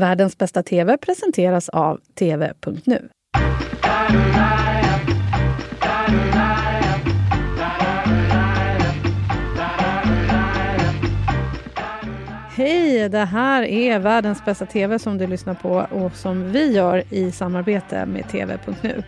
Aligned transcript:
Världens 0.00 0.38
bästa 0.38 0.62
TV 0.62 0.96
presenteras 0.96 1.68
av 1.68 2.00
TV.nu. 2.18 3.08
Hej! 12.56 13.08
Det 13.08 13.18
här 13.18 13.62
är 13.62 13.98
Världens 13.98 14.44
bästa 14.44 14.66
TV 14.66 14.98
som 14.98 15.18
du 15.18 15.26
lyssnar 15.26 15.54
på 15.54 15.86
och 15.90 16.14
som 16.16 16.52
vi 16.52 16.72
gör 16.72 17.02
i 17.10 17.32
samarbete 17.32 18.06
med 18.06 18.28
TV.nu. 18.28 19.02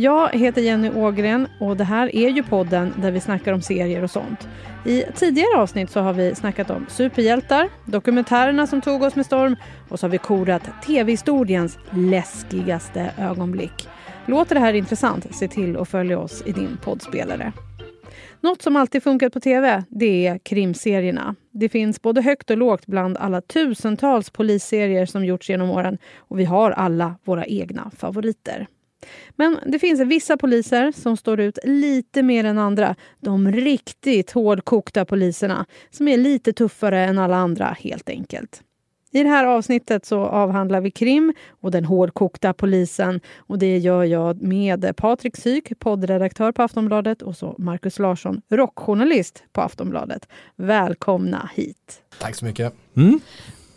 Jag 0.00 0.30
heter 0.32 0.62
Jenny 0.62 0.90
Ågren 0.90 1.48
och 1.60 1.76
det 1.76 1.84
här 1.84 2.16
är 2.16 2.28
ju 2.28 2.42
podden 2.42 2.94
där 2.96 3.10
vi 3.10 3.20
snackar 3.20 3.52
om 3.52 3.62
serier 3.62 4.02
och 4.02 4.10
sånt. 4.10 4.48
I 4.84 5.04
tidigare 5.14 5.58
avsnitt 5.58 5.90
så 5.90 6.00
har 6.00 6.12
vi 6.12 6.34
snackat 6.34 6.70
om 6.70 6.86
superhjältar, 6.88 7.68
dokumentärerna 7.84 8.66
som 8.66 8.80
tog 8.80 9.02
oss 9.02 9.16
med 9.16 9.26
storm 9.26 9.56
och 9.88 10.00
så 10.00 10.06
har 10.06 10.10
vi 10.10 10.18
korat 10.18 10.62
tv-historiens 10.86 11.78
läskigaste 11.90 13.10
ögonblick. 13.18 13.88
Låter 14.26 14.54
det 14.54 14.60
här 14.60 14.72
intressant? 14.72 15.34
Se 15.34 15.48
till 15.48 15.76
att 15.76 15.88
följa 15.88 16.18
oss 16.18 16.42
i 16.46 16.52
din 16.52 16.78
poddspelare. 16.84 17.52
Något 18.40 18.62
som 18.62 18.76
alltid 18.76 19.02
funkat 19.02 19.32
på 19.32 19.40
tv, 19.40 19.84
det 19.88 20.26
är 20.26 20.38
krimserierna. 20.38 21.34
Det 21.50 21.68
finns 21.68 22.02
både 22.02 22.22
högt 22.22 22.50
och 22.50 22.58
lågt 22.58 22.86
bland 22.86 23.16
alla 23.16 23.40
tusentals 23.40 24.30
polisserier 24.30 25.06
som 25.06 25.24
gjorts 25.24 25.50
genom 25.50 25.70
åren 25.70 25.98
och 26.16 26.38
vi 26.38 26.44
har 26.44 26.70
alla 26.70 27.14
våra 27.24 27.44
egna 27.44 27.90
favoriter. 27.96 28.66
Men 29.36 29.58
det 29.66 29.78
finns 29.78 30.00
vissa 30.00 30.36
poliser 30.36 30.92
som 30.92 31.16
står 31.16 31.40
ut 31.40 31.58
lite 31.64 32.22
mer 32.22 32.44
än 32.44 32.58
andra. 32.58 32.96
De 33.20 33.52
riktigt 33.52 34.30
hårdkokta 34.30 35.04
poliserna 35.04 35.66
som 35.90 36.08
är 36.08 36.16
lite 36.16 36.52
tuffare 36.52 37.04
än 37.04 37.18
alla 37.18 37.36
andra 37.36 37.76
helt 37.80 38.08
enkelt. 38.08 38.62
I 39.10 39.22
det 39.22 39.28
här 39.28 39.46
avsnittet 39.46 40.06
så 40.06 40.24
avhandlar 40.24 40.80
vi 40.80 40.90
krim 40.90 41.34
och 41.60 41.70
den 41.70 41.84
hårdkokta 41.84 42.52
polisen. 42.52 43.20
Och 43.36 43.58
Det 43.58 43.78
gör 43.78 44.04
jag 44.04 44.42
med 44.42 44.96
Patrik 44.96 45.36
Syk, 45.36 45.78
poddredaktör 45.78 46.52
på 46.52 46.62
Aftonbladet 46.62 47.22
och 47.22 47.36
så 47.36 47.54
Markus 47.58 47.98
Larsson, 47.98 48.42
rockjournalist 48.50 49.42
på 49.52 49.60
Aftonbladet. 49.60 50.28
Välkomna 50.56 51.50
hit! 51.54 52.02
Tack 52.20 52.34
så 52.34 52.44
mycket. 52.44 52.74
Mm. 52.96 53.20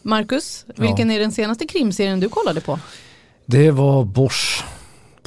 Marcus, 0.02 0.66
vilken 0.76 1.10
ja. 1.10 1.16
är 1.16 1.20
den 1.20 1.32
senaste 1.32 1.68
krimserien 1.68 2.20
du 2.20 2.30
kollade 2.30 2.62
på? 2.62 2.80
Det 3.46 3.72
var 3.72 4.04
Bosch 4.04 4.66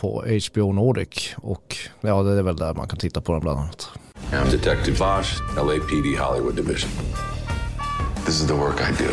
på 0.05 0.25
HBO 0.51 0.73
Nordic 0.73 1.35
och 1.37 1.77
ja, 2.01 2.23
det 2.23 2.39
är 2.39 2.43
väl 2.43 2.57
där 2.57 2.75
man 2.75 2.89
kan 2.89 2.99
titta 2.99 3.21
på 3.21 3.33
den 3.33 3.41
bland 3.41 3.59
annat. 3.59 3.89
I'm 4.33 4.51
Detective 4.51 4.99
Bosch, 4.99 5.41
LAPD 5.57 6.19
Hollywood 6.19 6.57
Division. 6.57 6.91
This 8.27 8.41
is 8.41 8.47
the 8.47 8.55
work 8.55 8.81
I 8.81 9.03
do. 9.03 9.11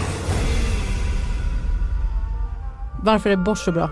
Varför 3.04 3.30
är 3.30 3.36
Bosch 3.36 3.58
så 3.58 3.72
bra? 3.72 3.90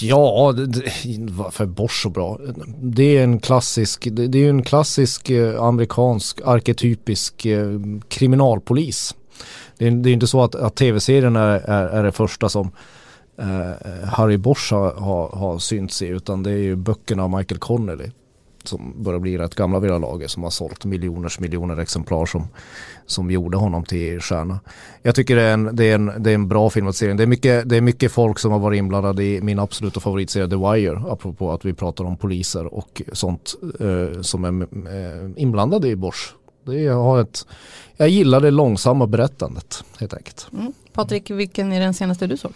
Ja, 0.00 0.54
varför 1.28 1.64
är 1.64 1.68
Bosch 1.68 2.02
så 2.02 2.08
bra? 2.08 2.38
Det 2.82 3.18
är 3.18 3.24
en 3.24 3.40
klassisk, 3.40 4.08
det 4.12 4.38
är 4.38 4.48
en 4.50 4.62
klassisk 4.62 5.30
eh, 5.30 5.62
amerikansk 5.62 6.40
arketypisk 6.44 7.46
eh, 7.46 7.80
kriminalpolis. 8.08 9.14
Det 9.78 9.86
är, 9.86 9.90
det 9.90 10.10
är 10.10 10.12
inte 10.12 10.26
så 10.26 10.42
att, 10.42 10.54
att 10.54 10.76
tv-serien 10.76 11.36
är, 11.36 11.58
är, 11.58 11.86
är 11.86 12.02
det 12.04 12.12
första 12.12 12.48
som 12.48 12.70
Eh, 13.38 14.08
Harry 14.08 14.36
Bosch 14.36 14.72
har, 14.72 14.92
har, 14.94 15.28
har 15.28 15.58
synts 15.58 16.02
i 16.02 16.06
utan 16.06 16.42
det 16.42 16.50
är 16.50 16.58
ju 16.58 16.76
böckerna 16.76 17.24
av 17.24 17.30
Michael 17.30 17.58
Connelly 17.58 18.10
som 18.68 18.94
börjar 18.96 19.20
bli 19.20 19.38
rätt 19.38 19.54
gamla 19.54 19.78
vid 19.78 19.90
det 19.90 19.98
laget 19.98 20.30
som 20.30 20.42
har 20.42 20.50
sålt 20.50 20.84
miljoners 20.84 21.40
miljoner 21.40 21.76
exemplar 21.76 22.26
som, 22.26 22.48
som 23.06 23.30
gjorde 23.30 23.56
honom 23.56 23.84
till 23.84 24.20
stjärna. 24.20 24.60
Jag 25.02 25.14
tycker 25.14 25.36
det 25.36 25.42
är 25.42 25.54
en, 25.54 25.76
det 25.76 25.84
är 25.84 25.94
en, 25.94 26.12
det 26.18 26.30
är 26.30 26.34
en 26.34 26.48
bra 26.48 26.70
filmatisering. 26.70 27.16
Det 27.16 27.22
är, 27.22 27.26
mycket, 27.26 27.68
det 27.68 27.76
är 27.76 27.80
mycket 27.80 28.12
folk 28.12 28.38
som 28.38 28.52
har 28.52 28.58
varit 28.58 28.78
inblandade 28.78 29.24
i 29.24 29.40
min 29.40 29.58
absoluta 29.58 30.00
favoritserie 30.00 30.48
The 30.48 30.56
Wire 30.56 31.02
apropå 31.10 31.52
att 31.52 31.64
vi 31.64 31.72
pratar 31.72 32.04
om 32.04 32.16
poliser 32.16 32.74
och 32.74 33.02
sånt 33.12 33.54
eh, 33.80 34.20
som 34.20 34.44
är 34.44 34.62
eh, 34.62 35.30
inblandade 35.36 35.88
i 35.88 35.96
Bosch. 35.96 36.34
Det 36.64 36.80
jag, 36.80 37.02
har 37.02 37.20
ett, 37.20 37.46
jag 37.96 38.08
gillar 38.08 38.40
det 38.40 38.50
långsamma 38.50 39.06
berättandet 39.06 39.84
helt 39.98 40.14
enkelt. 40.14 40.48
Mm. 40.52 40.72
Patrik, 40.92 41.30
vilken 41.30 41.72
är 41.72 41.80
den 41.80 41.94
senaste 41.94 42.26
du 42.26 42.36
såg? 42.36 42.52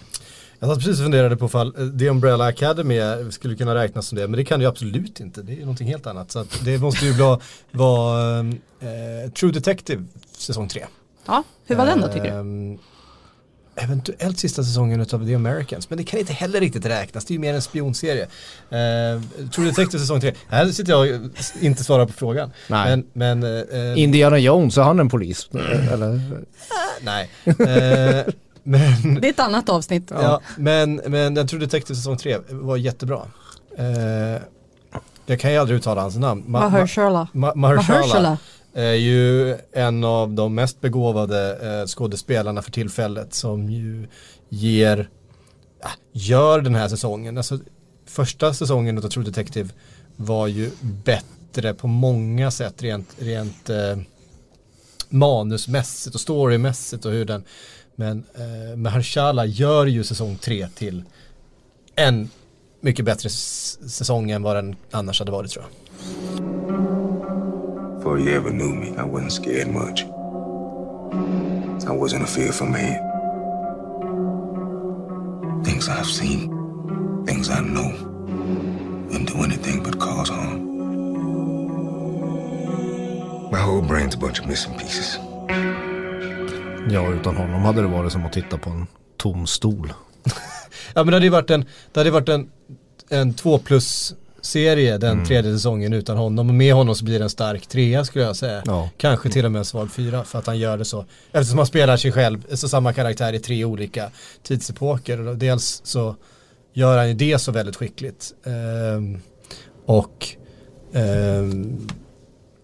Jag 0.61 0.71
satt 0.71 0.79
precis 0.79 0.99
och 0.99 1.05
funderade 1.05 1.37
på 1.37 1.49
fall 1.49 1.75
eh, 1.79 1.99
The 1.99 2.09
Umbrella 2.09 2.45
Academy 2.45 3.01
skulle 3.31 3.57
kunna 3.57 3.75
räknas 3.75 4.07
som 4.07 4.19
det, 4.19 4.29
men 4.29 4.37
det 4.39 4.45
kan 4.45 4.59
det 4.59 4.65
ju 4.65 4.69
absolut 4.69 5.21
inte. 5.21 5.43
Det 5.43 5.53
är 5.53 5.61
någonting 5.61 5.89
helt 5.89 6.07
annat. 6.07 6.31
Så 6.31 6.45
det 6.65 6.79
måste 6.79 7.07
ju 7.07 7.13
vara, 7.13 7.41
vara 7.71 8.39
eh, 8.81 9.31
True 9.31 9.53
Detective 9.53 10.05
säsong 10.33 10.69
3. 10.69 10.87
Ja, 11.27 11.43
hur 11.67 11.77
var 11.77 11.87
den 11.87 12.01
då 12.01 12.09
tycker 12.09 12.39
eh, 12.39 12.45
du? 12.45 12.79
Eventuellt 13.75 14.39
sista 14.39 14.63
säsongen 14.65 15.01
av 15.01 15.27
The 15.27 15.35
Americans, 15.35 15.91
men 15.91 15.99
det 15.99 16.05
kan 16.05 16.21
inte 16.21 16.33
heller 16.33 16.61
riktigt 16.61 16.87
räknas. 16.87 17.25
Det 17.25 17.33
är 17.33 17.35
ju 17.35 17.41
mer 17.41 17.55
en 17.55 17.63
spionserie. 17.63 18.23
Uh, 18.25 19.49
True 19.51 19.67
Detective 19.67 19.99
säsong 19.99 20.21
3. 20.21 20.35
Här 20.49 20.67
sitter 20.67 20.93
jag 20.93 21.01
och 21.01 21.31
inte 21.61 21.85
svarar 21.85 22.07
på 22.07 22.13
frågan. 22.13 22.53
Nej. 22.69 22.97
Men, 23.13 23.41
men 23.43 23.53
uh, 23.73 24.01
Indiana 24.01 24.39
Jones, 24.39 24.79
är 24.79 24.83
han 24.83 25.01
en 25.01 25.09
polis? 25.09 25.49
Eller? 25.93 26.21
nej. 27.01 27.31
Uh, 27.47 28.33
men, 28.63 29.15
det 29.21 29.29
är 29.29 29.31
ett 29.31 29.41
annat 29.41 29.69
avsnitt. 29.69 30.11
Ja, 30.11 30.23
ja. 30.23 30.41
men, 30.57 31.01
men 31.07 31.37
jag 31.37 31.49
tror 31.49 31.61
Detective 31.61 31.97
säsong 31.97 32.17
3 32.17 32.39
var 32.49 32.77
jättebra. 32.77 33.23
Eh, 33.79 34.43
jag 35.27 35.41
kan 35.41 35.53
ju 35.53 35.59
aldrig 35.59 35.79
uttala 35.79 36.01
hans 36.01 36.17
namn. 36.17 36.45
Ma 36.47 36.61
Mahershala. 36.61 37.29
Ma 37.33 37.53
Mahershala 37.55 38.39
är 38.75 38.93
ju 38.93 39.57
en 39.73 40.05
av 40.05 40.33
de 40.33 40.55
mest 40.55 40.81
begåvade 40.81 41.59
eh, 41.81 41.87
skådespelarna 41.87 42.63
för 42.63 42.71
tillfället 42.71 43.35
som 43.35 43.71
ju 43.71 44.09
ger, 44.49 45.09
ja, 45.83 45.89
gör 46.13 46.61
den 46.61 46.75
här 46.75 46.89
säsongen. 46.89 47.37
Alltså, 47.37 47.59
första 48.07 48.55
säsongen 48.55 48.99
av 48.99 49.03
True 49.03 49.25
Detective 49.25 49.69
var 50.17 50.47
ju 50.47 50.71
bättre 50.81 51.75
på 51.75 51.87
många 51.87 52.51
sätt 52.51 52.83
rent, 52.83 53.09
rent 53.19 53.71
eh, 53.71 53.97
manusmässigt 55.09 56.15
och 56.15 56.21
storymässigt 56.21 57.05
och 57.05 57.13
hur 57.13 57.25
den 57.25 57.45
men 58.01 58.25
eh, 58.35 58.77
Mahershala 58.77 59.47
gör 59.47 59.87
ju 59.87 60.05
säsong 60.05 60.37
tre 60.37 60.69
till 60.69 61.05
en 61.97 62.31
mycket 62.81 63.05
bättre 63.05 63.29
säsong 63.29 64.31
än 64.31 64.43
vad 64.43 64.57
den 64.57 64.77
annars 64.91 65.19
hade 65.19 65.33
varit 65.33 65.51
tror 65.51 65.65
jag. 65.65 65.73
Before 67.97 68.21
you 68.21 68.37
ever 68.37 68.51
knew 68.51 68.75
me 68.75 68.87
I 68.87 69.05
wasn't 69.05 69.31
scared 69.31 69.69
much. 69.69 70.05
I 71.85 71.93
wasn't 71.93 72.23
a 72.23 72.27
fearful 72.27 72.67
man. 72.67 73.11
Things 75.65 75.89
I've 75.89 76.07
seen, 76.07 76.51
things 77.27 77.51
I 77.51 77.61
know, 77.61 77.93
wouldn't 79.09 79.29
do 79.29 79.45
anything 79.45 79.83
but 79.83 79.99
cause 79.99 80.33
harm. 80.33 80.71
My 83.53 83.59
whole 83.59 83.83
brain's 83.83 84.15
a 84.15 84.19
bunch 84.19 84.39
of 84.41 84.47
missing 84.47 84.79
pieces. 84.79 85.19
Ja, 86.89 87.13
utan 87.13 87.37
honom 87.37 87.63
hade 87.63 87.83
det 87.83 87.89
varit 87.89 88.13
som 88.13 88.27
att 88.27 88.33
titta 88.33 88.59
på 88.59 88.71
en 88.71 88.87
tom 89.17 89.47
stol. 89.47 89.93
ja, 90.95 91.05
men 91.05 91.07
det 91.07 91.13
hade 91.13 91.27
ju 91.27 91.31
varit 91.31 91.51
en, 91.51 91.65
det 91.93 92.01
hade 92.01 92.11
varit 92.11 92.29
en, 92.29 92.51
en 93.09 93.35
två 93.35 93.59
plus 93.59 94.15
serie 94.43 94.99
den 94.99 95.13
mm. 95.13 95.25
tredje 95.25 95.53
säsongen 95.53 95.93
utan 95.93 96.17
honom 96.17 96.49
och 96.49 96.55
med 96.55 96.75
honom 96.75 96.95
så 96.95 97.05
blir 97.05 97.19
det 97.19 97.25
en 97.25 97.31
stark 97.31 97.67
trea 97.67 98.05
skulle 98.05 98.25
jag 98.25 98.37
säga. 98.37 98.63
Ja. 98.67 98.91
Kanske 98.97 99.31
till 99.31 99.45
och 99.45 99.53
med 99.53 99.59
en 99.59 99.65
svag 99.65 99.91
fyra 99.91 100.25
för 100.25 100.39
att 100.39 100.47
han 100.47 100.59
gör 100.59 100.79
det 100.79 100.85
så. 100.85 101.05
Eftersom 101.33 101.59
han 101.59 101.67
spelar 101.67 101.97
sig 101.97 102.13
själv, 102.13 102.55
så 102.55 102.69
samma 102.69 102.93
karaktär 102.93 103.33
i 103.33 103.39
tre 103.39 103.65
olika 103.65 104.11
tidsepoker. 104.43 105.29
Och 105.29 105.37
dels 105.37 105.81
så 105.85 106.17
gör 106.73 106.99
han 106.99 107.09
ju 107.09 107.15
det 107.15 107.39
så 107.39 107.53
väldigt 107.53 107.77
skickligt. 107.77 108.35
Um, 108.45 109.21
och 109.87 110.29
um, 110.93 111.89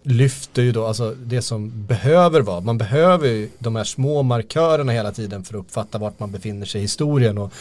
lyfter 0.09 0.63
ju 0.63 0.73
då, 0.73 0.87
alltså 0.87 1.15
det 1.25 1.43
som 1.43 1.87
behöver 1.87 2.41
vara, 2.41 2.61
man 2.61 2.79
behöver 2.79 3.29
ju 3.29 3.49
de 3.59 3.77
här 3.77 3.85
små 3.85 4.23
markörerna 4.23 4.93
hela 4.93 5.13
tiden 5.13 5.45
för 5.45 5.55
att 5.55 5.61
uppfatta 5.61 5.99
vart 5.99 6.21
man 6.21 6.33
befinner 6.33 6.67
sig 6.67 6.79
i 6.79 6.83
historien 6.83 7.39
och 7.39 7.53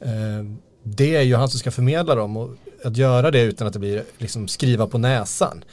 eh, 0.00 0.44
det 0.82 1.16
är 1.16 1.22
ju 1.22 1.34
han 1.34 1.48
som 1.48 1.58
ska 1.58 1.70
förmedla 1.70 2.14
dem 2.14 2.36
och 2.36 2.50
att 2.84 2.96
göra 2.96 3.30
det 3.30 3.42
utan 3.42 3.66
att 3.66 3.72
det 3.72 3.78
blir 3.78 4.04
liksom 4.18 4.48
skriva 4.48 4.86
på 4.86 4.98
näsan. 4.98 5.64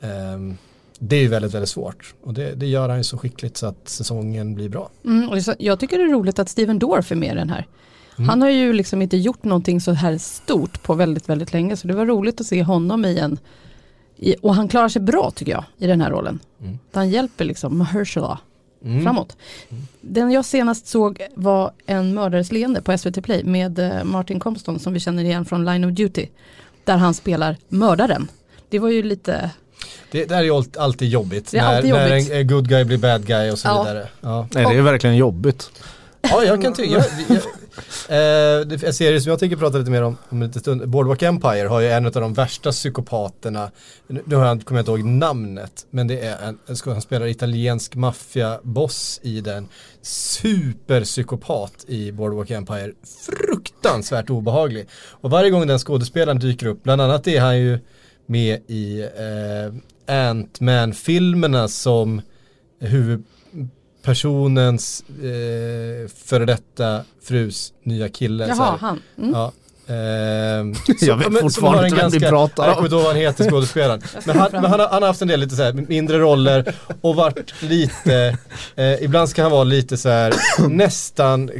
Eh, 0.00 0.54
det 0.98 1.16
är 1.16 1.20
ju 1.20 1.28
väldigt, 1.28 1.54
väldigt 1.54 1.70
svårt 1.70 2.14
och 2.22 2.34
det, 2.34 2.54
det, 2.54 2.66
gör 2.66 2.88
han 2.88 2.98
ju 2.98 3.04
så 3.04 3.18
skickligt 3.18 3.56
så 3.56 3.66
att 3.66 3.88
säsongen 3.88 4.54
blir 4.54 4.68
bra. 4.68 4.90
Mm, 5.04 5.28
och 5.28 5.38
jag 5.58 5.80
tycker 5.80 5.98
det 5.98 6.04
är 6.04 6.08
roligt 6.08 6.38
att 6.38 6.48
Steven 6.48 6.78
Dorff 6.78 7.12
är 7.12 7.16
med 7.16 7.32
i 7.32 7.38
den 7.38 7.50
här. 7.50 7.66
Mm. 8.16 8.28
Han 8.28 8.42
har 8.42 8.50
ju 8.50 8.72
liksom 8.72 9.02
inte 9.02 9.16
gjort 9.16 9.44
någonting 9.44 9.80
så 9.80 9.92
här 9.92 10.18
stort 10.18 10.82
på 10.82 10.94
väldigt, 10.94 11.28
väldigt 11.28 11.52
länge 11.52 11.76
så 11.76 11.88
det 11.88 11.94
var 11.94 12.06
roligt 12.06 12.40
att 12.40 12.46
se 12.46 12.62
honom 12.62 13.04
i 13.04 13.18
en 13.18 13.38
i, 14.22 14.36
och 14.40 14.54
han 14.54 14.68
klarar 14.68 14.88
sig 14.88 15.02
bra 15.02 15.30
tycker 15.30 15.52
jag 15.52 15.64
i 15.78 15.86
den 15.86 16.00
här 16.00 16.10
rollen. 16.10 16.38
Mm. 16.60 16.78
Han 16.92 17.10
hjälper 17.10 17.44
liksom 17.44 17.78
Mahershala 17.78 18.38
mm. 18.84 19.02
framåt. 19.02 19.36
Mm. 19.68 19.82
Den 20.00 20.30
jag 20.30 20.44
senast 20.44 20.86
såg 20.86 21.22
var 21.34 21.72
En 21.86 22.14
mördares 22.14 22.52
leende 22.52 22.82
på 22.82 22.98
SVT 22.98 23.22
Play 23.22 23.44
med 23.44 23.78
eh, 23.78 24.04
Martin 24.04 24.40
Compston 24.40 24.78
som 24.78 24.92
vi 24.92 25.00
känner 25.00 25.24
igen 25.24 25.44
från 25.44 25.64
Line 25.64 25.84
of 25.84 25.92
Duty. 25.92 26.26
Där 26.84 26.96
han 26.96 27.14
spelar 27.14 27.56
mördaren. 27.68 28.28
Det 28.68 28.78
var 28.78 28.88
ju 28.88 29.02
lite 29.02 29.50
det, 30.10 30.24
det 30.24 30.34
är 30.34 30.42
ju 30.42 30.62
alltid 30.78 31.08
jobbigt. 31.08 31.50
Det 31.50 31.58
är 31.58 31.62
när, 31.62 31.76
alltid 31.76 31.90
jobbigt. 31.90 32.28
när 32.28 32.36
en 32.40 32.46
good 32.46 32.68
guy 32.68 32.84
blir 32.84 32.98
bad 32.98 33.26
guy 33.26 33.50
och 33.50 33.58
så 33.58 33.68
ja. 33.68 33.82
vidare. 33.82 34.08
Ja. 34.20 34.48
Nej, 34.50 34.64
det 34.64 34.78
är 34.78 34.82
verkligen 34.82 35.16
jobbigt. 35.16 35.70
Ja, 36.20 36.44
jag 36.44 36.62
kan 36.62 36.74
tycka 36.74 37.04
eh, 38.08 38.86
en 38.88 38.94
serie 38.94 39.20
som 39.20 39.30
jag 39.30 39.38
tänker 39.38 39.56
prata 39.56 39.78
lite 39.78 39.90
mer 39.90 40.02
om 40.02 40.16
om 40.28 40.42
en 40.42 40.46
liten 40.46 40.60
stund. 40.60 40.88
Boardwalk 40.88 41.22
Empire 41.22 41.66
har 41.66 41.80
ju 41.80 41.88
en 41.88 42.06
av 42.06 42.12
de 42.12 42.34
värsta 42.34 42.70
psykopaterna. 42.70 43.70
Nu 44.06 44.36
har 44.36 44.46
jag, 44.46 44.64
kommer 44.64 44.78
jag 44.78 44.82
inte 44.82 44.90
ihåg 44.90 45.04
namnet. 45.04 45.86
Men 45.90 46.06
det 46.06 46.20
är 46.20 46.48
en, 46.48 46.58
han 46.84 47.02
spelar 47.02 47.26
italiensk 47.26 47.94
maffiaboss 47.94 49.20
i 49.22 49.40
den. 49.40 49.68
Superpsykopat 50.02 51.84
i 51.88 52.12
Boardwalk 52.12 52.50
Empire. 52.50 52.92
Fruktansvärt 53.26 54.30
obehaglig. 54.30 54.88
Och 54.94 55.30
varje 55.30 55.50
gång 55.50 55.66
den 55.66 55.78
skådespelaren 55.78 56.38
dyker 56.38 56.66
upp, 56.66 56.82
bland 56.82 57.00
annat 57.02 57.26
är 57.26 57.40
han 57.40 57.58
ju 57.58 57.78
med 58.26 58.60
i 58.66 59.00
eh, 59.00 59.74
Ant-Man-filmerna 60.14 61.68
som 61.68 62.22
huvud 62.80 63.24
huvudpersonens 64.02 65.04
eh, 65.08 66.10
före 66.24 66.44
detta 66.44 67.04
frus 67.22 67.72
nya 67.82 68.08
kille. 68.08 68.46
Jaha, 68.48 68.78
han. 68.80 69.02
Mm. 69.18 69.30
Ja, 69.30 69.52
eh, 69.86 69.94
jag 71.08 71.16
vet 71.16 71.40
fortfarande 71.40 71.88
inte 71.88 72.00
vem 72.00 72.10
vi 72.10 72.20
pratar 72.20 72.62
om. 72.62 72.68
Jag 72.68 72.76
kommer 72.76 72.86
inte 72.86 72.94
ihåg 72.94 73.04
vad 73.04 73.12
han 73.12 73.22
heter 73.22 73.50
skådespelaren. 73.50 74.02
Men, 74.26 74.38
han, 74.38 74.48
men 74.52 74.64
han, 74.64 74.80
har, 74.80 74.88
han, 74.88 75.02
har, 75.02 75.08
haft 75.08 75.22
en 75.22 75.28
del 75.28 75.40
lite 75.40 75.56
så 75.56 75.62
här 75.62 75.72
mindre 75.72 76.18
roller 76.18 76.74
och 77.00 77.14
varit 77.14 77.62
lite, 77.62 78.38
eh, 78.76 79.02
ibland 79.02 79.28
ska 79.28 79.42
han 79.42 79.50
vara 79.50 79.64
lite 79.64 79.96
så 79.96 80.08
här 80.08 80.34
nästan 80.68 81.50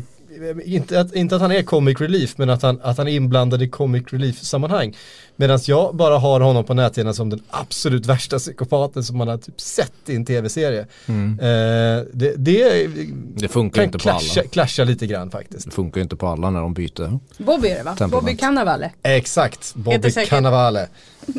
inte 0.64 1.00
att, 1.00 1.14
inte 1.14 1.36
att 1.36 1.42
han 1.42 1.52
är 1.52 1.62
comic 1.62 2.00
relief 2.00 2.38
men 2.38 2.50
att 2.50 2.62
han, 2.62 2.80
att 2.82 2.98
han 2.98 3.08
är 3.08 3.12
inblandad 3.12 3.62
i 3.62 3.68
comic 3.68 4.04
relief 4.10 4.42
sammanhang. 4.42 4.96
Medan 5.36 5.58
jag 5.66 5.96
bara 5.96 6.18
har 6.18 6.40
honom 6.40 6.64
på 6.64 6.74
näthinnan 6.74 7.14
som 7.14 7.30
den 7.30 7.42
absolut 7.50 8.06
värsta 8.06 8.38
psykopaten 8.38 9.04
som 9.04 9.18
man 9.18 9.28
har 9.28 9.36
typ 9.38 9.60
sett 9.60 9.92
i 10.06 10.16
en 10.16 10.24
tv-serie. 10.24 10.86
Mm. 11.06 11.38
Eh, 11.40 12.04
det, 12.12 12.34
det, 12.36 12.86
det, 13.34 13.48
funkar 13.48 13.82
inte 13.82 13.98
clasha, 13.98 14.34
på 14.34 14.40
alla. 14.40 14.48
Clasha 14.48 14.84
lite 14.84 15.06
grann 15.06 15.30
faktiskt. 15.30 15.64
Det 15.64 15.70
funkar 15.70 16.00
inte 16.00 16.16
på 16.16 16.26
alla 16.26 16.50
när 16.50 16.60
de 16.60 16.74
byter. 16.74 17.18
Bobby 17.38 17.68
är 17.68 17.76
det 17.76 17.82
va? 17.82 18.08
Bobby 18.08 18.36
Cannavale. 18.36 18.90
Exakt, 19.02 19.74
Bobby 19.74 20.10
Cannavale. 20.10 20.88
Eh, 21.26 21.38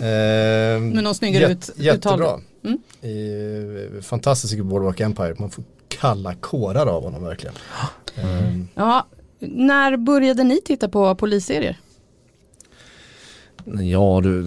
Med 0.80 1.04
någon 1.04 1.16
snyggare 1.16 1.52
ut, 1.52 1.70
Jättebra. 1.76 2.40
Mm. 2.64 2.78
I, 3.02 4.02
fantastisk 4.02 4.60
Boardwalk 4.60 5.00
Empire. 5.00 5.36
Man 5.40 5.50
får 5.50 5.64
kalla 6.04 6.36
kårar 6.36 6.86
av 6.86 7.04
honom 7.04 7.24
verkligen. 7.24 7.56
Mm. 8.16 8.68
Ja, 8.76 9.06
när 9.40 9.98
började 9.98 10.44
ni 10.44 10.62
titta 10.62 10.90
på 10.90 11.16
polisserier? 11.16 11.80
Ja, 13.66 14.20
du, 14.24 14.46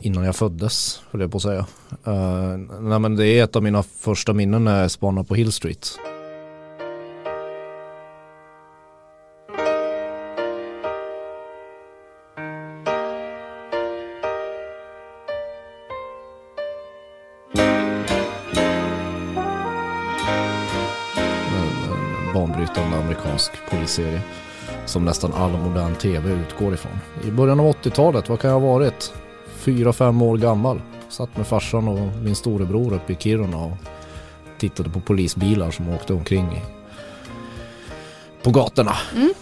innan 0.00 0.24
jag 0.24 0.36
föddes, 0.36 1.00
höll 1.10 1.20
jag 1.20 1.30
på 1.30 1.36
att 1.36 1.42
säga. 1.42 1.66
Uh, 2.06 2.56
nej, 2.80 2.98
men 2.98 3.16
det 3.16 3.26
är 3.26 3.44
ett 3.44 3.56
av 3.56 3.62
mina 3.62 3.82
första 3.82 4.32
minnen 4.32 4.64
när 4.64 4.82
jag 4.82 4.90
spanade 4.90 5.26
på 5.26 5.34
Hill 5.34 5.52
Street. 5.52 5.98
Amerikansk 23.46 23.70
polisserie 23.70 24.20
som 24.86 25.04
nästan 25.04 25.32
all 25.32 25.50
modern 25.50 25.94
tv 25.94 26.30
utgår 26.30 26.74
ifrån. 26.74 26.92
I 27.24 27.30
början 27.30 27.60
av 27.60 27.66
80-talet, 27.66 28.28
vad 28.28 28.40
kan 28.40 28.50
jag 28.50 28.60
ha 28.60 28.68
varit? 28.68 29.12
Fyra, 29.56 29.92
fem 29.92 30.22
år 30.22 30.36
gammal. 30.36 30.80
Satt 31.08 31.36
med 31.36 31.46
farsan 31.46 31.88
och 31.88 32.22
min 32.22 32.34
storebror 32.34 32.94
uppe 32.94 33.12
i 33.12 33.16
Kiruna 33.16 33.56
och 33.56 33.76
tittade 34.58 34.90
på 34.90 35.00
polisbilar 35.00 35.70
som 35.70 35.88
åkte 35.88 36.12
omkring 36.12 36.46
i, 36.46 36.60
på 38.42 38.50
gatorna. 38.50 38.96
Mm. 39.14 39.34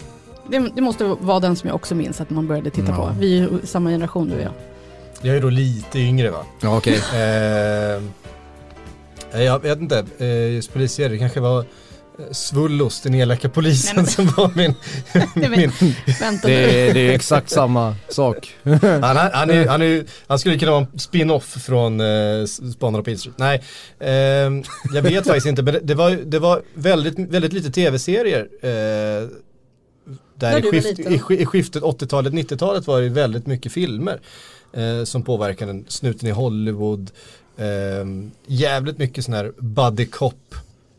Det, 0.49 0.71
det, 0.75 0.81
måste 0.81 1.03
vara 1.03 1.39
den 1.39 1.55
som 1.55 1.67
jag 1.67 1.75
också 1.75 1.95
minns 1.95 2.21
att 2.21 2.29
man 2.29 2.47
började 2.47 2.69
titta 2.69 2.91
ja. 2.91 2.95
på. 2.95 3.15
Vi 3.19 3.37
är 3.37 3.41
ju 3.41 3.59
samma 3.63 3.89
generation 3.89 4.29
du 4.29 4.35
och 4.35 4.41
jag. 4.41 4.51
Jag 5.21 5.37
är 5.37 5.41
då 5.41 5.49
lite 5.49 5.99
yngre 5.99 6.29
va? 6.31 6.45
Ja 6.61 6.77
okej. 6.77 6.97
Okay. 6.97 7.21
Eh, 9.33 9.43
jag 9.43 9.59
vet 9.59 9.79
inte, 9.79 9.97
eh, 9.99 10.73
polisserier 10.73 11.19
kanske 11.19 11.39
var 11.39 11.65
Svullos, 12.31 13.01
den 13.01 13.15
elaka 13.15 13.49
polisen 13.49 13.95
men, 13.95 14.05
som 14.05 14.25
var 14.25 14.51
min... 14.55 14.73
min 15.57 15.71
vänta 16.19 16.47
det, 16.47 16.53
är, 16.53 16.93
det 16.93 16.99
är 16.99 17.13
exakt 17.13 17.49
samma 17.49 17.95
sak. 18.09 18.55
han, 18.63 18.81
han, 19.01 19.49
är, 19.49 19.67
han, 19.67 19.81
är, 19.81 20.05
han 20.27 20.39
skulle 20.39 20.59
kunna 20.59 20.71
vara 20.71 20.87
en 20.91 20.99
spin-off 20.99 21.45
från 21.45 22.01
eh, 22.01 22.45
Spanarna 22.45 23.03
på 23.03 23.15
Street. 23.15 23.37
Nej, 23.37 23.63
eh, 23.99 24.09
jag 24.93 25.01
vet 25.01 25.23
faktiskt 25.27 25.47
inte, 25.47 25.63
men 25.63 25.73
det, 25.73 25.79
det, 25.79 25.95
var, 25.95 26.11
det 26.11 26.39
var 26.39 26.61
väldigt, 26.73 27.19
väldigt 27.19 27.53
lite 27.53 27.71
tv-serier. 27.71 28.47
Eh, 28.61 29.29
där 30.35 30.59
i, 30.59 30.81
skift, 30.81 30.99
i, 30.99 31.21
i, 31.41 31.45
skiftet 31.45 31.83
80-talet, 31.83 32.33
90-talet 32.33 32.87
var 32.87 33.01
det 33.01 33.09
väldigt 33.09 33.45
mycket 33.45 33.71
filmer 33.71 34.19
eh, 34.73 35.03
som 35.03 35.23
påverkade 35.23 35.83
snuten 35.87 36.29
i 36.29 36.31
Hollywood. 36.31 37.11
Eh, 37.57 38.05
jävligt 38.47 38.97
mycket 38.97 39.25
sån 39.25 39.33
här 39.33 39.53
buddy 39.57 40.05
cop 40.05 40.55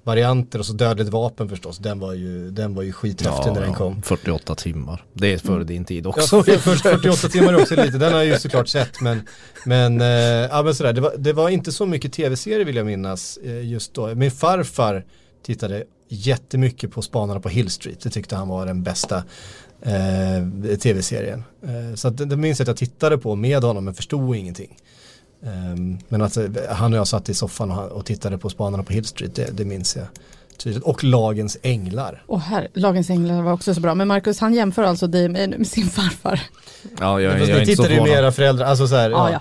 varianter 0.06 0.58
och 0.58 0.66
så 0.66 0.72
Dödligt 0.72 1.08
vapen 1.08 1.48
förstås. 1.48 1.78
Den 1.78 1.98
var 1.98 2.12
ju, 2.14 2.50
den 2.50 2.74
var 2.74 2.82
ju 2.82 2.92
skithäftig 2.92 3.50
ja, 3.50 3.54
när 3.54 3.60
den 3.60 3.74
kom. 3.74 4.02
48 4.02 4.54
timmar. 4.54 5.04
Det 5.12 5.32
är 5.32 5.38
före 5.38 5.64
din 5.64 5.84
tid 5.84 6.06
också. 6.06 6.36
Ja, 6.46 6.58
48 6.58 7.28
timmar 7.28 7.52
är 7.52 7.60
också 7.60 7.76
lite, 7.76 7.98
den 7.98 8.12
har 8.12 8.18
jag 8.18 8.26
ju 8.26 8.38
såklart 8.38 8.68
sett 8.68 9.00
men, 9.00 9.20
men, 9.64 10.00
eh, 10.00 10.06
ja, 10.06 10.62
men 10.62 10.74
sådär, 10.74 10.92
det 10.92 11.00
var, 11.00 11.14
det 11.18 11.32
var 11.32 11.48
inte 11.48 11.72
så 11.72 11.86
mycket 11.86 12.12
tv-serier 12.12 12.64
vill 12.64 12.76
jag 12.76 12.86
minnas 12.86 13.38
eh, 13.44 13.68
just 13.68 13.94
då. 13.94 14.14
Min 14.14 14.30
farfar 14.30 15.04
tittade 15.46 15.84
jättemycket 16.08 16.90
på 16.90 17.02
Spanarna 17.02 17.40
på 17.40 17.48
Hill 17.48 17.70
Street. 17.70 18.00
Det 18.00 18.10
tyckte 18.10 18.36
han 18.36 18.48
var 18.48 18.66
den 18.66 18.82
bästa 18.82 19.24
eh, 19.82 20.76
tv-serien. 20.78 21.44
Eh, 21.62 21.94
så 21.94 22.08
att, 22.08 22.16
det 22.16 22.36
minns 22.36 22.58
jag 22.58 22.64
att 22.64 22.68
jag 22.68 22.76
tittade 22.76 23.18
på 23.18 23.34
med 23.34 23.64
honom 23.64 23.84
men 23.84 23.94
förstod 23.94 24.36
ingenting. 24.36 24.76
Um, 25.40 25.98
men 26.08 26.22
att 26.22 26.36
uh, 26.36 26.50
han 26.70 26.92
och 26.92 26.98
jag 26.98 27.08
satt 27.08 27.28
i 27.28 27.34
soffan 27.34 27.70
och, 27.70 27.92
och 27.92 28.04
tittade 28.04 28.38
på 28.38 28.50
Spanarna 28.50 28.82
på 28.82 28.92
Hill 28.92 29.04
Street, 29.04 29.34
det, 29.34 29.56
det 29.56 29.64
minns 29.64 29.96
jag 29.96 30.06
tydligt. 30.56 30.82
Och 30.82 31.04
Lagens 31.04 31.58
Änglar. 31.62 32.22
Åh 32.26 32.36
oh, 32.36 32.40
här, 32.40 32.68
Lagens 32.74 33.10
Änglar 33.10 33.42
var 33.42 33.52
också 33.52 33.74
så 33.74 33.80
bra. 33.80 33.94
Men 33.94 34.08
Marcus 34.08 34.40
han 34.40 34.54
jämför 34.54 34.82
alltså 34.82 35.06
dig 35.06 35.28
med, 35.28 35.50
med 35.50 35.66
sin 35.66 35.86
farfar. 35.86 36.40
Ja, 37.00 37.20
jag, 37.20 37.40
jag, 37.40 37.48
jag 37.48 37.58
Ni 37.58 37.66
tittade 37.66 37.94
ju 37.94 38.00
med 38.00 38.10
era 38.10 38.32
föräldrar, 38.32 38.66
alltså 38.66 38.88
så 38.88 38.94
här, 38.94 39.10
ja. 39.10 39.30
ja. 39.30 39.40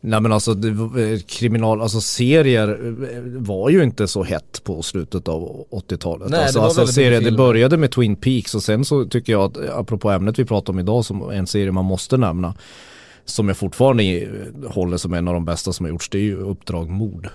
Nej 0.00 0.20
men 0.20 0.32
alltså 0.32 0.54
det, 0.54 1.26
kriminal, 1.26 1.82
alltså 1.82 2.00
serier 2.00 2.68
eh, 2.68 3.22
var 3.22 3.70
ju 3.70 3.82
inte 3.82 4.08
så 4.08 4.22
hett 4.22 4.64
på 4.64 4.82
slutet 4.82 5.28
av 5.28 5.66
80-talet. 5.70 6.28
Nej, 6.28 6.42
alltså, 6.42 6.60
alltså 6.60 6.86
serier, 6.86 7.20
det 7.20 7.32
började 7.32 7.76
med 7.76 7.92
Twin 7.92 8.16
Peaks 8.16 8.54
och 8.54 8.62
sen 8.62 8.84
så 8.84 9.04
tycker 9.04 9.32
jag 9.32 9.42
att 9.42 9.70
apropå 9.70 10.10
ämnet 10.10 10.38
vi 10.38 10.44
pratar 10.44 10.72
om 10.72 10.78
idag 10.78 11.04
som 11.04 11.30
en 11.30 11.46
serie 11.46 11.72
man 11.72 11.84
måste 11.84 12.16
nämna 12.16 12.54
som 13.28 13.48
jag 13.48 13.56
fortfarande 13.56 14.28
håller 14.66 14.96
som 14.96 15.14
en 15.14 15.28
av 15.28 15.34
de 15.34 15.44
bästa 15.44 15.72
som 15.72 15.86
har 15.86 15.90
gjorts, 15.90 16.08
det 16.08 16.18
är 16.18 16.22
ju 16.22 16.36
Uppdrag 16.36 16.90
mord. 16.90 17.28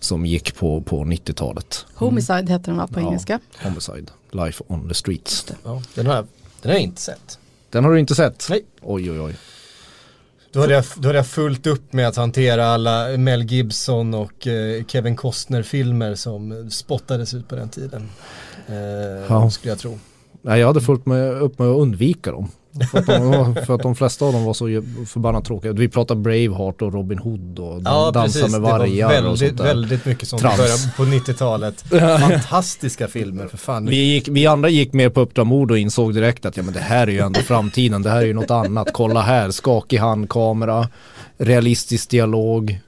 Som 0.00 0.26
gick 0.26 0.54
på, 0.54 0.80
på 0.80 1.04
90-talet. 1.04 1.86
Homicide 1.94 2.38
mm. 2.38 2.52
heter 2.52 2.66
den 2.66 2.76
va 2.76 2.86
på 2.86 3.00
ja, 3.00 3.06
engelska? 3.06 3.40
Homicide, 3.62 4.06
Life 4.30 4.64
on 4.66 4.88
the 4.88 4.94
Streets. 4.94 5.46
Ja, 5.64 5.82
den, 5.94 6.06
har 6.06 6.14
jag, 6.14 6.26
den 6.62 6.70
har 6.70 6.76
jag 6.76 6.82
inte 6.82 7.02
sett. 7.02 7.38
Den 7.70 7.84
har 7.84 7.92
du 7.92 8.00
inte 8.00 8.14
sett? 8.14 8.46
Nej. 8.50 8.64
Oj 8.80 9.10
oj 9.10 9.20
oj. 9.20 9.36
Då 10.52 10.60
hade, 10.60 10.74
jag, 10.74 10.84
då 10.96 11.08
hade 11.08 11.18
jag 11.18 11.26
fullt 11.26 11.66
upp 11.66 11.92
med 11.92 12.08
att 12.08 12.16
hantera 12.16 12.66
alla 12.66 13.16
Mel 13.16 13.42
Gibson 13.42 14.14
och 14.14 14.46
eh, 14.46 14.84
Kevin 14.84 15.16
Costner 15.16 15.62
filmer 15.62 16.14
som 16.14 16.70
spottades 16.70 17.34
ut 17.34 17.48
på 17.48 17.56
den 17.56 17.68
tiden. 17.68 18.08
Eh, 18.66 18.76
ja. 19.28 19.50
Skulle 19.50 19.72
jag 19.72 19.78
tro. 19.78 19.98
Nej, 20.42 20.60
jag 20.60 20.66
hade 20.66 20.80
fullt 20.80 21.06
med, 21.06 21.42
upp 21.42 21.58
med 21.58 21.68
att 21.68 21.76
undvika 21.76 22.32
dem. 22.32 22.50
För 22.90 22.98
att, 22.98 23.06
de, 23.06 23.54
för 23.66 23.74
att 23.74 23.82
de 23.82 23.94
flesta 23.94 24.24
av 24.24 24.32
dem 24.32 24.44
var 24.44 24.54
så 24.54 24.64
förbannat 25.06 25.44
tråkiga. 25.44 25.72
Vi 25.72 25.88
pratar 25.88 26.14
Braveheart 26.14 26.82
och 26.82 26.92
Robin 26.92 27.18
Hood 27.18 27.58
och 27.58 27.82
ja, 27.84 28.10
Dansa 28.10 28.38
precis. 28.38 28.52
med 28.52 28.60
vargar 28.60 29.08
väldigt, 29.08 29.32
och 29.32 29.38
sånt 29.38 29.56
där. 29.58 29.64
väldigt 29.64 30.04
mycket 30.04 30.28
sånt 30.28 30.42
Trans. 30.42 30.88
på 30.96 31.04
90-talet. 31.04 31.80
Fantastiska 32.20 33.08
filmer 33.08 33.46
för 33.46 33.58
fan. 33.58 33.86
Vi, 33.86 33.96
gick, 33.96 34.28
vi 34.28 34.46
andra 34.46 34.68
gick 34.68 34.92
mer 34.92 35.08
på 35.08 35.20
Uppdrag 35.20 35.46
Mord 35.46 35.70
och 35.70 35.78
insåg 35.78 36.14
direkt 36.14 36.46
att 36.46 36.56
ja, 36.56 36.62
men 36.62 36.74
det 36.74 36.80
här 36.80 37.06
är 37.06 37.12
ju 37.12 37.20
ändå 37.20 37.40
framtiden. 37.40 38.02
Det 38.02 38.10
här 38.10 38.22
är 38.22 38.26
ju 38.26 38.34
något 38.34 38.50
annat. 38.50 38.92
Kolla 38.92 39.20
här, 39.20 39.50
skakig 39.50 39.98
handkamera, 39.98 40.88
realistisk 41.38 42.10
dialog. 42.10 42.80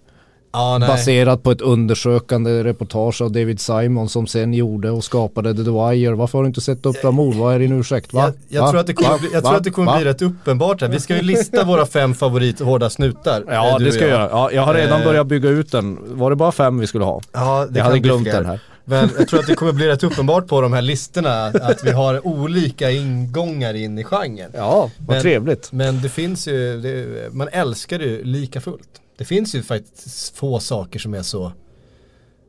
Ah, 0.53 0.79
baserat 0.79 1.43
på 1.43 1.51
ett 1.51 1.61
undersökande 1.61 2.65
reportage 2.65 3.23
av 3.23 3.33
David 3.33 3.61
Simon 3.61 4.09
som 4.09 4.27
sen 4.27 4.55
gjorde 4.55 4.91
och 4.91 5.05
skapade 5.05 5.55
The 5.55 5.61
Wire. 5.61 6.15
Varför 6.15 6.39
har 6.39 6.43
du 6.43 6.49
inte 6.49 6.61
sett 6.61 6.87
Uppdrag 6.87 7.15
mord? 7.15 7.35
Vad 7.35 7.55
är 7.55 7.59
din 7.59 7.81
ursäkt? 7.81 8.13
Va? 8.13 8.33
Jag, 8.49 8.63
jag 8.63 8.71
tror 8.71 8.81
att 8.81 8.87
det 8.87 8.93
kommer, 8.93 9.19
bli, 9.19 9.29
jag 9.33 9.45
tror 9.45 9.57
att 9.57 9.65
det 9.65 9.71
kommer 9.71 9.97
bli 9.97 10.05
rätt 10.05 10.23
uppenbart 10.23 10.81
här. 10.81 10.89
Vi 10.89 11.01
ska 11.01 11.17
ju 11.17 11.23
lista 11.23 11.65
våra 11.65 11.87
fem 11.87 12.15
favorit 12.15 12.61
hårda 12.61 12.91
snutar. 12.91 13.45
Ja 13.49 13.79
det 13.79 13.93
ska 13.93 14.01
jag 14.01 14.11
göra. 14.11 14.29
Ja, 14.31 14.53
jag 14.53 14.63
har 14.63 14.75
redan 14.75 15.01
eh. 15.01 15.07
börjat 15.07 15.27
bygga 15.27 15.49
ut 15.49 15.73
den. 15.73 15.99
Var 16.19 16.31
det 16.31 16.37
bara 16.37 16.53
fem 16.53 16.79
vi 16.79 16.87
skulle 16.87 17.05
ha? 17.05 17.21
Ja, 17.33 17.67
det 17.71 17.79
jag 17.79 17.85
hade 17.85 17.99
glömt 17.99 18.25
den 18.25 18.47
här. 18.47 18.61
Men 18.85 19.11
jag 19.19 19.29
tror 19.29 19.41
att 19.41 19.47
det 19.47 19.55
kommer 19.55 19.73
bli 19.73 19.89
rätt 19.89 20.03
uppenbart 20.05 20.47
på 20.47 20.61
de 20.61 20.73
här 20.73 20.83
listorna 20.83 21.45
att 21.47 21.85
vi 21.85 21.91
har 21.91 22.27
olika 22.27 22.91
ingångar 22.91 23.75
in 23.75 23.99
i 23.99 24.05
genren. 24.05 24.51
Ja, 24.55 24.91
vad 24.99 25.15
men, 25.15 25.23
trevligt. 25.23 25.73
Men 25.73 26.03
det 26.03 26.09
finns 26.09 26.49
ju, 26.49 26.81
det, 26.81 27.33
man 27.35 27.49
älskar 27.53 27.99
det 27.99 28.25
lika 28.25 28.61
fullt. 28.61 29.00
Det 29.21 29.25
finns 29.25 29.55
ju 29.55 29.63
faktiskt 29.63 30.37
få 30.37 30.61
saker 30.61 30.99
som 30.99 31.15
är 31.15 31.23
så 31.23 31.53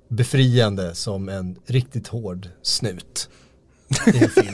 befriande 0.08 0.96
som 0.96 1.30
en 1.30 1.56
riktigt 1.66 2.08
hård 2.08 2.48
snut. 2.62 3.30
i 4.08 4.24
en 4.24 4.30
film. 4.30 4.54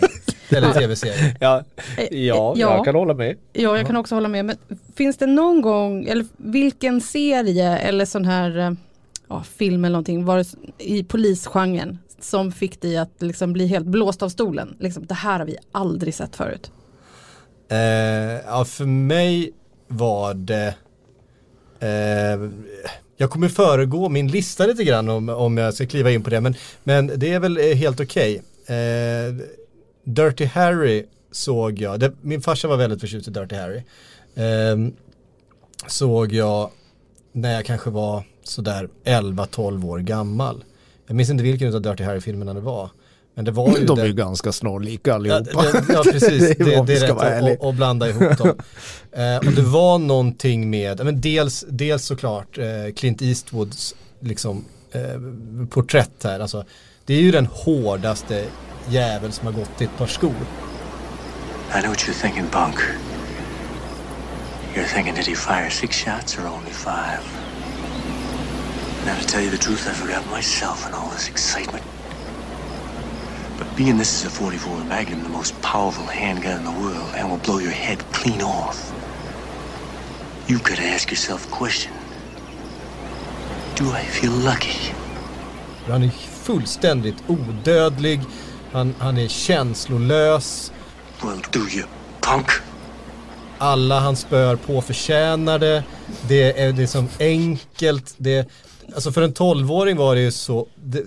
Eller 0.49 0.73
tv-serie. 0.73 1.37
Ja, 1.39 1.63
ja, 1.97 2.05
ja, 2.11 2.55
jag 2.57 2.85
kan 2.85 2.95
hålla 2.95 3.13
med. 3.13 3.35
Ja, 3.53 3.77
jag 3.77 3.87
kan 3.87 3.95
också 3.95 4.15
hålla 4.15 4.27
med. 4.27 4.45
Men 4.45 4.57
finns 4.95 5.17
det 5.17 5.25
någon 5.25 5.61
gång, 5.61 6.05
eller 6.05 6.25
vilken 6.37 7.01
serie 7.01 7.77
eller 7.77 8.05
sån 8.05 8.25
här 8.25 8.77
ja, 9.27 9.43
film 9.43 9.85
eller 9.85 9.93
någonting 9.93 10.25
var 10.25 10.37
det 10.37 10.45
i 10.77 11.03
polisgenren 11.03 11.99
som 12.19 12.51
fick 12.51 12.81
dig 12.81 12.97
att 12.97 13.21
liksom 13.21 13.53
bli 13.53 13.67
helt 13.67 13.87
blåst 13.87 14.23
av 14.23 14.29
stolen? 14.29 14.75
Liksom, 14.79 15.05
det 15.05 15.13
här 15.13 15.39
har 15.39 15.45
vi 15.45 15.57
aldrig 15.71 16.13
sett 16.13 16.35
förut. 16.35 16.71
Eh, 17.69 17.77
ja, 18.45 18.65
för 18.65 18.85
mig 18.85 19.51
var 19.87 20.33
det 20.33 20.75
eh, 21.79 22.49
jag 23.17 23.29
kommer 23.29 23.49
föregå 23.49 24.09
min 24.09 24.27
lista 24.27 24.65
lite 24.65 24.83
grann 24.83 25.09
om, 25.09 25.29
om 25.29 25.57
jag 25.57 25.73
ska 25.73 25.85
kliva 25.85 26.11
in 26.11 26.23
på 26.23 26.29
det 26.29 26.41
men, 26.41 26.55
men 26.83 27.11
det 27.15 27.33
är 27.33 27.39
väl 27.39 27.57
eh, 27.57 27.63
helt 27.63 27.99
okej. 27.99 28.41
Okay. 28.63 28.77
Eh, 28.77 29.35
Dirty 30.03 30.45
Harry 30.45 31.05
såg 31.31 31.79
jag, 31.79 31.99
det, 31.99 32.13
min 32.21 32.41
farsa 32.41 32.67
var 32.67 32.77
väldigt 32.77 33.01
förtjust 33.01 33.27
i 33.27 33.31
Dirty 33.31 33.55
Harry. 33.55 33.81
Eh, 34.35 34.93
såg 35.87 36.33
jag 36.33 36.71
när 37.31 37.53
jag 37.53 37.65
kanske 37.65 37.89
var 37.89 38.23
sådär 38.43 38.89
11-12 39.03 39.85
år 39.85 39.99
gammal. 39.99 40.63
Jag 41.07 41.15
minns 41.15 41.29
inte 41.29 41.43
vilken 41.43 41.75
av 41.75 41.81
Dirty 41.81 42.03
Harry-filmerna 42.03 42.53
det 42.53 42.59
var. 42.59 42.89
Men 43.37 43.45
det 43.45 43.51
var 43.51 43.77
ju 43.77 43.85
De 43.85 43.99
är 43.99 44.05
ju 44.05 44.13
ganska 44.13 44.51
snarlika 44.51 45.15
allihopa. 45.15 45.49
Ja, 45.53 45.81
det, 45.81 45.93
ja 45.93 46.03
precis, 46.03 46.39
det, 46.39 46.53
det, 46.65 46.83
det 46.85 46.97
är 46.97 47.41
rätt 47.41 47.63
att 47.63 47.75
blanda 47.75 48.09
ihop 48.09 48.37
dem. 48.37 48.47
eh, 49.11 49.37
och 49.37 49.53
det 49.53 49.61
var 49.61 49.97
någonting 49.97 50.69
med, 50.69 51.05
men 51.05 51.21
dels, 51.21 51.65
dels 51.69 52.05
såklart 52.05 52.57
eh, 52.57 52.93
Clint 52.95 53.21
Eastwoods 53.21 53.95
liksom, 54.19 54.65
eh, 54.91 55.01
porträtt 55.69 56.23
här. 56.23 56.39
Alltså, 56.39 56.65
det 57.05 57.13
är 57.13 57.21
ju 57.21 57.31
den 57.31 57.45
hårdaste 57.45 58.45
jävel 58.89 59.31
som 59.31 59.45
har 59.45 59.53
gått 59.53 59.81
i 59.81 59.83
ett 59.83 59.97
par 59.97 60.07
skor. 60.07 60.35
I 61.77 61.81
know 61.81 61.89
what 61.89 61.99
you're 61.99 62.21
thinking, 62.21 62.45
Bunk. 62.51 62.79
You're 64.75 64.93
thinking 64.93 65.15
did 65.15 65.27
he 65.27 65.35
fire 65.35 65.69
six 65.69 65.95
shots 65.95 66.37
or 66.37 66.41
only 66.41 66.71
five? 66.71 67.21
Now 69.05 69.15
to 69.21 69.27
tell 69.27 69.43
you 69.43 69.51
the 69.51 69.57
truth, 69.57 69.87
I 69.87 69.93
forgot 69.93 70.37
myself 70.37 70.87
in 70.87 70.93
all 70.93 71.09
this 71.09 71.29
excitement. 71.29 71.96
Being 73.77 73.97
this 73.99 74.21
is 74.21 74.25
a 74.25 74.29
44 74.31 74.85
Magnum, 74.85 75.21
the 75.21 75.29
most 75.29 75.53
powerful 75.61 76.05
handgun 76.05 76.57
in 76.57 76.65
the 76.65 76.71
world, 76.81 77.13
and 77.15 77.29
will 77.29 77.37
blow 77.37 77.59
your 77.59 77.73
head 77.73 77.99
clean 78.11 78.41
off, 78.41 78.91
you've 80.47 80.63
got 80.63 80.77
to 80.77 80.83
ask 80.83 81.11
yourself 81.11 81.45
a 81.45 81.55
question. 81.55 81.93
Do 83.75 83.85
I 83.91 84.01
feel 84.01 84.33
lucky? 84.33 84.93
Han 85.87 86.03
är 86.03 86.09
fullständigt 86.43 87.15
odödlig. 87.27 88.21
Han, 88.71 88.95
han 88.99 89.17
är 89.17 89.27
känslolös. 89.27 90.71
Well, 91.23 91.41
do 91.51 91.59
you, 91.59 91.85
punk? 92.21 92.49
Alla 93.57 93.99
han 93.99 94.15
spör 94.15 94.55
på 94.55 94.81
förtjänar 94.81 95.59
det. 95.59 95.83
Det 96.27 96.61
är, 96.61 96.73
det 96.73 96.83
är 96.83 96.87
som 96.87 97.09
enkelt. 97.19 98.15
Det, 98.17 98.49
alltså 98.95 99.11
för 99.11 99.21
en 99.21 99.33
tolvåring 99.33 99.97
var 99.97 100.15
det 100.15 100.21
ju 100.21 100.31
så. 100.31 100.67
Det, 100.75 101.03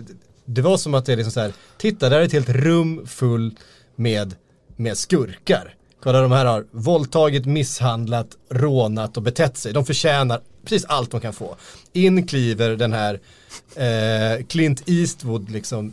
det 0.55 0.63
var 0.63 0.77
som 0.77 0.95
att 0.95 1.07
det 1.07 1.13
är 1.13 1.17
liksom 1.17 1.33
så 1.33 1.41
här, 1.41 1.53
titta 1.79 2.09
där 2.09 2.21
är 2.21 2.23
ett 2.23 2.33
helt 2.33 2.49
rum 2.49 3.07
full 3.07 3.55
med, 3.97 4.35
med 4.77 4.99
skurkar. 4.99 5.75
Kolla 6.03 6.21
de 6.21 6.33
här 6.33 6.45
har 6.45 6.67
våldtagit, 6.71 7.47
misshandlat, 7.47 8.37
rånat 8.49 9.17
och 9.17 9.23
betett 9.23 9.57
sig. 9.57 9.73
De 9.73 9.87
förtjänar 9.87 10.41
precis 10.65 10.85
allt 10.85 11.11
de 11.11 11.21
kan 11.21 11.33
få. 11.33 11.57
In 11.93 12.27
kliver 12.27 12.71
den 12.71 12.93
här 12.93 13.21
eh, 13.75 14.45
Clint 14.47 14.83
Eastwood 14.87 15.51
liksom 15.51 15.93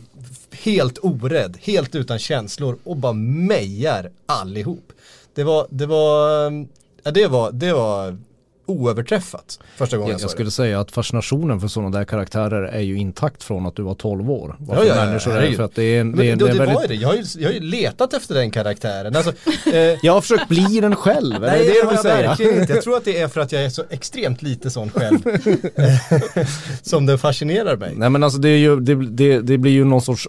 helt 0.52 0.98
orädd, 1.02 1.58
helt 1.62 1.94
utan 1.94 2.18
känslor 2.18 2.78
och 2.84 2.96
bara 2.96 3.12
mejar 3.12 4.10
allihop. 4.26 4.92
Det 5.34 5.44
var, 5.44 5.66
det 5.70 5.86
var, 5.86 6.50
ja, 7.02 7.10
det 7.10 7.26
var, 7.26 7.52
det 7.52 7.72
var 7.72 8.18
oöverträffat 8.68 9.60
första 9.76 9.96
gången 9.96 10.12
jag, 10.12 10.20
jag 10.20 10.30
skulle 10.30 10.50
säga 10.50 10.80
att 10.80 10.90
fascinationen 10.90 11.60
för 11.60 11.68
sådana 11.68 11.98
där 11.98 12.04
karaktärer 12.04 12.62
är 12.62 12.80
ju 12.80 12.98
intakt 12.98 13.42
från 13.42 13.66
att 13.66 13.76
du 13.76 13.82
var 13.82 13.94
12 13.94 14.30
år. 14.30 14.56
Varför 14.58 14.84
ja, 14.84 14.96
ja, 14.96 15.04
människor 15.04 15.36
är 15.36 15.52
för 15.52 15.62
att 15.62 15.74
det 15.74 15.82
är 15.82 16.00
en, 16.00 16.16
det, 16.16 16.22
det, 16.22 16.34
det, 16.34 16.52
det 16.52 16.58
väldigt... 16.58 16.74
var 16.74 16.82
ju 16.82 16.88
det, 16.88 16.94
jag 16.94 17.08
har 17.08 17.14
ju, 17.14 17.24
jag 17.38 17.48
har 17.48 17.54
ju 17.54 17.60
letat 17.60 18.14
efter 18.14 18.34
den 18.34 18.50
karaktären. 18.50 19.16
Alltså, 19.16 19.32
eh... 19.72 19.98
jag 20.02 20.12
har 20.12 20.20
försökt 20.20 20.48
bli 20.48 20.80
den 20.80 20.96
själv, 20.96 21.40
Nej, 21.40 21.58
det 21.58 21.64
är 21.64 21.74
det 21.74 21.82
du 21.82 21.88
vill 21.88 21.98
säga? 21.98 22.60
Inte. 22.60 22.72
Jag 22.72 22.82
tror 22.82 22.96
att 22.96 23.04
det 23.04 23.18
är 23.18 23.28
för 23.28 23.40
att 23.40 23.52
jag 23.52 23.64
är 23.64 23.70
så 23.70 23.84
extremt 23.90 24.42
lite 24.42 24.70
sån 24.70 24.90
själv 24.90 25.18
som 26.82 27.06
den 27.06 27.18
fascinerar 27.18 27.76
mig. 27.76 27.92
Nej 27.96 28.10
men 28.10 28.22
alltså 28.22 28.38
det, 28.38 28.48
är 28.48 28.58
ju, 28.58 28.80
det, 28.80 28.94
det, 28.94 29.40
det 29.40 29.58
blir 29.58 29.72
ju 29.72 29.84
någon 29.84 30.02
sorts 30.02 30.28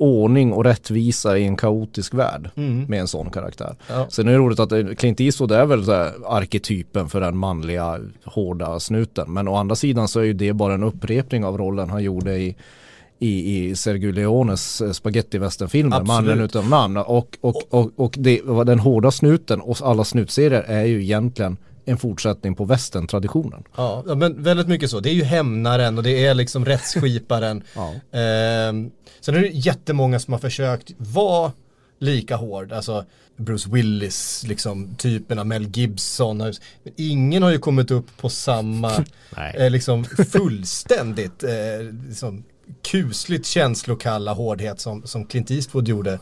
ordning 0.00 0.52
och 0.52 0.64
rättvisa 0.64 1.38
i 1.38 1.44
en 1.44 1.56
kaotisk 1.56 2.14
värld 2.14 2.50
mm. 2.54 2.84
med 2.84 3.00
en 3.00 3.08
sån 3.08 3.30
karaktär. 3.30 3.76
Ja. 3.88 4.06
Sen 4.08 4.28
är 4.28 4.32
det 4.32 4.38
roligt 4.38 4.60
att 4.60 4.72
eh, 4.72 4.86
Clint 4.86 5.20
Eastwood 5.20 5.52
är 5.52 5.66
väl 5.66 5.84
så 5.84 5.92
arketypen 6.26 7.08
för 7.08 7.20
den 7.20 7.36
manliga 7.36 8.00
hårda 8.24 8.80
snuten. 8.80 9.32
Men 9.32 9.48
å 9.48 9.54
andra 9.54 9.76
sidan 9.76 10.08
så 10.08 10.20
är 10.20 10.24
ju 10.24 10.32
det 10.32 10.52
bara 10.52 10.74
en 10.74 10.82
upprepning 10.82 11.44
av 11.44 11.58
rollen 11.58 11.90
han 11.90 12.02
gjorde 12.02 12.36
i 12.36 12.56
i, 13.22 13.56
i 13.56 13.76
Sergio 13.76 14.12
Leones 14.12 14.80
eh, 14.80 14.92
spagettivästernfilmer, 14.92 16.02
Mannen 16.02 16.40
utan 16.40 16.70
namn. 16.70 16.96
Och, 16.96 17.38
och, 17.40 17.74
och, 17.74 17.90
och 17.96 18.14
det, 18.18 18.40
den 18.66 18.78
hårda 18.78 19.10
snuten 19.10 19.60
och 19.60 19.76
alla 19.82 20.04
snutserier 20.04 20.62
är 20.62 20.84
ju 20.84 21.02
egentligen 21.02 21.56
en 21.90 21.98
fortsättning 21.98 22.54
på 22.54 22.64
västern-traditionen. 22.64 23.62
Ja, 23.76 24.04
men 24.06 24.42
väldigt 24.42 24.68
mycket 24.68 24.90
så. 24.90 25.00
Det 25.00 25.10
är 25.10 25.14
ju 25.14 25.24
hämnaren 25.24 25.98
och 25.98 26.04
det 26.04 26.26
är 26.26 26.34
liksom 26.34 26.64
rättsskiparen. 26.64 27.62
ja. 27.74 27.88
eh, 27.92 28.72
sen 29.20 29.34
är 29.34 29.40
det 29.40 29.48
jättemånga 29.48 30.18
som 30.18 30.32
har 30.32 30.40
försökt 30.40 30.92
vara 30.96 31.52
lika 31.98 32.36
hård. 32.36 32.72
Alltså 32.72 33.04
Bruce 33.36 33.70
Willis, 33.70 34.44
liksom 34.46 34.94
typerna 34.94 35.44
Mel 35.44 35.68
Gibson. 35.68 36.38
Men 36.38 36.54
ingen 36.96 37.42
har 37.42 37.50
ju 37.50 37.58
kommit 37.58 37.90
upp 37.90 38.16
på 38.16 38.28
samma, 38.28 38.92
eh, 39.54 39.70
liksom 39.70 40.04
fullständigt 40.04 41.42
eh, 41.42 41.50
liksom, 42.08 42.44
kusligt 42.82 43.46
känslokalla 43.46 44.32
hårdhet 44.32 44.80
som, 44.80 45.06
som 45.06 45.26
Clint 45.26 45.50
Eastwood 45.50 45.88
gjorde 45.88 46.18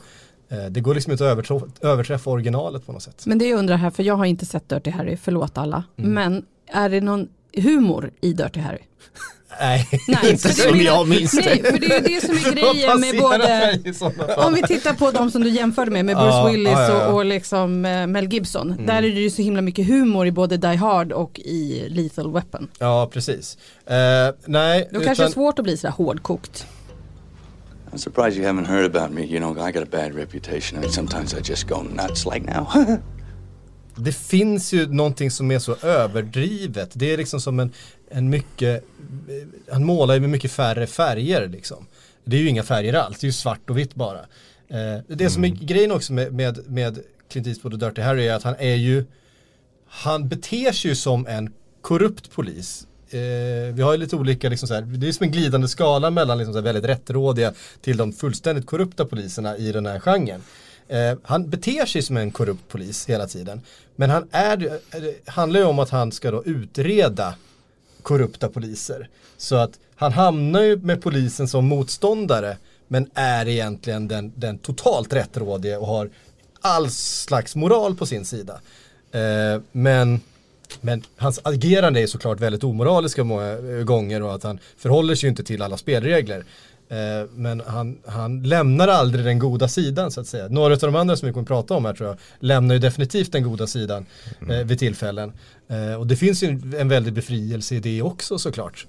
det 0.71 0.81
går 0.81 0.95
liksom 0.95 1.13
inte 1.13 1.33
att 1.33 1.85
överträffa 1.85 2.31
originalet 2.31 2.87
på 2.87 2.93
något 2.93 3.03
sätt. 3.03 3.27
Men 3.27 3.39
det 3.39 3.49
jag 3.49 3.59
undrar 3.59 3.77
här, 3.77 3.91
för 3.91 4.03
jag 4.03 4.17
har 4.17 4.25
inte 4.25 4.47
sett 4.47 4.69
Dirty 4.69 4.91
Harry, 4.91 5.17
förlåt 5.17 5.59
alla. 5.59 5.85
Mm. 5.97 6.13
Men 6.13 6.45
är 6.67 6.89
det 6.89 7.01
någon 7.01 7.29
humor 7.57 8.11
i 8.21 8.33
Dirty 8.33 8.61
Harry? 8.61 8.83
Nej, 9.61 9.89
nej 10.09 10.19
inte 10.31 10.49
som 10.49 10.81
jag 10.81 11.09
minns 11.09 11.33
det. 11.33 11.45
Nej, 11.45 11.63
för 11.63 11.79
det 11.79 11.97
är 11.97 12.01
det 12.01 12.27
som 12.27 12.37
är 12.37 12.53
grejen 12.73 13.01
med 13.01 13.19
både, 13.19 13.79
om 14.37 14.55
vi 14.55 14.63
tittar 14.63 14.95
på 14.95 15.11
de 15.11 15.31
som 15.31 15.43
du 15.43 15.51
jämförde 15.51 15.91
med, 15.91 16.05
med 16.05 16.17
Bruce 16.17 16.51
Willis 16.51 16.73
ja, 16.73 16.89
ja, 16.89 17.07
och, 17.07 17.15
och, 17.15 17.25
liksom 17.25 17.85
eh, 17.85 18.07
Mel 18.07 18.33
Gibson. 18.33 18.73
Mm. 18.73 18.87
Där 18.87 18.97
är 18.97 19.03
det 19.03 19.21
ju 19.21 19.31
så 19.31 19.43
himla 19.43 19.63
mycket 19.63 19.87
humor 19.87 20.27
i 20.27 20.33
både 20.33 20.57
Die 20.57 20.77
Hard 20.77 21.13
och 21.13 21.39
i 21.39 21.89
Lethal 21.89 22.33
Weapon. 22.33 22.69
Ja, 22.79 23.11
precis. 23.13 23.59
Uh, 23.91 23.95
nej, 24.47 24.89
Då 24.91 24.97
utan... 24.97 25.05
kanske 25.05 25.25
det 25.25 25.29
är 25.29 25.33
svårt 25.33 25.59
att 25.59 25.65
bli 25.65 25.77
sådär 25.77 25.95
hårdkokt. 25.95 26.67
I'm 27.93 27.99
surprised 27.99 28.37
you 28.37 28.47
haven't 28.47 28.67
heard 28.67 28.97
about 28.97 29.13
me. 29.13 29.25
You 29.25 29.39
know, 29.39 29.69
I 29.69 29.73
got 29.73 29.83
a 29.83 29.91
bad 29.91 30.15
reputation. 30.15 30.79
I 30.79 30.81
mean, 30.81 30.93
sometimes 30.93 31.35
I 31.35 31.41
just 31.53 31.69
go 31.69 31.83
nuts 31.83 32.27
like 32.27 32.45
now. 32.47 32.69
det 33.97 34.13
finns 34.13 34.73
ju 34.73 34.87
någonting 34.87 35.31
som 35.31 35.51
är 35.51 35.59
så 35.59 35.77
överdrivet. 35.83 36.91
Det 36.95 37.13
är 37.13 37.17
liksom 37.17 37.41
som 37.41 37.61
en, 37.61 37.73
en 38.11 38.31
mycket, 38.31 38.85
han 39.71 39.85
målar 39.85 40.15
ju 40.15 40.21
med 40.21 40.31
mycket 40.31 40.53
färre 40.53 40.87
färger 40.87 41.49
liksom. 41.49 41.87
Det 42.25 42.37
är 42.37 42.41
ju 42.41 42.49
inga 42.49 42.63
färger 42.63 42.95
alls, 42.95 43.19
det 43.19 43.25
är 43.25 43.29
ju 43.29 43.33
svart 43.33 43.71
och 43.71 43.79
vitt 43.79 43.95
bara. 43.95 44.19
Eh, 44.19 45.03
det 45.09 45.21
mm. 45.21 45.31
som 45.31 45.45
är 45.45 45.49
grejen 45.49 45.93
också 45.93 46.13
med, 46.13 46.33
med, 46.33 46.71
med 46.71 46.99
Clint 47.29 47.47
Eastwood 47.47 47.73
och 47.73 47.79
Dirty 47.79 48.03
Harry 48.03 48.27
är 48.27 48.35
att 48.35 48.43
han 48.43 48.55
är 48.59 48.75
ju, 48.75 49.05
han 49.87 50.29
beter 50.29 50.73
sig 50.73 50.91
ju 50.91 50.95
som 50.95 51.27
en 51.27 51.53
korrupt 51.81 52.31
polis 52.31 52.87
eh, 53.11 53.75
vi 53.75 53.83
har 53.83 53.93
ju 53.93 53.99
lite 53.99 54.17
olika, 54.17 54.49
liksom 54.49 54.69
så 54.69 54.75
här, 54.75 54.83
det 54.83 55.09
är 55.09 55.13
som 55.13 55.25
en 55.25 55.33
glidande 55.33 55.69
skala 55.69 56.11
mellan 56.11 56.39
liksom 56.39 56.55
så 56.55 56.59
här 56.59 56.65
väldigt 56.65 56.85
rättrådiga 56.85 57.53
till 57.81 57.97
de 57.97 58.13
fullständigt 58.13 58.67
korrupta 58.67 59.05
poliserna 59.05 59.57
i 59.57 59.73
den 59.73 59.87
här 59.87 60.01
genren. 60.01 60.43
Eh, 60.89 61.19
han 61.23 61.51
beter 61.51 61.87
sig 61.87 62.03
som 62.03 62.17
en 62.17 62.31
korrupt 62.31 62.69
polis 62.69 63.07
hela 63.07 63.27
tiden. 63.27 63.61
Men 63.97 64.11
han 64.11 64.29
är, 64.31 64.65
eh, 64.67 65.01
det 65.01 65.31
handlar 65.31 65.61
ju 65.61 65.67
om 65.67 65.79
att 65.79 65.91
han 65.91 66.13
ska 66.13 66.31
då 66.31 66.45
utreda 66.45 67.35
korrupta 68.03 68.49
poliser. 68.49 69.09
Så 69.37 69.57
att 69.57 69.79
han 69.97 70.13
hamnar 70.13 70.63
ju 70.63 70.77
med 70.77 71.03
polisen 71.03 71.49
som 71.49 71.67
motståndare 71.67 72.57
men 72.89 73.11
är 73.15 73.49
egentligen 73.49 74.09
den, 74.09 74.33
den 74.37 74.59
totalt 74.59 75.13
rättrådige 75.13 75.77
och 75.77 75.87
har 75.87 76.11
all 76.61 76.91
slags 76.91 77.57
moral 77.57 77.97
på 77.97 78.07
sin 78.07 78.25
sida. 78.25 78.61
Eh, 79.13 79.61
men 79.73 80.21
men 80.81 81.03
hans 81.17 81.41
agerande 81.43 82.01
är 82.01 82.07
såklart 82.07 82.41
väldigt 82.41 82.65
omoraliska 82.65 83.25
många 83.25 83.53
eh, 83.53 83.85
gånger 83.85 84.23
och 84.23 84.35
att 84.35 84.43
han 84.43 84.59
förhåller 84.77 85.15
sig 85.15 85.29
inte 85.29 85.45
till 85.45 85.63
alla 85.63 85.77
spelregler. 85.77 86.45
Eh, 86.91 87.29
men 87.35 87.63
han, 87.67 87.99
han 88.07 88.43
lämnar 88.43 88.89
aldrig 88.89 89.25
den 89.25 89.39
goda 89.39 89.69
sidan 89.69 90.11
så 90.11 90.21
att 90.21 90.27
säga. 90.27 90.49
Några 90.49 90.75
av 90.75 90.79
de 90.81 90.97
andra 90.97 91.17
som 91.17 91.27
vi 91.27 91.33
kommer 91.33 91.47
prata 91.47 91.75
om 91.75 91.85
här 91.85 91.95
tror 91.95 92.09
jag 92.09 92.19
lämnar 92.41 92.75
ju 92.75 92.79
definitivt 92.79 93.33
den 93.33 93.43
goda 93.43 93.67
sidan 93.67 94.07
mm. 94.43 94.67
vid 94.67 94.79
tillfällen. 94.79 95.33
Och 95.99 96.07
det 96.07 96.17
finns 96.17 96.43
ju 96.43 96.49
en 96.79 96.89
väldig 96.89 97.13
befrielse 97.13 97.75
i 97.75 97.81
det 97.81 98.03
också 98.03 98.39
såklart. 98.39 98.87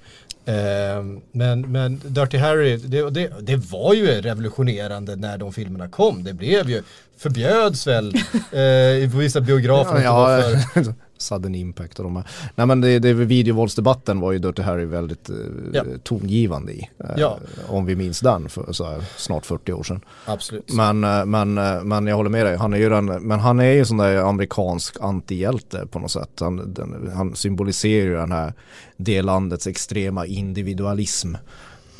Eh, 0.49 1.03
men, 1.31 1.71
men 1.71 2.01
Dirty 2.03 2.37
Harry, 2.37 2.77
det, 2.77 3.09
det, 3.09 3.31
det, 3.41 3.55
var 3.55 3.93
ju 3.93 4.21
revolutionerande 4.21 5.15
när 5.15 5.37
de 5.37 5.53
filmerna 5.53 5.89
kom. 5.89 6.23
Det 6.23 6.33
blev 6.33 6.69
ju, 6.69 6.83
förbjöds 7.17 7.87
väl 7.87 8.13
eh, 8.51 8.61
i 9.03 9.09
vissa 9.13 9.41
biografer. 9.41 10.01
Ja, 10.03 10.39
ja. 10.75 10.81
Sudden 11.21 11.55
impact 11.55 11.99
och 11.99 12.03
de 12.03 12.15
här. 12.15 12.25
Nej 12.55 12.67
men 12.67 12.81
det, 12.81 12.99
det 12.99 13.13
videovåldsdebatten 13.13 14.19
var 14.19 14.31
ju 14.31 14.39
Dirty 14.39 14.61
Harry 14.61 14.85
väldigt 14.85 15.29
eh, 15.29 15.35
ja. 15.73 15.83
tongivande 16.03 16.73
i. 16.73 16.89
Eh, 16.99 17.09
ja. 17.17 17.39
Om 17.67 17.85
vi 17.85 17.95
minns 17.95 18.19
den 18.19 18.49
för 18.49 18.85
här, 18.85 19.03
snart 19.17 19.45
40 19.45 19.73
år 19.73 19.83
sedan. 19.83 20.01
Absolut. 20.25 20.73
Men, 20.73 21.03
eh, 21.03 21.25
men, 21.25 21.57
eh, 21.57 21.83
men 21.83 22.07
jag 22.07 22.15
håller 22.15 22.29
med 22.29 22.45
dig, 22.45 22.57
han 22.57 22.73
är 22.73 22.77
ju 22.77 22.89
den, 22.89 23.05
men 23.05 23.39
han 23.39 23.59
är 23.59 23.71
ju 23.71 23.85
sån 23.85 23.97
där 23.97 24.17
amerikansk 24.17 24.97
antihjälte 25.01 25.87
på 25.91 25.99
något 25.99 26.11
sätt. 26.11 26.31
Han, 26.39 26.73
den, 26.73 27.11
han 27.15 27.35
symboliserar 27.35 28.05
ju 28.05 28.15
den 28.15 28.31
här 28.31 28.53
det 28.97 29.21
landets 29.21 29.67
extrema 29.67 30.25
individualism 30.25 31.35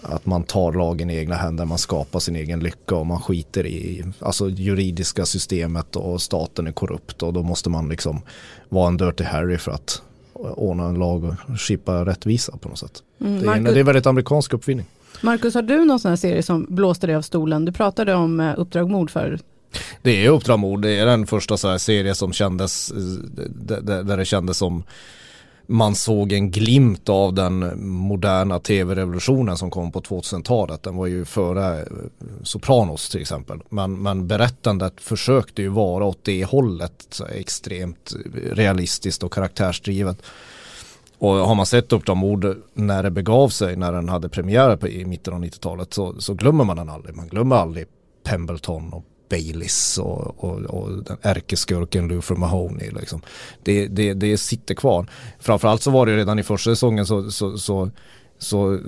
att 0.04 0.26
man 0.26 0.44
tar 0.44 0.74
lagen 0.74 1.10
i 1.10 1.18
egna 1.18 1.36
händer, 1.36 1.66
man 1.66 1.78
skapar 1.78 2.20
sin 2.20 2.36
egen 2.36 2.60
lycka 2.60 2.96
och 2.96 3.06
man 3.06 3.22
skiter 3.22 3.66
i 3.66 4.04
alltså 4.20 4.50
juridiska 4.50 5.26
systemet 5.26 5.96
och 5.96 6.22
staten 6.22 6.68
är 6.68 6.72
korrupt 6.72 7.24
och 7.24 7.34
då 7.34 7.44
måste 7.44 7.70
man 7.70 7.90
liksom 7.90 8.22
vara 8.70 8.88
en 8.88 8.98
Dirty 8.98 9.24
Harry 9.24 9.58
för 9.58 9.72
att 9.72 10.02
ordna 10.34 10.86
en 10.86 10.96
lag 10.96 11.24
och 11.24 11.60
skipa 11.60 12.06
rättvisa 12.06 12.58
på 12.58 12.70
något 12.70 12.80
sätt. 12.80 13.04
Mm, 13.22 13.34
det, 13.34 13.42
är, 13.42 13.46
Marcus, 13.46 13.74
det 13.74 13.80
är 13.80 13.84
väldigt 13.84 14.06
amerikansk 14.06 14.54
uppfinning. 14.54 14.86
Marcus, 15.22 15.54
har 15.54 15.62
du 15.62 15.86
någon 15.86 16.00
sån 16.00 16.10
här 16.10 16.16
serie 16.16 16.44
som 16.44 16.66
blåste 16.70 17.08
dig 17.08 17.16
av 17.16 17.22
stolen? 17.22 17.66
Du 17.66 17.72
pratade 17.72 18.16
om 18.16 18.40
eh, 18.40 18.54
Uppdrag 18.58 18.90
mord 18.90 19.12
förut. 19.12 19.44
Det 20.02 20.26
är 20.26 20.30
Uppdrag 20.30 20.60
mord, 20.60 20.82
det 20.82 20.92
är 20.92 21.06
den 21.06 21.28
första 21.28 21.58
så 21.58 21.68
här 21.68 21.78
serie 21.78 22.16
som 22.16 22.34
kändes, 22.34 22.92
eh, 22.92 22.98
där 24.04 24.18
det 24.18 24.26
kändes 24.26 24.58
som 24.58 24.84
man 25.72 25.96
såg 25.96 26.32
en 26.32 26.52
glimt 26.52 27.10
av 27.10 27.34
den 27.34 27.72
moderna 27.90 28.60
tv-revolutionen 28.60 29.58
som 29.58 29.72
kom 29.72 29.92
på 29.92 30.02
2000-talet. 30.02 30.84
Den 30.84 30.96
var 30.96 31.08
ju 31.08 31.26
före 31.26 31.82
eh, 31.82 31.86
Sopranos 32.44 33.10
till 33.10 33.22
exempel. 33.22 33.62
Men, 33.70 34.02
men 34.02 34.28
berättandet 34.28 35.02
försökte 35.02 35.62
ju 35.62 35.68
vara 35.68 36.06
åt 36.06 36.24
det 36.24 36.46
hållet 36.46 37.22
extremt 37.36 38.14
realistiskt 38.52 39.24
och 39.24 39.34
karaktärsdrivet. 39.34 40.22
Och 41.18 41.34
har 41.34 41.56
man 41.56 41.66
sett 41.66 41.94
upp 41.94 42.06
de 42.06 42.18
mord 42.18 42.58
när 42.74 43.04
det 43.04 43.12
begav 43.12 43.50
sig, 43.50 43.76
när 43.76 43.92
den 43.92 44.10
hade 44.10 44.30
premiär 44.30 44.76
på, 44.76 44.88
i 44.88 45.06
mitten 45.06 45.34
av 45.34 45.44
90-talet 45.44 45.94
så, 45.94 46.22
så 46.22 46.34
glömmer 46.34 46.64
man 46.64 46.78
den 46.78 46.90
aldrig. 46.90 47.16
Man 47.16 47.28
glömmer 47.28 47.56
aldrig 47.56 47.86
Pembleton 48.24 48.94
och 48.94 49.06
Baileys 49.30 49.98
och, 49.98 50.44
och, 50.44 50.60
och 50.60 51.04
den 51.04 51.18
ärkeskurken 51.22 52.08
Luther 52.08 52.36
Mahoney. 52.36 52.92
Liksom. 52.92 53.22
Det, 53.64 53.88
det, 53.88 54.14
det 54.14 54.38
sitter 54.38 54.76
kvar. 54.76 55.08
Framförallt 55.40 55.82
så 55.82 55.92
var 55.92 56.06
det 56.06 56.18
redan 56.18 56.40
i 56.40 56.44
första 56.44 56.72
säsongen 56.72 57.06
så, 57.06 57.32
så, 57.32 57.58
så 57.58 57.90
så 58.40 58.74
eh, 58.74 58.80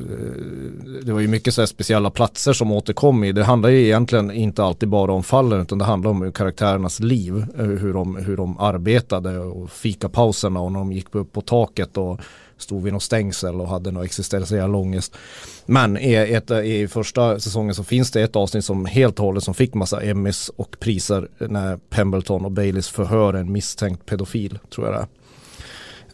det 1.04 1.14
var 1.14 1.20
ju 1.20 1.28
mycket 1.28 1.54
så 1.54 1.68
speciella 1.68 2.10
platser 2.10 2.54
som 2.54 2.72
återkom 2.72 3.24
i. 3.24 3.32
Det 3.32 3.44
handlar 3.44 3.70
ju 3.70 3.86
egentligen 3.86 4.32
inte 4.32 4.64
alltid 4.64 4.90
bara 4.90 5.12
om 5.12 5.24
fallen 5.24 5.62
utan 5.62 5.78
det 5.78 5.86
handlar 5.86 6.12
om 6.12 6.32
karaktärernas 6.32 7.00
liv. 7.00 7.46
Eh, 7.60 7.66
hur 7.66 7.94
de, 7.94 8.16
hur 8.16 8.38
de 8.38 8.60
arbetade 8.60 9.40
och 9.40 9.72
fikapauserna 9.72 10.60
och 10.60 10.72
när 10.72 10.80
de 10.80 10.92
gick 10.92 11.16
upp 11.16 11.34
på 11.34 11.42
taket 11.42 11.98
och 11.98 12.20
stod 12.58 12.84
vid 12.84 12.94
något 12.94 13.04
stängsel 13.04 13.62
och 13.62 13.68
hade 13.68 13.92
någon 13.92 14.04
existentiell 14.04 14.76
ångest. 14.76 15.18
Men 15.66 15.98
i, 15.98 16.14
ett, 16.14 16.52
i 16.52 16.88
första 16.88 17.40
säsongen 17.40 17.76
så 17.76 17.84
finns 17.84 18.12
det 18.12 18.22
ett 18.22 18.36
avsnitt 18.36 18.66
som 18.66 18.86
helt 18.86 19.20
och 19.20 19.26
hållet 19.26 19.44
som 19.44 19.54
fick 19.54 19.74
massa 19.74 20.02
Emmys 20.02 20.50
och 20.50 20.80
priser 20.80 21.28
när 21.38 21.78
Pembleton 21.78 22.46
och 22.46 22.52
Baileys 22.52 22.90
förhör 22.90 23.34
en 23.34 23.52
misstänkt 23.52 24.06
pedofil 24.06 24.60
tror 24.76 24.88
jag 24.88 24.96
det 24.96 25.00
är. 25.00 25.08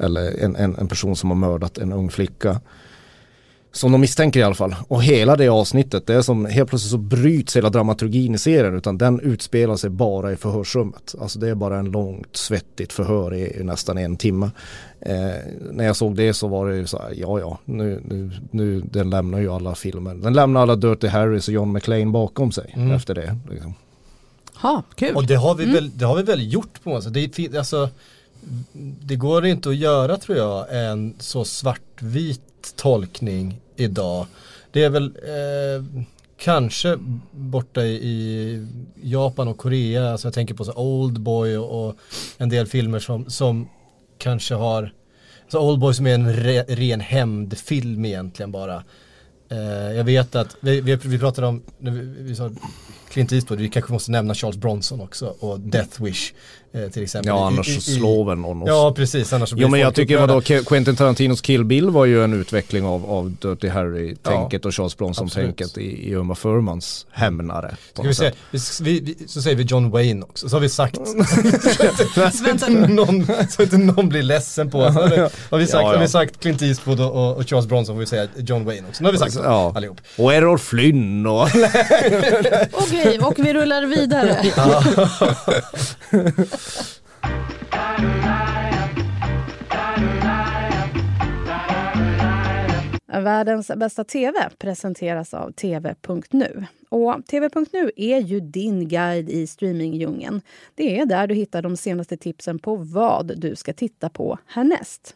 Eller 0.06 0.44
en, 0.44 0.56
en, 0.56 0.76
en 0.76 0.88
person 0.88 1.16
som 1.16 1.30
har 1.30 1.38
mördat 1.38 1.78
en 1.78 1.94
ung 1.94 2.10
flicka. 2.12 2.62
Som 3.78 3.92
de 3.92 4.02
misstänker 4.02 4.40
i 4.40 4.44
alla 4.44 4.56
fall. 4.56 4.76
Och 4.88 5.04
hela 5.04 5.36
det 5.36 5.48
avsnittet, 5.48 6.08
det 6.08 6.14
är 6.14 6.22
som 6.22 6.46
helt 6.46 6.70
plötsligt 6.70 6.92
så 6.92 6.98
bryts 6.98 7.56
hela 7.56 7.70
dramaturgin 7.70 8.36
i 8.36 8.38
serien 8.38 8.78
utan 8.78 8.98
den 8.98 9.20
utspelar 9.20 9.76
sig 9.76 9.90
bara 9.90 10.32
i 10.32 10.36
förhörsrummet. 10.36 11.16
Alltså 11.22 11.40
det 11.40 11.50
är 11.50 11.56
bara 11.56 11.80
en 11.80 11.92
långt 11.92 12.38
svettigt 12.38 12.94
förhör 12.94 13.34
i, 13.34 13.60
i 13.60 13.64
nästan 13.64 13.98
en 13.98 14.18
timme. 14.18 14.52
Eh, 15.00 15.16
när 15.72 15.86
jag 15.86 15.96
såg 15.96 16.16
det 16.16 16.34
så 16.34 16.48
var 16.48 16.70
det 16.70 16.76
ju 16.76 16.88
så 16.88 16.98
här, 16.98 17.14
ja 17.16 17.40
ja, 17.40 17.58
nu, 17.66 18.02
nu, 18.06 18.32
nu 18.52 18.82
den 18.82 19.10
lämnar 19.10 19.40
ju 19.40 19.52
alla 19.52 19.76
filmer. 19.76 20.14
Den 20.14 20.34
lämnar 20.34 20.62
alla 20.62 20.76
Dirty 20.76 21.08
Harrys 21.08 21.48
och 21.48 21.54
John 21.54 21.72
McClane 21.72 22.06
bakom 22.06 22.52
sig 22.52 22.74
mm. 22.76 22.92
efter 22.92 23.16
det. 23.16 23.38
Liksom. 23.50 23.74
Ha, 24.56 24.84
kul. 24.96 25.16
Och 25.16 25.26
det 25.26 25.36
har 25.36 25.56
vi, 25.56 25.64
mm. 25.64 25.76
väl, 25.76 25.92
det 25.98 26.06
har 26.06 26.16
vi 26.16 26.24
väl 26.24 26.54
gjort 26.54 26.84
på 26.84 26.90
något 26.90 27.04
sätt. 27.04 27.14
Det, 27.14 27.58
alltså, 27.58 27.90
det 29.02 29.16
går 29.16 29.46
inte 29.46 29.70
att 29.70 29.76
göra 29.76 30.18
tror 30.18 30.38
jag 30.38 30.66
en 30.86 31.14
så 31.20 31.46
svartvit 31.46 32.42
tolkning 32.76 33.60
idag. 33.78 34.26
Det 34.72 34.84
är 34.84 34.90
väl 34.90 35.06
eh, 35.06 36.04
kanske 36.38 36.98
borta 37.32 37.84
i, 37.84 37.94
i, 37.94 38.68
Japan 39.02 39.48
och 39.48 39.58
Korea, 39.58 40.12
alltså 40.12 40.28
jag 40.28 40.34
tänker 40.34 40.54
på 40.54 40.66
så 40.66 40.74
Oldboy 40.74 41.58
och, 41.58 41.88
och 41.88 41.96
en 42.38 42.50
del 42.50 42.68
filmer 42.68 43.00
som, 43.00 43.30
som 43.30 43.70
kanske 44.18 44.56
har, 44.56 44.84
alltså 44.84 45.58
så 45.60 45.70
Oldboy 45.70 45.94
som 45.94 46.08
är 46.08 46.14
en 46.14 46.34
re, 46.34 46.64
ren 46.68 47.00
hämndfilm 47.00 48.06
egentligen 48.06 48.52
bara. 48.52 48.84
Eh, 49.50 49.92
jag 49.98 50.04
vet 50.04 50.36
att, 50.36 50.58
vi, 50.60 50.82
vi, 50.82 50.96
vi 50.96 51.20
pratade 51.20 51.48
om, 51.48 51.64
vi, 51.78 51.92
vi 52.20 52.36
sa 52.36 52.50
Clint 53.10 53.32
Eastwood, 53.32 53.60
vi 53.60 53.70
kanske 53.70 53.94
måste 53.94 54.12
nämna 54.12 54.34
Charles 54.34 54.58
Bronson 54.58 55.02
också 55.02 55.36
och 55.40 55.60
Death 55.60 56.04
Wish 56.04 56.34
eh, 56.74 56.90
till 56.90 57.04
exempel. 57.04 57.30
Ja 57.30 57.48
annars 57.48 57.76
så 57.76 57.82
slår 57.82 58.26
väl 58.26 58.38
någon 58.38 58.62
oss. 58.62 58.68
Ja 58.70 58.94
precis, 58.96 59.34
annars 59.34 59.54
blir 59.54 59.64
Jo 59.64 59.70
men 59.70 59.80
jag 59.80 59.96
tycker 59.96 60.18
vadå, 60.18 60.42
Quentin 60.42 60.96
Tarantinos 60.96 61.42
Kill 61.42 61.66
Bill 61.66 61.90
var 61.90 62.06
ju 62.06 62.24
en 62.24 62.34
utveckling 62.34 62.86
av, 62.86 63.12
av 63.12 63.32
Dirty 63.32 63.70
Harry-tänket 63.70 64.62
ja, 64.64 64.68
och 64.68 64.76
Charles 64.76 64.98
Bronson-tänket 64.98 65.78
i, 65.78 66.10
i 66.10 66.16
Uma 66.16 66.36
Thurmans 66.36 67.06
hämnare. 67.12 67.76
Ska 67.94 68.04
vi, 68.04 68.14
se, 68.14 68.32
vi, 68.82 69.00
vi, 69.00 69.28
så 69.28 69.42
säger 69.42 69.58
vi 69.58 69.64
John 69.64 69.90
Wayne 69.90 70.26
också, 70.26 70.50
så 70.50 70.56
har 70.56 70.62
vi 70.62 70.70
sagt 70.70 70.96
så, 72.34 72.50
inte 72.50 72.70
någon, 72.70 73.28
så 73.50 73.64
inte 73.64 73.78
någon 73.78 74.10
blir 74.10 74.24
ledsen 74.24 74.70
på 74.70 74.80
oss. 74.80 74.96
Har 74.96 75.58
vi 75.58 75.68
sagt, 75.68 75.74
ja, 75.74 75.82
ja. 75.82 75.88
Har 75.88 76.00
vi 76.00 76.08
sagt 76.08 76.40
Clint 76.40 76.62
Eastwood 76.62 77.02
och, 77.02 77.38
och 77.38 77.50
Charles 77.50 77.68
Bronson 77.68 77.96
får 77.96 78.00
vi 78.00 78.06
säga 78.06 78.28
John 78.38 78.66
Wayne 78.66 78.88
också. 78.88 79.04
Nu 79.04 79.08
har 79.08 79.14
vi 79.14 79.20
sagt 79.20 79.36
ja. 79.36 79.74
allihop. 79.76 79.98
Och 80.18 80.34
Errol 80.34 80.60
Flynn 80.60 81.26
och... 81.26 81.50
Okej, 83.00 83.20
och 83.20 83.40
vi 83.40 83.54
rullar 83.54 83.86
vidare. 83.86 84.42
Världens 93.22 93.72
bästa 93.76 94.04
TV 94.04 94.50
presenteras 94.58 95.34
av 95.34 95.52
TV.nu. 95.52 96.66
Och 96.90 97.26
TV.nu 97.26 97.92
är 97.96 98.20
ju 98.20 98.40
din 98.40 98.88
guide 98.88 99.30
i 99.30 99.48
streamingdjungeln. 99.48 100.42
Det 100.76 101.00
är 101.00 101.06
där 101.06 101.28
du 101.28 101.36
hittar 101.36 101.62
de 101.62 101.78
senaste 101.78 102.18
tipsen 102.18 102.60
på 102.60 102.76
vad 102.76 103.40
du 103.40 103.56
ska 103.56 103.74
titta 103.74 104.10
på 104.10 104.38
härnäst. 104.46 105.16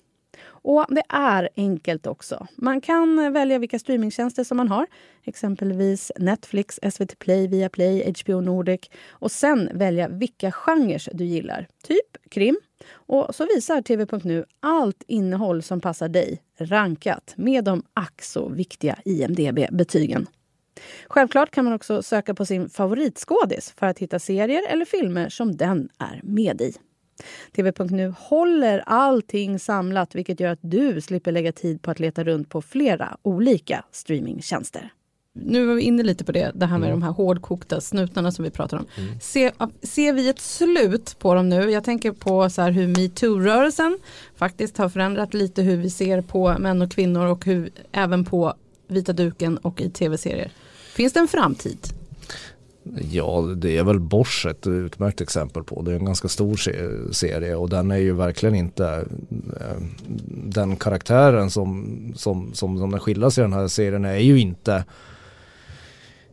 Och 0.64 0.86
det 0.90 1.04
är 1.10 1.50
enkelt 1.56 2.08
också. 2.08 2.48
Man 2.56 2.82
kan 2.82 3.34
välja 3.34 3.60
vilka 3.60 3.80
streamingtjänster 3.80 4.44
som 4.44 4.58
man 4.58 4.68
har. 4.68 4.88
Exempelvis 5.24 6.12
Netflix, 6.18 6.80
SVT 6.94 7.20
Play, 7.20 7.48
Viaplay, 7.48 8.14
HBO 8.22 8.42
Nordic. 8.42 8.82
Och 9.10 9.32
sen 9.32 9.70
välja 9.74 10.08
vilka 10.08 10.52
genrer 10.52 11.10
du 11.14 11.26
gillar. 11.26 11.68
Typ 11.84 12.30
krim. 12.30 12.60
Och 12.94 13.36
så 13.36 13.46
visar 13.46 13.82
TV.nu 13.82 14.46
allt 14.60 15.04
innehåll 15.08 15.64
som 15.64 15.82
passar 15.82 16.10
dig 16.10 16.42
rankat 16.58 17.34
med 17.36 17.64
de 17.64 17.84
ack 17.94 18.22
så 18.22 18.50
viktiga 18.50 19.00
IMDB-betygen. 19.06 20.28
Självklart 21.08 21.52
kan 21.52 21.66
man 21.66 21.74
också 21.74 22.04
söka 22.04 22.34
på 22.34 22.46
sin 22.46 22.70
favoritskådis 22.70 23.74
för 23.78 23.86
att 23.86 24.00
hitta 24.00 24.20
serier 24.20 24.64
eller 24.70 24.86
filmer 24.86 25.30
som 25.30 25.58
den 25.58 25.90
är 26.00 26.20
med 26.24 26.62
i. 26.62 26.74
TV.nu 27.56 28.14
håller 28.18 28.84
allting 28.86 29.60
samlat 29.60 30.16
vilket 30.16 30.40
gör 30.40 30.52
att 30.52 30.60
du 30.62 31.02
slipper 31.02 31.32
lägga 31.32 31.52
tid 31.52 31.82
på 31.82 31.92
att 31.92 32.00
leta 32.00 32.24
runt 32.24 32.50
på 32.50 32.62
flera 32.62 33.18
olika 33.22 33.84
streamingtjänster. 33.92 34.92
Nu 35.34 35.66
var 35.66 35.74
vi 35.74 35.82
inne 35.82 36.04
lite 36.04 36.24
på 36.24 36.32
det, 36.32 36.52
det 36.56 36.66
här 36.66 36.78
med 36.78 36.90
mm. 36.90 37.00
de 37.00 37.06
här 37.06 37.12
hårdkokta 37.12 37.82
snutarna 37.82 38.32
som 38.32 38.46
vi 38.46 38.52
pratar 38.52 38.78
om. 38.78 38.86
Mm. 38.98 39.20
Se, 39.20 39.52
ser 39.82 40.14
vi 40.14 40.30
ett 40.30 40.40
slut 40.40 41.16
på 41.20 41.34
dem 41.34 41.50
nu? 41.50 41.72
Jag 41.72 41.84
tänker 41.84 42.12
på 42.12 42.50
så 42.50 42.62
här 42.62 42.72
hur 42.72 42.88
metoo-rörelsen 42.88 43.98
faktiskt 44.36 44.78
har 44.78 44.90
förändrat 44.90 45.34
lite 45.34 45.62
hur 45.62 45.78
vi 45.78 45.90
ser 45.90 46.22
på 46.22 46.56
män 46.60 46.82
och 46.82 46.92
kvinnor 46.92 47.26
och 47.26 47.46
hur, 47.46 47.70
även 47.92 48.26
på 48.26 48.54
vita 48.88 49.14
duken 49.14 49.58
och 49.58 49.82
i 49.82 49.90
tv-serier. 49.90 50.52
Finns 50.94 51.14
det 51.14 51.20
en 51.20 51.28
framtid? 51.28 52.01
Ja, 53.12 53.42
det 53.42 53.78
är 53.78 53.84
väl 53.84 54.00
Bosch 54.00 54.46
ett 54.46 54.68
utmärkt 54.68 55.22
exempel 55.22 55.64
på. 55.64 55.82
Det 55.82 55.92
är 55.92 55.96
en 55.96 56.06
ganska 56.06 56.28
stor 56.28 56.56
serie 57.14 57.56
och 57.56 57.70
den 57.70 57.92
är 57.92 57.98
ju 57.98 58.14
verkligen 58.14 58.56
inte 58.56 59.06
eh, 59.60 59.84
den 60.28 60.76
karaktären 60.76 61.50
som, 61.50 61.98
som, 62.16 62.54
som, 62.54 62.78
som 62.78 62.92
den 62.92 63.00
skildras 63.00 63.38
i 63.38 63.42
den 63.42 63.54
här 63.54 63.68
serien 63.68 64.06
är 64.06 64.18
ju 64.18 64.40
inte 64.40 64.84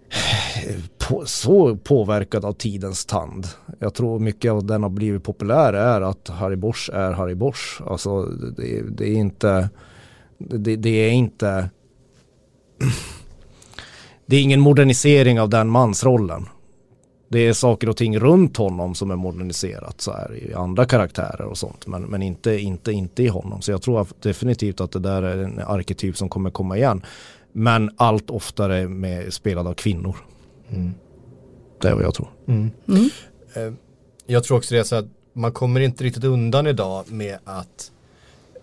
eh, 0.08 0.74
på, 0.98 1.22
så 1.26 1.76
påverkad 1.76 2.44
av 2.44 2.52
tidens 2.52 3.06
tand. 3.06 3.46
Jag 3.78 3.94
tror 3.94 4.18
mycket 4.18 4.52
av 4.52 4.64
den 4.64 4.82
har 4.82 4.90
blivit 4.90 5.22
populär 5.22 5.72
är 5.72 6.00
att 6.00 6.28
Harry 6.28 6.56
Bosch 6.56 6.90
är 6.92 7.12
Harry 7.12 7.34
Bosch. 7.34 7.82
Alltså 7.86 8.22
det, 8.56 8.82
det 8.82 9.08
är 9.08 9.16
inte 9.16 9.68
det, 10.38 10.76
det, 10.76 10.90
är 10.90 11.10
inte 11.10 11.70
det 14.28 14.36
är 14.36 14.42
ingen 14.42 14.60
modernisering 14.60 15.40
av 15.40 15.48
den 15.48 15.68
mansrollen. 15.68 16.48
Det 17.28 17.38
är 17.38 17.52
saker 17.52 17.88
och 17.88 17.96
ting 17.96 18.18
runt 18.18 18.56
honom 18.56 18.94
som 18.94 19.10
är 19.10 19.16
moderniserat 19.16 20.00
så 20.00 20.12
här 20.12 20.34
i 20.34 20.54
andra 20.54 20.84
karaktärer 20.84 21.42
och 21.42 21.58
sånt. 21.58 21.86
Men, 21.86 22.02
men 22.02 22.22
inte, 22.22 22.58
inte, 22.58 22.92
inte 22.92 23.22
i 23.22 23.28
honom. 23.28 23.62
Så 23.62 23.70
jag 23.70 23.82
tror 23.82 24.06
definitivt 24.20 24.80
att 24.80 24.92
det 24.92 24.98
där 24.98 25.22
är 25.22 25.38
en 25.38 25.58
arketyp 25.58 26.16
som 26.16 26.28
kommer 26.28 26.50
komma 26.50 26.76
igen. 26.76 27.02
Men 27.52 27.90
allt 27.96 28.30
oftare 28.30 28.88
med 28.88 29.32
spelad 29.32 29.66
av 29.66 29.74
kvinnor. 29.74 30.16
Mm. 30.70 30.94
Det 31.80 31.88
är 31.88 31.94
vad 31.94 32.04
jag 32.04 32.14
tror. 32.14 32.28
Mm. 32.46 32.70
Mm. 32.88 33.10
Eh, 33.54 33.74
jag 34.26 34.44
tror 34.44 34.56
också 34.56 34.74
det 34.74 34.80
är 34.80 34.84
så 34.84 34.96
att 34.96 35.08
man 35.32 35.52
kommer 35.52 35.80
inte 35.80 36.04
riktigt 36.04 36.24
undan 36.24 36.66
idag 36.66 37.04
med 37.12 37.38
att 37.44 37.92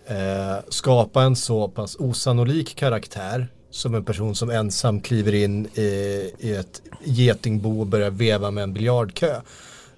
eh, 0.07 0.63
skapa 0.69 1.23
en 1.23 1.35
så 1.35 1.67
pass 1.67 1.95
osannolik 1.99 2.75
karaktär 2.75 3.47
som 3.75 3.95
en 3.95 4.03
person 4.03 4.35
som 4.35 4.49
ensam 4.49 5.01
kliver 5.01 5.33
in 5.33 5.65
i, 5.65 6.31
i 6.39 6.55
ett 6.55 6.81
getingbo 7.03 7.79
och 7.79 7.87
börjar 7.87 8.09
veva 8.09 8.51
med 8.51 8.63
en 8.63 8.73
biljardkö. 8.73 9.35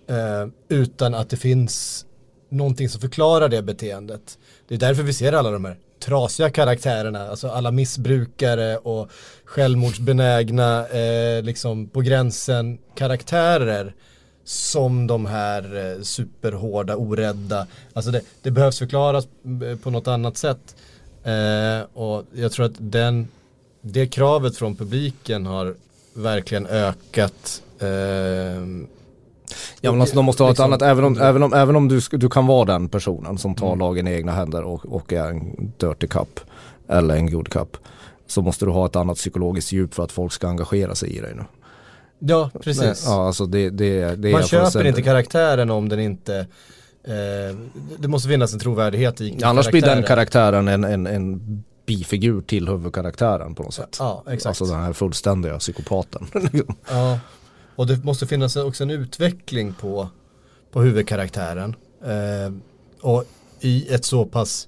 Eh, 0.08 0.48
utan 0.70 1.16
att 1.16 1.30
det 1.30 1.38
finns 1.38 2.06
någonting 2.50 2.90
som 2.90 3.02
förklarar 3.02 3.50
det 3.50 3.62
beteendet. 3.62 4.38
Det 4.68 4.76
är 4.76 4.80
därför 4.80 5.04
vi 5.04 5.14
ser 5.14 5.34
alla 5.34 5.52
de 5.52 5.66
här 5.66 5.78
trasiga 6.00 6.50
karaktärerna, 6.50 7.30
alltså 7.30 7.48
alla 7.48 7.72
missbrukare 7.72 8.78
och 8.78 9.10
självmordsbenägna, 9.46 10.88
eh, 10.88 11.44
liksom 11.44 11.88
på 11.88 12.02
gränsen 12.02 12.78
karaktärer 12.96 13.96
som 14.44 15.08
de 15.08 15.26
här 15.26 15.76
eh, 15.76 16.02
superhårda, 16.02 16.96
orädda. 16.96 17.68
Alltså 17.94 18.12
det, 18.12 18.22
det, 18.42 18.52
behövs 18.52 18.80
förklaras 18.80 19.28
eh, 19.72 19.78
på 19.78 19.90
något 19.90 20.08
annat 20.08 20.38
sätt. 20.38 20.76
Eh, 21.24 21.82
och 21.94 22.24
jag 22.34 22.52
tror 22.52 22.66
att 22.66 22.76
den, 22.78 23.28
det 23.92 24.08
kravet 24.08 24.58
från 24.58 24.76
publiken 24.76 25.46
har 25.46 25.76
verkligen 26.14 26.68
ökat. 26.68 27.62
Eh, 27.80 27.88
Ja 29.82 29.92
men 29.92 30.02
alltså 30.02 30.16
de 30.16 30.26
måste 30.26 30.44
ha 30.44 30.50
liksom, 30.50 30.74
ett 30.74 30.82
annat, 30.82 30.92
även 30.92 31.04
om, 31.06 31.22
även 31.22 31.44
om, 31.44 31.54
även 31.54 31.76
om 31.76 31.88
du, 31.88 32.00
du 32.12 32.30
kan 32.30 32.48
vara 32.48 32.66
den 32.66 32.90
personen 32.90 33.38
som 33.38 33.56
tar 33.56 33.68
mm. 33.68 33.80
lagen 33.80 34.08
i 34.08 34.12
egna 34.12 34.32
händer 34.32 34.64
och, 34.64 34.86
och 34.86 35.14
är 35.14 35.30
en 35.30 35.74
dirty 35.78 36.08
cup 36.08 36.40
eller 36.88 37.16
en 37.16 37.32
good 37.32 37.50
cup. 37.50 37.78
Så 38.28 38.42
måste 38.42 38.66
du 38.66 38.72
ha 38.72 38.86
ett 38.86 38.96
annat 38.96 39.18
psykologiskt 39.18 39.72
djup 39.72 39.94
för 39.94 40.04
att 40.04 40.12
folk 40.12 40.34
ska 40.34 40.48
engagera 40.48 40.96
sig 40.96 41.18
i 41.18 41.20
dig 41.20 41.34
nu. 41.36 41.44
Ja, 42.20 42.50
precis. 42.62 43.04
Ja, 43.06 43.28
alltså 43.28 43.46
det, 43.46 43.70
det, 43.70 44.16
det 44.16 44.32
Man 44.32 44.44
köper 44.44 44.86
inte 44.86 45.02
karaktären 45.02 45.70
om 45.70 45.90
den 45.90 46.00
inte 46.00 46.38
eh, 47.04 47.58
Det 47.98 48.08
måste 48.08 48.30
finnas 48.30 48.54
en 48.54 48.60
trovärdighet 48.60 49.22
i 49.22 49.38
ja, 49.40 49.48
Annars 49.48 49.72
blir 49.72 49.82
den 49.82 50.04
karaktären 50.04 50.68
en, 50.68 50.84
en, 50.84 51.08
en 51.08 51.64
bifigur 51.88 52.42
till 52.42 52.68
huvudkaraktären 52.68 53.56
på 53.56 53.64
något 53.64 53.74
sätt. 53.74 53.96
Ja, 54.00 54.24
exakt. 54.28 54.46
Alltså 54.46 54.66
den 54.66 54.84
här 54.84 54.94
fullständiga 54.94 55.60
psykopaten. 55.60 56.28
ja, 56.90 57.20
och 57.76 57.88
det 57.88 58.04
måste 58.04 58.28
finnas 58.28 58.56
också 58.56 58.84
en 58.84 58.90
utveckling 58.90 59.74
på, 59.74 60.10
på 60.72 60.82
huvudkaraktären. 60.82 61.76
Eh, 62.06 62.54
och 63.02 63.24
i 63.60 63.94
ett 63.94 64.06
så 64.06 64.26
pass 64.26 64.68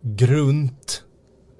grunt 0.00 1.02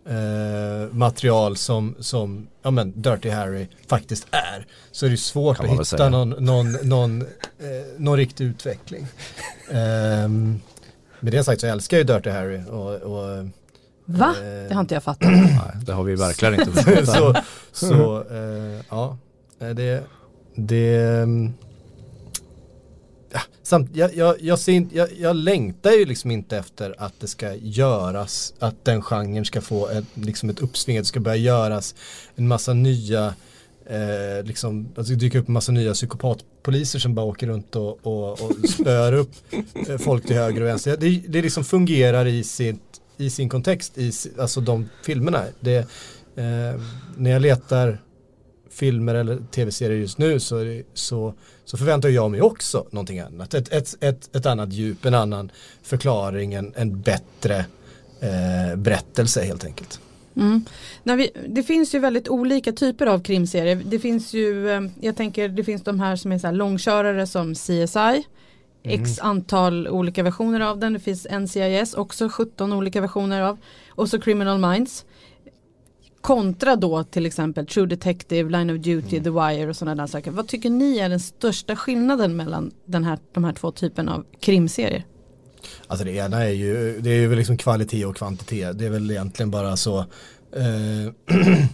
eh, 0.06 0.92
material 0.92 1.56
som, 1.56 1.94
som 1.98 2.48
ja, 2.62 2.70
men 2.70 3.02
Dirty 3.02 3.30
Harry 3.30 3.66
faktiskt 3.86 4.26
är 4.30 4.66
så 4.90 5.06
är 5.06 5.10
det 5.10 5.16
svårt 5.16 5.60
att 5.60 5.66
hitta 5.66 6.08
någon, 6.08 6.30
någon, 6.30 6.72
någon, 6.72 7.22
eh, 7.22 7.26
någon 7.96 8.16
riktig 8.16 8.44
utveckling. 8.44 9.06
eh, 9.68 10.28
med 11.20 11.32
det 11.32 11.44
sagt 11.44 11.60
så 11.60 11.66
älskar 11.66 11.96
jag 11.96 12.08
ju 12.08 12.14
Dirty 12.14 12.30
Harry 12.30 12.62
och, 12.64 12.94
och 12.94 13.46
Va? 14.10 14.34
Eh, 14.36 14.68
det 14.68 14.74
har 14.74 14.80
inte 14.80 14.94
jag 14.94 15.02
fattat. 15.02 15.30
Nej, 15.32 15.84
det 15.86 15.92
har 15.92 16.04
vi 16.04 16.14
verkligen 16.14 16.54
inte 16.54 16.72
fattat. 16.72 17.06
så 17.06 17.34
så 17.72 18.24
eh, 18.30 18.82
ja, 18.88 19.18
det, 19.58 20.04
det 20.54 21.26
ja, 23.32 23.40
samt, 23.62 23.90
jag, 23.96 24.14
jag, 24.14 24.36
jag, 24.40 24.58
ser, 24.58 24.86
jag, 24.92 25.08
jag 25.18 25.36
längtar 25.36 25.90
ju 25.90 26.04
liksom 26.04 26.30
inte 26.30 26.58
efter 26.58 26.94
att 26.98 27.20
det 27.20 27.26
ska 27.26 27.54
göras, 27.54 28.54
att 28.58 28.84
den 28.84 29.02
genren 29.02 29.44
ska 29.44 29.60
få 29.60 29.88
ett, 29.88 30.04
liksom 30.14 30.50
ett 30.50 30.60
uppsving, 30.60 30.98
att 30.98 31.04
det 31.04 31.08
ska 31.08 31.20
börja 31.20 31.36
göras 31.36 31.94
en 32.36 32.48
massa 32.48 32.72
nya 32.72 33.34
eh, 33.86 34.44
liksom, 34.44 34.88
att 34.96 35.06
det 35.06 35.14
dyker 35.14 35.38
upp 35.38 35.48
en 35.48 35.54
massa 35.54 35.72
nya 35.72 35.92
psykopatpoliser 35.94 36.98
som 36.98 37.14
bara 37.14 37.26
åker 37.26 37.46
runt 37.46 37.76
och, 37.76 38.06
och, 38.06 38.32
och 38.32 38.68
spör 38.68 39.12
upp 39.12 39.32
eh, 39.88 39.98
folk 39.98 40.26
till 40.26 40.36
höger 40.36 40.60
och 40.60 40.66
vänster. 40.66 40.96
Det, 40.96 41.22
det 41.28 41.42
liksom 41.42 41.64
fungerar 41.64 42.26
i, 42.26 42.44
sitt, 42.44 42.87
i 43.18 43.30
sin 43.30 43.48
kontext, 43.48 43.98
i 43.98 44.12
alltså 44.38 44.60
de 44.60 44.88
filmerna. 45.02 45.44
Det, 45.60 45.76
eh, 46.36 46.80
när 47.16 47.30
jag 47.30 47.42
letar 47.42 47.98
filmer 48.70 49.14
eller 49.14 49.38
tv-serier 49.50 49.98
just 49.98 50.18
nu 50.18 50.40
så, 50.40 50.82
så, 50.94 51.34
så 51.64 51.76
förväntar 51.76 52.08
jag 52.08 52.30
mig 52.30 52.42
också 52.42 52.86
någonting 52.90 53.20
annat. 53.20 53.54
Ett, 53.54 53.72
ett, 53.72 53.96
ett, 54.00 54.36
ett 54.36 54.46
annat 54.46 54.72
djup, 54.72 55.04
en 55.04 55.14
annan 55.14 55.50
förklaring, 55.82 56.54
en, 56.54 56.72
en 56.76 57.00
bättre 57.00 57.64
eh, 58.20 58.76
berättelse 58.76 59.42
helt 59.44 59.64
enkelt. 59.64 60.00
Mm. 60.36 60.64
När 61.02 61.16
vi, 61.16 61.30
det 61.48 61.62
finns 61.62 61.94
ju 61.94 61.98
väldigt 61.98 62.28
olika 62.28 62.72
typer 62.72 63.06
av 63.06 63.22
krimserier. 63.22 63.82
Det 63.84 63.98
finns 63.98 64.34
ju, 64.34 64.70
eh, 64.70 64.80
jag 65.00 65.16
tänker 65.16 65.48
det 65.48 65.64
finns 65.64 65.82
de 65.82 66.00
här 66.00 66.16
som 66.16 66.32
är 66.32 66.38
så 66.38 66.46
här 66.46 66.54
långkörare 66.54 67.26
som 67.26 67.54
CSI. 67.54 68.24
Mm. 68.88 69.02
X 69.02 69.18
antal 69.18 69.88
olika 69.88 70.22
versioner 70.22 70.60
av 70.60 70.78
den. 70.78 70.92
Det 70.92 70.98
finns 70.98 71.26
NCIS 71.30 71.94
också 71.94 72.28
17 72.28 72.72
olika 72.72 73.00
versioner 73.00 73.42
av. 73.42 73.58
Och 73.88 74.08
så 74.08 74.20
Criminal 74.20 74.58
Minds. 74.58 75.04
Kontra 76.20 76.76
då 76.76 77.04
till 77.04 77.26
exempel 77.26 77.66
True 77.66 77.86
Detective, 77.86 78.50
Line 78.50 78.70
of 78.70 78.76
Duty, 78.76 79.16
mm. 79.16 79.24
The 79.24 79.30
Wire 79.30 79.70
och 79.70 79.76
sådana 79.76 80.02
där 80.02 80.06
saker. 80.06 80.30
Vad 80.30 80.48
tycker 80.48 80.70
ni 80.70 80.98
är 80.98 81.08
den 81.08 81.20
största 81.20 81.76
skillnaden 81.76 82.36
mellan 82.36 82.70
den 82.84 83.04
här, 83.04 83.18
de 83.32 83.44
här 83.44 83.52
två 83.52 83.70
typerna 83.70 84.14
av 84.14 84.24
krimserier? 84.40 85.04
Alltså 85.86 86.04
det 86.04 86.12
ena 86.12 86.44
är 86.44 86.50
ju, 86.50 87.00
det 87.00 87.10
är 87.10 87.20
ju 87.20 87.36
liksom 87.36 87.56
kvalitet 87.56 88.04
och 88.04 88.16
kvantitet. 88.16 88.78
Det 88.78 88.86
är 88.86 88.90
väl 88.90 89.10
egentligen 89.10 89.50
bara 89.50 89.76
så 89.76 89.98
eh, 90.52 91.12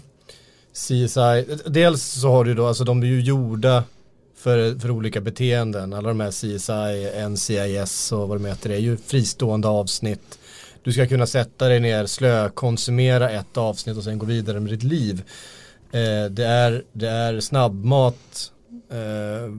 CSI, 0.72 1.58
dels 1.66 2.04
så 2.04 2.28
har 2.28 2.44
du 2.44 2.54
då, 2.54 2.66
alltså 2.66 2.84
de 2.84 3.02
är 3.02 3.06
ju 3.06 3.20
gjorda 3.20 3.84
för, 4.44 4.78
för 4.78 4.90
olika 4.90 5.20
beteenden. 5.20 5.92
Alla 5.92 6.08
de 6.08 6.20
här 6.20 6.30
CSI, 6.30 7.28
NCIS 7.28 8.12
och 8.12 8.28
vad 8.28 8.40
de 8.40 8.44
heter, 8.44 8.68
det 8.68 8.74
är 8.74 8.80
ju 8.80 8.96
fristående 8.96 9.68
avsnitt 9.68 10.38
du 10.84 10.92
ska 10.92 11.06
kunna 11.06 11.26
sätta 11.26 11.68
dig 11.68 11.80
ner, 11.80 12.06
slö, 12.06 12.48
konsumera 12.48 13.30
ett 13.30 13.56
avsnitt 13.56 13.96
och 13.96 14.04
sen 14.04 14.18
gå 14.18 14.26
vidare 14.26 14.60
med 14.60 14.72
ditt 14.72 14.82
liv. 14.82 15.22
Eh, 15.92 16.24
det, 16.30 16.46
är, 16.46 16.82
det 16.92 17.08
är 17.08 17.40
snabbmat 17.40 18.52
eh, 18.90 19.54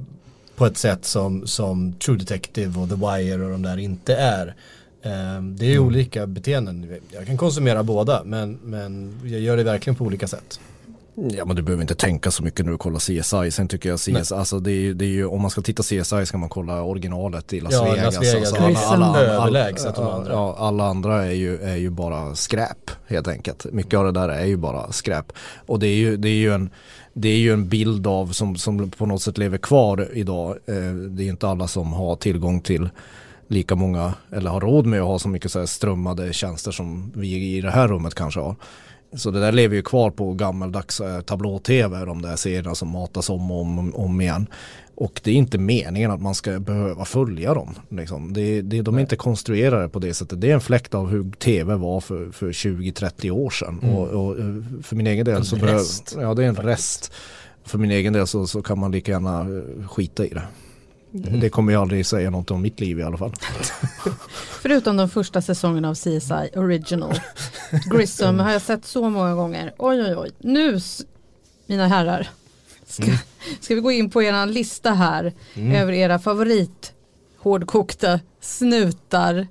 på 0.55 0.65
ett 0.65 0.77
sätt 0.77 1.05
som, 1.05 1.47
som 1.47 1.93
True 1.93 2.17
Detective 2.17 2.79
och 2.79 2.89
The 2.89 2.95
Wire 2.95 3.43
och 3.43 3.51
de 3.51 3.61
där 3.61 3.77
inte 3.77 4.15
är. 4.15 4.47
Eh, 5.01 5.41
det 5.41 5.65
är 5.65 5.75
mm. 5.75 5.87
olika 5.87 6.27
beteenden. 6.27 6.99
Jag 7.09 7.27
kan 7.27 7.37
konsumera 7.37 7.83
båda 7.83 8.23
men, 8.23 8.59
men 8.63 9.19
jag 9.23 9.41
gör 9.41 9.57
det 9.57 9.63
verkligen 9.63 9.95
på 9.95 10.05
olika 10.05 10.27
sätt. 10.27 10.59
Ja 11.15 11.45
men 11.45 11.55
du 11.55 11.61
behöver 11.61 11.81
inte 11.81 11.95
tänka 11.95 12.31
så 12.31 12.43
mycket 12.43 12.65
när 12.65 12.71
du 12.71 12.77
kollar 12.77 12.99
CSI. 12.99 13.51
Sen 13.51 13.67
tycker 13.67 13.89
jag 13.89 13.99
CSI, 13.99 14.35
alltså 14.35 14.59
det 14.59 14.71
är, 14.71 14.93
det 14.93 15.05
är 15.05 15.09
ju, 15.09 15.25
om 15.25 15.41
man 15.41 15.51
ska 15.51 15.61
titta 15.61 15.83
CSI 15.83 16.25
ska 16.25 16.37
man 16.37 16.49
kolla 16.49 16.81
originalet 16.83 17.53
i 17.53 17.59
Las 17.59 17.73
ja, 17.73 17.83
Vegas. 17.83 18.15
Las 18.15 18.33
Vegas. 18.33 18.53
Alltså, 18.53 18.93
alla, 18.93 19.05
alla, 19.39 19.71
de 19.95 20.07
andra. 20.07 20.31
Ja, 20.33 20.55
alla 20.59 20.85
andra 20.85 21.25
är 21.25 21.31
ju, 21.31 21.57
är 21.61 21.75
ju 21.75 21.89
bara 21.89 22.35
skräp 22.35 22.91
helt 23.07 23.27
enkelt. 23.27 23.65
Mycket 23.71 23.99
av 23.99 24.05
det 24.05 24.11
där 24.11 24.29
är 24.29 24.45
ju 24.45 24.57
bara 24.57 24.91
skräp. 24.91 25.33
Och 25.65 25.79
det 25.79 25.87
är 25.87 25.95
ju, 25.95 26.17
det 26.17 26.29
är 26.29 26.37
ju 26.37 26.53
en 26.53 26.69
det 27.17 27.29
är 27.29 27.37
ju 27.37 27.53
en 27.53 27.69
bild 27.69 28.07
av 28.07 28.27
som, 28.27 28.55
som 28.55 28.89
på 28.89 29.05
något 29.05 29.21
sätt 29.21 29.37
lever 29.37 29.57
kvar 29.57 30.09
idag. 30.13 30.49
Eh, 30.49 30.93
det 30.93 31.23
är 31.23 31.29
inte 31.29 31.47
alla 31.47 31.67
som 31.67 31.93
har 31.93 32.15
tillgång 32.15 32.61
till 32.61 32.89
lika 33.47 33.75
många 33.75 34.13
eller 34.31 34.49
har 34.49 34.61
råd 34.61 34.85
med 34.85 35.01
att 35.01 35.07
ha 35.07 35.19
så 35.19 35.29
mycket 35.29 35.51
så 35.51 35.67
strömmade 35.67 36.33
tjänster 36.33 36.71
som 36.71 37.11
vi 37.15 37.57
i 37.57 37.61
det 37.61 37.71
här 37.71 37.87
rummet 37.87 38.15
kanske 38.15 38.39
har. 38.39 38.55
Så 39.15 39.31
det 39.31 39.39
där 39.39 39.51
lever 39.51 39.75
ju 39.75 39.81
kvar 39.81 40.11
på 40.11 40.33
gammaldags 40.33 41.01
eh, 41.01 41.21
tablå-tv, 41.21 42.05
de 42.05 42.21
där 42.21 42.35
serierna 42.35 42.75
som 42.75 42.89
matas 42.89 43.29
om 43.29 43.51
och 43.51 43.61
om, 43.61 43.95
om 43.95 44.21
igen. 44.21 44.47
Och 44.97 45.21
det 45.23 45.31
är 45.31 45.35
inte 45.35 45.57
meningen 45.57 46.11
att 46.11 46.21
man 46.21 46.35
ska 46.35 46.59
behöva 46.59 47.05
följa 47.05 47.53
dem. 47.53 47.75
Liksom. 47.89 48.33
Det, 48.33 48.61
det, 48.61 48.81
de 48.81 48.95
är 48.95 49.01
inte 49.01 49.15
konstruerade 49.15 49.89
på 49.89 49.99
det 49.99 50.13
sättet. 50.13 50.41
Det 50.41 50.49
är 50.49 50.53
en 50.53 50.61
fläkt 50.61 50.93
av 50.93 51.09
hur 51.09 51.31
tv 51.31 51.75
var 51.75 52.01
för, 52.01 52.31
för 52.31 52.51
20-30 52.51 53.31
år 53.31 53.49
sedan. 53.49 53.79
Mm. 53.83 53.95
Och, 53.95 54.07
och, 54.07 54.39
eh, 54.39 54.55
för 54.83 54.95
min 54.95 55.07
egen 55.07 55.25
del 55.25 55.35
en 55.35 55.45
så 55.45 55.55
behöver, 55.55 55.83
ja 56.21 56.33
det 56.33 56.43
är 56.43 56.47
en 56.47 56.55
rest. 56.55 57.11
För 57.63 57.77
min 57.77 57.91
egen 57.91 58.13
del 58.13 58.27
så, 58.27 58.47
så 58.47 58.61
kan 58.61 58.79
man 58.79 58.91
lika 58.91 59.11
gärna 59.11 59.41
eh, 59.41 59.87
skita 59.87 60.25
i 60.25 60.29
det. 60.29 60.43
Mm. 61.15 61.39
Det 61.39 61.49
kommer 61.49 61.73
jag 61.73 61.81
aldrig 61.81 62.05
säga 62.05 62.29
något 62.29 62.51
om 62.51 62.61
mitt 62.61 62.79
liv 62.79 62.99
i 62.99 63.03
alla 63.03 63.17
fall. 63.17 63.33
Förutom 64.61 64.97
de 64.97 65.09
första 65.09 65.41
säsongerna 65.41 65.89
av 65.89 65.95
CSI 65.95 66.49
Original. 66.55 67.13
Grissom 67.91 68.39
har 68.39 68.51
jag 68.51 68.61
sett 68.61 68.85
så 68.85 69.09
många 69.09 69.35
gånger. 69.35 69.73
Oj 69.77 70.01
oj 70.01 70.15
oj. 70.15 70.31
Nu 70.39 70.79
mina 71.65 71.87
herrar. 71.87 72.29
Ska, 72.85 73.03
mm. 73.03 73.17
ska 73.59 73.75
vi 73.75 73.81
gå 73.81 73.91
in 73.91 74.09
på 74.09 74.23
er 74.23 74.45
lista 74.45 74.91
här. 74.91 75.33
Mm. 75.53 75.75
Över 75.75 75.93
era 75.93 76.19
favorit 76.19 76.93
hårdkokta 77.45 78.19
snutar. 78.41 79.47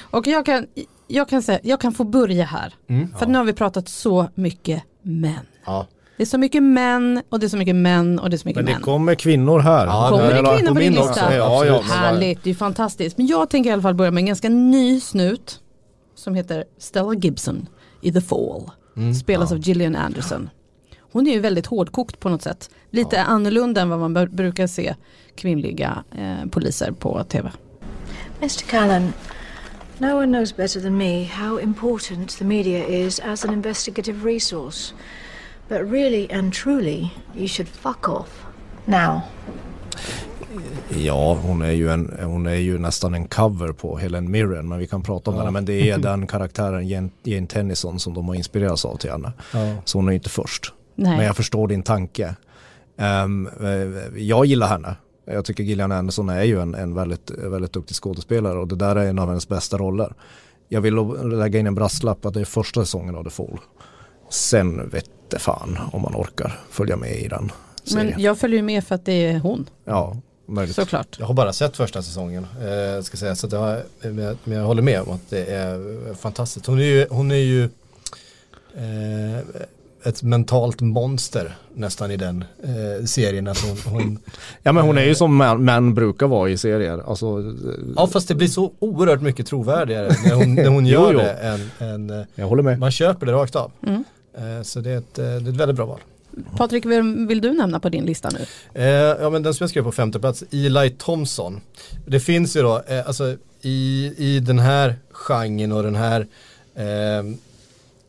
Och 0.00 0.26
jag 0.26 0.46
kan, 0.46 0.66
jag 1.06 1.28
kan, 1.28 1.42
säga, 1.42 1.60
jag 1.62 1.80
kan 1.80 1.92
få 1.92 2.04
börja 2.04 2.44
här. 2.44 2.74
Mm. 2.86 3.12
För 3.12 3.26
ja. 3.26 3.32
nu 3.32 3.38
har 3.38 3.44
vi 3.44 3.52
pratat 3.52 3.88
så 3.88 4.28
mycket 4.34 4.82
män. 5.02 5.46
Ja. 5.64 5.86
Det 6.16 6.22
är 6.22 6.26
så 6.26 6.38
mycket 6.38 6.62
män 6.62 7.22
och 7.28 7.40
det 7.40 7.46
är 7.46 7.48
så 7.48 7.56
mycket 7.56 7.76
män 7.76 8.18
och 8.18 8.30
det 8.30 8.36
är 8.36 8.38
så 8.38 8.48
mycket 8.48 8.56
män. 8.56 8.64
Men 8.64 8.72
det 8.72 8.78
män. 8.78 8.82
kommer 8.82 9.14
kvinnor 9.14 9.58
här. 9.58 9.86
Ja, 9.86 10.08
kommer 10.10 10.42
det 10.42 10.56
kvinnor 10.56 10.74
på 10.74 10.80
din 10.80 10.92
lista? 10.92 11.36
Ja, 11.36 11.64
ja, 11.64 11.80
Härligt, 11.80 12.44
det 12.44 12.50
är 12.50 12.54
fantastiskt. 12.54 13.18
Men 13.18 13.26
jag 13.26 13.50
tänker 13.50 13.70
i 13.70 13.72
alla 13.72 13.82
fall 13.82 13.94
börja 13.94 14.10
med 14.10 14.20
en 14.20 14.26
ganska 14.26 14.48
ny 14.48 15.00
snut 15.00 15.60
som 16.14 16.34
heter 16.34 16.64
Stella 16.78 17.14
Gibson 17.14 17.68
i 18.00 18.12
The 18.12 18.20
Fall. 18.20 18.70
Mm, 18.96 19.14
Spelas 19.14 19.50
ja. 19.50 19.56
av 19.56 19.62
Gillian 19.62 19.96
Anderson. 19.96 20.50
Hon 21.12 21.26
är 21.26 21.32
ju 21.32 21.40
väldigt 21.40 21.66
hårdkokt 21.66 22.20
på 22.20 22.28
något 22.28 22.42
sätt. 22.42 22.70
Lite 22.90 23.16
ja. 23.16 23.22
annorlunda 23.22 23.80
än 23.80 23.88
vad 23.88 23.98
man 23.98 24.28
brukar 24.30 24.66
se 24.66 24.94
kvinnliga 25.36 26.04
eh, 26.18 26.50
poliser 26.50 26.92
på 26.92 27.24
tv. 27.24 27.52
Mr 28.40 28.70
Callan, 28.70 29.12
no 29.98 30.16
one 30.16 30.26
knows 30.26 30.56
better 30.56 30.80
than 30.80 30.96
me 30.96 31.24
how 31.24 31.60
important 31.60 32.38
the 32.38 32.44
media 32.44 32.86
is 32.86 33.20
as 33.20 33.44
an 33.44 33.52
investigative 33.52 34.32
resource. 34.32 34.94
But 35.72 35.90
really 35.90 36.28
and 36.32 36.52
truly, 36.52 37.10
you 37.34 37.48
should 37.48 37.68
fuck 37.68 38.08
off. 38.08 38.46
Now. 38.84 39.20
Ja, 40.88 41.38
hon 41.42 41.62
är, 41.62 41.70
ju 41.70 41.90
en, 41.90 42.18
hon 42.22 42.46
är 42.46 42.54
ju 42.54 42.78
nästan 42.78 43.14
en 43.14 43.28
cover 43.28 43.72
på 43.72 43.96
Helen 43.96 44.30
Mirren, 44.30 44.68
men 44.68 44.78
vi 44.78 44.86
kan 44.86 45.02
prata 45.02 45.30
om 45.30 45.36
ja. 45.36 45.42
henne. 45.42 45.52
Men 45.52 45.64
det 45.64 45.90
är 45.90 45.98
den 46.12 46.26
karaktären, 46.26 46.88
Jane, 46.88 47.10
Jane 47.22 47.46
Tennyson, 47.46 48.00
som 48.00 48.14
de 48.14 48.28
har 48.28 48.34
inspirerats 48.34 48.84
av 48.84 48.96
till 48.96 49.10
henne. 49.10 49.32
Ja. 49.52 49.74
Så 49.84 49.98
hon 49.98 50.08
är 50.08 50.12
inte 50.12 50.28
först. 50.28 50.72
Nej. 50.94 51.16
Men 51.16 51.26
jag 51.26 51.36
förstår 51.36 51.68
din 51.68 51.82
tanke. 51.82 52.34
Um, 52.96 53.48
jag 54.16 54.46
gillar 54.46 54.66
henne. 54.66 54.96
Jag 55.24 55.44
tycker 55.44 55.62
Gillian 55.62 55.92
Anderson 55.92 56.28
är 56.28 56.42
ju 56.42 56.60
en, 56.60 56.74
en 56.74 56.94
väldigt, 56.94 57.30
väldigt 57.30 57.72
duktig 57.72 57.96
skådespelare 57.96 58.58
och 58.58 58.68
det 58.68 58.76
där 58.76 58.96
är 58.96 59.06
en 59.06 59.18
av 59.18 59.28
hennes 59.28 59.48
bästa 59.48 59.78
roller. 59.78 60.14
Jag 60.68 60.80
vill 60.80 60.94
lägga 61.38 61.58
in 61.58 61.66
en 61.66 61.74
brasklapp 61.74 62.26
att 62.26 62.34
det 62.34 62.40
är 62.40 62.44
första 62.44 62.80
säsongen 62.80 63.14
av 63.14 63.24
The 63.24 63.30
Fall. 63.30 63.58
Sen 64.30 64.88
vet 64.88 65.10
det 65.32 65.38
fan 65.38 65.78
om 65.92 66.02
man 66.02 66.14
orkar 66.16 66.60
följa 66.70 66.96
med 66.96 67.16
i 67.16 67.28
den 67.28 67.52
serien. 67.84 68.06
Men 68.06 68.20
jag 68.20 68.38
följer 68.38 68.62
med 68.62 68.84
för 68.84 68.94
att 68.94 69.04
det 69.04 69.26
är 69.26 69.38
hon. 69.38 69.70
Ja, 69.84 70.16
möjligt. 70.46 70.76
Såklart. 70.76 71.16
Jag 71.18 71.26
har 71.26 71.34
bara 71.34 71.52
sett 71.52 71.76
första 71.76 72.02
säsongen. 72.02 72.46
Eh, 72.60 73.02
ska 73.02 73.16
säga, 73.16 73.36
så 73.36 73.48
jag, 73.50 73.82
men 74.44 74.56
jag 74.58 74.64
håller 74.64 74.82
med 74.82 75.00
om 75.02 75.10
att 75.10 75.30
det 75.30 75.44
är 75.44 76.14
fantastiskt. 76.14 76.66
Hon 76.66 76.78
är 76.78 76.84
ju, 76.84 77.06
hon 77.10 77.30
är 77.30 77.34
ju 77.34 77.64
eh, 78.76 79.38
ett 80.04 80.22
mentalt 80.22 80.80
monster 80.80 81.56
nästan 81.74 82.10
i 82.10 82.16
den 82.16 82.44
eh, 82.62 83.04
serien. 83.04 83.48
Att 83.48 83.58
hon, 83.58 83.92
hon 83.92 84.18
ja 84.62 84.72
men 84.72 84.84
hon 84.84 84.98
är 84.98 85.04
ju 85.04 85.14
som 85.14 85.36
män, 85.36 85.64
män 85.64 85.94
brukar 85.94 86.26
vara 86.26 86.50
i 86.50 86.56
serier. 86.56 87.02
Alltså, 87.08 87.26
eh, 87.26 87.44
ja 87.96 88.06
fast 88.06 88.28
det 88.28 88.34
blir 88.34 88.48
så 88.48 88.72
oerhört 88.78 89.20
mycket 89.20 89.46
trovärdigare 89.46 90.16
när 90.24 90.34
hon, 90.34 90.54
när 90.54 90.68
hon 90.68 90.86
gör 90.96 91.12
jo, 91.12 91.18
jo. 91.18 91.18
det. 91.18 91.32
Än, 91.32 91.70
än, 91.78 92.10
eh, 92.20 92.26
Jag 92.34 92.46
håller 92.46 92.62
med. 92.62 92.78
Man 92.78 92.90
köper 92.90 93.26
det 93.26 93.32
rakt 93.32 93.56
av. 93.56 93.72
Mm. 93.86 94.04
Eh, 94.34 94.62
så 94.62 94.80
det 94.80 94.90
är, 94.90 94.98
ett, 94.98 95.14
det 95.14 95.22
är 95.24 95.36
ett 95.36 95.56
väldigt 95.56 95.76
bra 95.76 95.86
val. 95.86 96.00
Patrik, 96.56 96.86
vem 96.86 97.26
vill 97.26 97.40
du 97.40 97.52
nämna 97.52 97.80
på 97.80 97.88
din 97.88 98.04
lista 98.04 98.30
nu? 98.30 98.46
Eh, 98.82 98.86
ja 99.22 99.30
men 99.30 99.42
den 99.42 99.54
som 99.54 99.64
jag 99.64 99.70
skrev 99.70 99.82
på 99.82 99.92
femte 99.92 100.20
plats, 100.20 100.44
Eli 100.50 100.90
Thompson. 100.90 101.60
Det 102.06 102.20
finns 102.20 102.56
ju 102.56 102.62
då, 102.62 102.82
eh, 102.86 103.06
alltså 103.06 103.36
i, 103.60 104.12
i 104.16 104.40
den 104.40 104.58
här 104.58 104.96
genren 105.10 105.72
och 105.72 105.82
den 105.82 105.94
här 105.94 106.26
eh, 106.74 107.34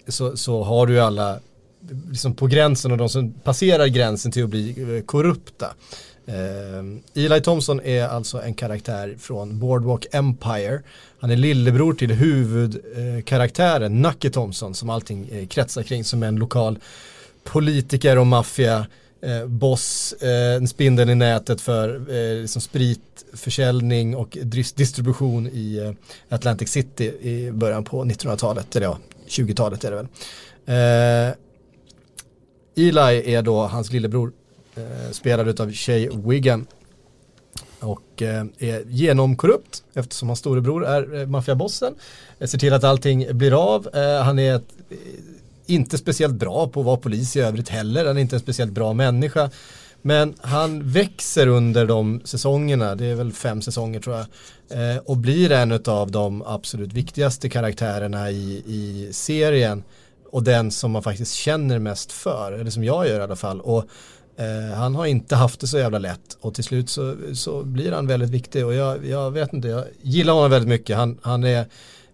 så, 0.07 0.37
så 0.37 0.63
har 0.63 0.87
du 0.87 0.93
ju 0.93 0.99
alla 0.99 1.39
liksom 2.09 2.33
på 2.33 2.47
gränsen 2.47 2.91
och 2.91 2.97
de 2.97 3.09
som 3.09 3.31
passerar 3.31 3.87
gränsen 3.87 4.31
till 4.31 4.43
att 4.43 4.49
bli 4.49 4.95
eh, 4.97 5.05
korrupta. 5.05 5.73
Eh, 6.25 7.23
Eli 7.23 7.41
Thompson 7.41 7.81
är 7.81 8.07
alltså 8.07 8.41
en 8.41 8.53
karaktär 8.53 9.15
från 9.19 9.59
Boardwalk 9.59 10.05
Empire. 10.11 10.81
Han 11.19 11.31
är 11.31 11.35
lillebror 11.35 11.93
till 11.93 12.11
huvudkaraktären 12.11 14.01
Nucky 14.01 14.29
Thompson 14.29 14.73
som 14.73 14.89
allting 14.89 15.29
eh, 15.31 15.47
kretsar 15.47 15.83
kring 15.83 16.03
som 16.03 16.23
en 16.23 16.35
lokal 16.35 16.79
politiker 17.43 18.17
och 18.17 18.27
maffia 18.27 18.87
eh, 19.21 19.45
boss, 19.45 20.13
eh, 20.13 20.55
en 20.55 20.67
spindel 20.67 21.09
i 21.09 21.15
nätet 21.15 21.61
för 21.61 21.95
eh, 21.95 22.41
liksom 22.41 22.61
spritförsäljning 22.61 24.15
och 24.15 24.37
distribution 24.75 25.47
i 25.47 25.77
eh, 25.77 26.35
Atlantic 26.35 26.69
City 26.69 27.05
i 27.21 27.51
början 27.51 27.83
på 27.83 28.03
1900-talet, 28.03 28.75
eller 28.75 28.85
ja, 28.85 28.97
20-talet 29.27 29.83
är 29.83 29.91
det 29.91 29.97
väl. 29.97 30.07
Eh, 30.65 31.35
Eli 32.75 33.35
är 33.35 33.41
då 33.41 33.61
hans 33.61 33.91
lillebror, 33.91 34.31
eh, 34.75 35.11
spelad 35.11 35.59
av 35.59 35.71
Shay 35.71 36.09
Wigan 36.25 36.67
och 37.79 38.21
eh, 38.21 38.45
är 38.59 38.83
genomkorrupt 38.87 39.83
eftersom 39.93 40.29
hans 40.29 40.39
storebror 40.39 40.85
är 40.85 41.19
eh, 41.19 41.27
maffiabossen. 41.27 41.95
Eh, 42.39 42.47
ser 42.47 42.57
till 42.57 42.73
att 42.73 42.83
allting 42.83 43.37
blir 43.37 43.73
av. 43.73 43.87
Eh, 43.95 44.23
han 44.23 44.39
är 44.39 44.55
ett, 44.55 44.67
inte 45.65 45.97
speciellt 45.97 46.35
bra 46.35 46.67
på 46.67 46.79
att 46.79 46.85
vara 46.85 46.97
polis 46.97 47.35
i 47.35 47.39
övrigt 47.39 47.69
heller. 47.69 48.05
Han 48.05 48.17
är 48.17 48.21
inte 48.21 48.35
en 48.35 48.39
speciellt 48.39 48.71
bra 48.71 48.93
människa. 48.93 49.49
Men 50.05 50.33
han 50.41 50.91
växer 50.91 51.47
under 51.47 51.85
de 51.85 52.21
säsongerna, 52.23 52.95
det 52.95 53.05
är 53.05 53.15
väl 53.15 53.33
fem 53.33 53.61
säsonger 53.61 53.99
tror 53.99 54.15
jag, 54.15 54.25
eh, 54.69 54.97
och 54.97 55.17
blir 55.17 55.51
en 55.51 55.81
av 55.85 56.11
de 56.11 56.43
absolut 56.45 56.93
viktigaste 56.93 57.49
karaktärerna 57.49 58.31
i, 58.31 58.63
i 58.67 59.09
serien 59.13 59.83
och 60.31 60.43
den 60.43 60.71
som 60.71 60.91
man 60.91 61.03
faktiskt 61.03 61.33
känner 61.33 61.79
mest 61.79 62.11
för, 62.11 62.51
eller 62.51 62.71
som 62.71 62.83
jag 62.83 63.07
gör 63.07 63.19
i 63.19 63.23
alla 63.23 63.35
fall. 63.35 63.61
Och 63.61 63.85
eh, 64.37 64.75
han 64.75 64.95
har 64.95 65.05
inte 65.05 65.35
haft 65.35 65.59
det 65.59 65.67
så 65.67 65.77
jävla 65.77 65.99
lätt 65.99 66.37
och 66.39 66.53
till 66.53 66.63
slut 66.63 66.89
så, 66.89 67.15
så 67.33 67.63
blir 67.63 67.91
han 67.91 68.07
väldigt 68.07 68.29
viktig 68.29 68.65
och 68.65 68.73
jag, 68.73 69.05
jag 69.05 69.31
vet 69.31 69.53
inte, 69.53 69.67
jag 69.67 69.85
gillar 70.01 70.33
honom 70.33 70.51
väldigt 70.51 70.69
mycket. 70.69 70.97
Han, 70.97 71.19
han 71.21 71.43
är 71.43 71.59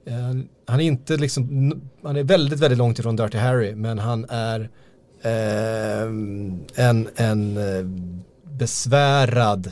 eh, 0.06 0.34
han 0.66 0.80
är 0.80 0.86
inte 0.86 1.18
liksom, 1.18 1.74
han 2.04 2.16
är 2.16 2.24
väldigt, 2.24 2.60
väldigt 2.60 2.78
långt 2.78 3.00
ifrån 3.00 3.16
Dirty 3.16 3.38
Harry 3.38 3.76
men 3.76 4.00
han 4.00 4.26
är 4.30 4.70
eh, 5.22 6.04
en, 6.86 7.10
en 7.16 7.58
eh, 7.58 7.86
besvärad 8.58 9.72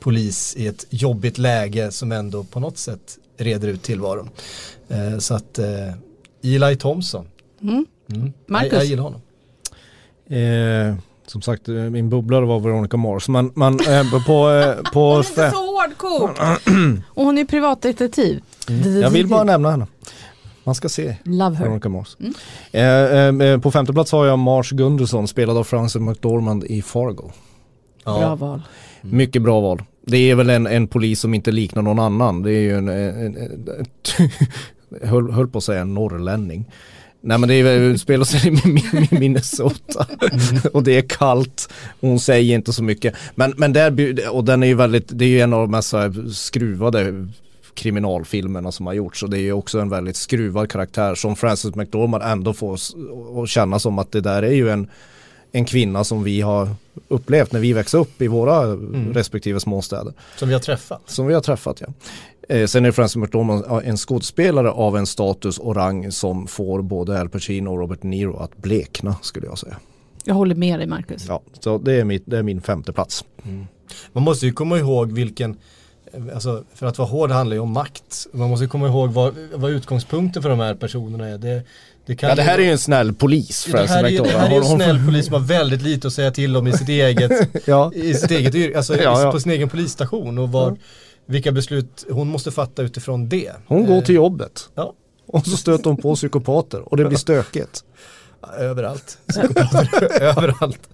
polis 0.00 0.56
i 0.56 0.66
ett 0.66 0.86
jobbigt 0.90 1.38
läge 1.38 1.90
som 1.90 2.12
ändå 2.12 2.44
på 2.44 2.60
något 2.60 2.78
sätt 2.78 3.18
reder 3.36 3.68
ut 3.68 3.82
tillvaron. 3.82 4.30
Så 5.18 5.34
att 5.34 5.58
Eli 6.42 6.76
Thompson. 6.76 7.26
Mm. 7.62 7.86
Mm. 8.12 8.32
Marcus? 8.46 8.72
Jag, 8.72 8.80
jag 8.80 8.86
gillar 8.86 9.02
honom. 9.02 9.20
Eh, 10.30 10.94
som 11.26 11.42
sagt, 11.42 11.68
eh, 11.68 11.74
min 11.74 12.10
bubblare 12.10 12.44
var 12.44 12.60
Veronica 12.60 12.96
Mars. 12.96 13.28
Men, 13.28 13.52
men 13.54 13.72
eh, 13.72 14.24
på... 14.26 14.50
Eh, 14.50 14.92
på 14.92 15.00
hon 15.00 15.20
är 15.20 15.28
inte 15.28 15.50
så 15.50 15.56
hårdkokt. 15.56 16.40
Och 17.08 17.24
hon 17.24 17.38
är 17.38 17.44
privatdetektiv. 17.44 18.42
Mm. 18.68 19.00
Jag 19.00 19.10
vill 19.10 19.26
bara 19.26 19.44
nämna 19.44 19.70
henne. 19.70 19.86
Man 20.64 20.74
ska 20.74 20.88
se 20.88 21.16
Love 21.24 21.56
her. 21.56 21.64
Veronica 21.64 21.88
Mars. 21.88 22.16
Mm. 22.20 23.40
Eh, 23.40 23.48
eh, 23.48 23.60
på 23.60 23.70
femte 23.70 23.92
plats 23.92 24.12
har 24.12 24.26
jag 24.26 24.38
Mars 24.38 24.70
Gunderson 24.70 25.28
spelad 25.28 25.56
av 25.56 25.64
Frances 25.64 26.02
McDormand 26.02 26.64
i 26.64 26.82
Fargo. 26.82 27.30
Ja. 28.04 28.18
Bra 28.18 28.34
val. 28.34 28.62
Mm. 29.02 29.16
Mycket 29.16 29.42
bra 29.42 29.60
val. 29.60 29.82
Det 30.06 30.30
är 30.30 30.34
väl 30.34 30.50
en, 30.50 30.66
en 30.66 30.88
polis 30.88 31.20
som 31.20 31.34
inte 31.34 31.50
liknar 31.50 31.82
någon 31.82 31.98
annan. 31.98 32.42
Det 32.42 32.52
är 32.52 32.60
ju 32.60 32.78
en, 32.78 32.88
en, 32.88 33.16
en, 33.18 33.36
en 33.36 33.86
höll, 35.08 35.30
höll 35.30 35.48
på 35.48 35.58
att 35.58 35.64
säga 35.64 35.80
en 35.80 35.94
norrlänning. 35.94 36.64
Nej 37.28 37.38
men 37.38 37.48
det 37.48 37.54
är 37.54 37.96
spelar 37.96 38.24
sig 38.24 38.48
i 39.10 39.18
Minnesota 39.18 40.06
mm. 40.20 40.62
och 40.72 40.82
det 40.82 40.98
är 40.98 41.02
kallt 41.02 41.72
och 42.00 42.08
hon 42.08 42.20
säger 42.20 42.54
inte 42.54 42.72
så 42.72 42.82
mycket. 42.82 43.14
Men, 43.34 43.54
men 43.56 43.72
där, 43.72 44.28
och 44.30 44.44
den 44.44 44.62
är 44.62 44.66
ju 44.66 44.74
väldigt, 44.74 45.08
det 45.08 45.24
är 45.24 45.28
ju 45.28 45.40
en 45.40 45.52
av 45.52 45.60
de 45.60 45.70
mest 45.70 45.94
skruvade 46.32 47.28
kriminalfilmerna 47.74 48.72
som 48.72 48.86
har 48.86 48.94
gjorts 48.94 49.22
och 49.22 49.30
det 49.30 49.38
är 49.38 49.42
ju 49.42 49.52
också 49.52 49.80
en 49.80 49.88
väldigt 49.88 50.16
skruvad 50.16 50.70
karaktär 50.70 51.14
som 51.14 51.36
Frances 51.36 51.74
McDormand 51.74 52.22
ändå 52.22 52.52
får 52.52 52.78
att 53.42 53.48
känna 53.48 53.78
som 53.78 53.98
att 53.98 54.12
det 54.12 54.20
där 54.20 54.42
är 54.42 54.52
ju 54.52 54.70
en, 54.70 54.88
en 55.52 55.64
kvinna 55.64 56.04
som 56.04 56.24
vi 56.24 56.40
har 56.40 56.68
upplevt 57.08 57.52
när 57.52 57.60
vi 57.60 57.72
växte 57.72 57.96
upp 57.96 58.22
i 58.22 58.28
våra 58.28 58.62
mm. 58.62 59.14
respektive 59.14 59.60
småstäder. 59.60 60.12
Som 60.36 60.48
vi 60.48 60.54
har 60.54 60.60
träffat. 60.60 61.02
Som 61.06 61.26
vi 61.26 61.34
har 61.34 61.40
träffat 61.40 61.80
ja. 61.80 61.86
Eh, 62.48 62.66
sen 62.66 62.84
är 62.84 62.92
Francis 62.92 63.16
McDormand 63.16 63.64
en 63.84 63.96
skådespelare 63.96 64.70
av 64.70 64.96
en 64.96 65.06
status 65.06 65.58
och 65.58 65.76
rang 65.76 66.12
som 66.12 66.46
får 66.46 66.82
både 66.82 67.20
Al 67.20 67.28
Pacino 67.28 67.70
och 67.70 67.78
Robert 67.78 68.02
Niro 68.02 68.36
att 68.36 68.56
blekna 68.56 69.16
skulle 69.22 69.46
jag 69.46 69.58
säga. 69.58 69.76
Jag 70.24 70.34
håller 70.34 70.54
med 70.54 70.78
dig 70.80 70.86
Marcus. 70.86 71.24
Ja, 71.28 71.42
så 71.60 71.78
det 71.78 71.92
är, 71.92 72.04
mitt, 72.04 72.22
det 72.26 72.38
är 72.38 72.42
min 72.42 72.62
femte 72.62 72.92
plats. 72.92 73.24
Mm. 73.44 73.66
Man 74.12 74.22
måste 74.22 74.46
ju 74.46 74.52
komma 74.52 74.78
ihåg 74.78 75.12
vilken, 75.12 75.56
alltså 76.34 76.64
för 76.74 76.86
att 76.86 76.98
vara 76.98 77.08
hård 77.08 77.30
handlar 77.30 77.56
ju 77.56 77.60
om 77.60 77.72
makt. 77.72 78.26
Man 78.32 78.50
måste 78.50 78.66
komma 78.66 78.86
ihåg 78.86 79.10
vad, 79.10 79.34
vad 79.54 79.70
utgångspunkten 79.70 80.42
för 80.42 80.50
de 80.50 80.60
här 80.60 80.74
personerna 80.74 81.28
är. 81.28 81.38
Det, 81.38 81.62
det, 82.08 82.22
ja, 82.22 82.34
det 82.34 82.42
här 82.42 82.58
är 82.58 82.62
ju 82.62 82.70
en 82.70 82.78
snäll 82.78 83.14
polis. 83.14 83.68
Det 83.72 83.86
här, 83.86 84.04
är, 84.04 84.22
det 84.24 84.28
här 84.30 84.50
är 84.50 84.56
en 84.56 84.64
snäll 84.64 85.04
polis 85.04 85.26
som 85.26 85.34
har 85.34 85.40
väldigt 85.40 85.82
lite 85.82 86.06
att 86.06 86.12
säga 86.12 86.30
till 86.30 86.56
om 86.56 86.66
i 86.66 86.72
sitt 86.72 86.88
eget, 86.88 87.48
ja. 87.66 87.92
i 87.94 88.14
sitt 88.14 88.30
eget 88.30 88.76
alltså 88.76 88.96
ja, 89.02 89.22
ja. 89.22 89.32
på 89.32 89.40
sin 89.40 89.52
egen 89.52 89.68
polisstation 89.68 90.38
och 90.38 90.52
var, 90.52 90.76
vilka 91.26 91.52
beslut 91.52 92.06
hon 92.10 92.28
måste 92.28 92.50
fatta 92.50 92.82
utifrån 92.82 93.28
det. 93.28 93.52
Hon 93.66 93.86
går 93.86 94.00
till 94.00 94.14
jobbet. 94.14 94.68
Ja. 94.74 94.94
Och 95.26 95.46
så 95.46 95.56
stöter 95.56 95.84
hon 95.84 95.96
på 95.96 96.14
psykopater 96.14 96.88
och 96.88 96.96
det 96.96 97.04
blir 97.04 97.18
stökigt. 97.18 97.84
överallt. 98.58 99.18
Psykopater 99.28 100.22
överallt. 100.22 100.88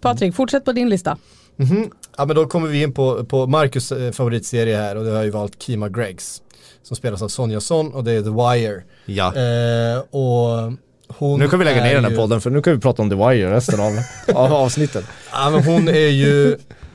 Patrik, 0.00 0.34
fortsätt 0.34 0.64
på 0.64 0.72
din 0.72 0.88
lista. 0.88 1.18
Mm 1.58 1.76
-hmm. 1.76 1.90
Ja 2.16 2.24
men 2.24 2.36
då 2.36 2.46
kommer 2.46 2.68
vi 2.68 2.82
in 2.82 2.92
på, 2.92 3.24
på 3.24 3.46
Marcus 3.46 3.92
eh, 3.92 4.12
favoritserie 4.12 4.76
här 4.76 4.96
och 4.96 5.04
det 5.04 5.10
har 5.10 5.24
ju 5.24 5.30
valt 5.30 5.62
Kima 5.62 5.88
Greggs. 5.88 6.42
Som 6.86 6.96
spelas 6.96 7.22
av 7.22 7.28
Sonja 7.28 7.60
Son 7.60 7.92
och 7.94 8.04
det 8.04 8.12
är 8.12 8.22
The 8.22 8.30
Wire. 8.60 8.82
Ja. 9.06 9.34
Eh, 9.36 9.98
och 9.98 10.72
hon 11.08 11.40
Nu 11.40 11.48
kan 11.48 11.58
vi 11.58 11.64
lägga 11.64 11.82
ner 11.84 11.94
den 11.94 12.04
här 12.04 12.10
ju- 12.10 12.16
podden 12.16 12.40
för 12.40 12.50
nu 12.50 12.62
kan 12.62 12.72
vi 12.74 12.80
prata 12.80 13.02
om 13.02 13.10
The 13.10 13.16
Wire 13.16 13.50
resten 13.54 13.80
av, 13.80 13.92
av 14.36 14.52
avsnittet. 14.52 15.04
Ja 15.32 15.50
men 15.50 15.64
hon 15.64 15.88
är 15.88 16.08
ju, 16.08 16.52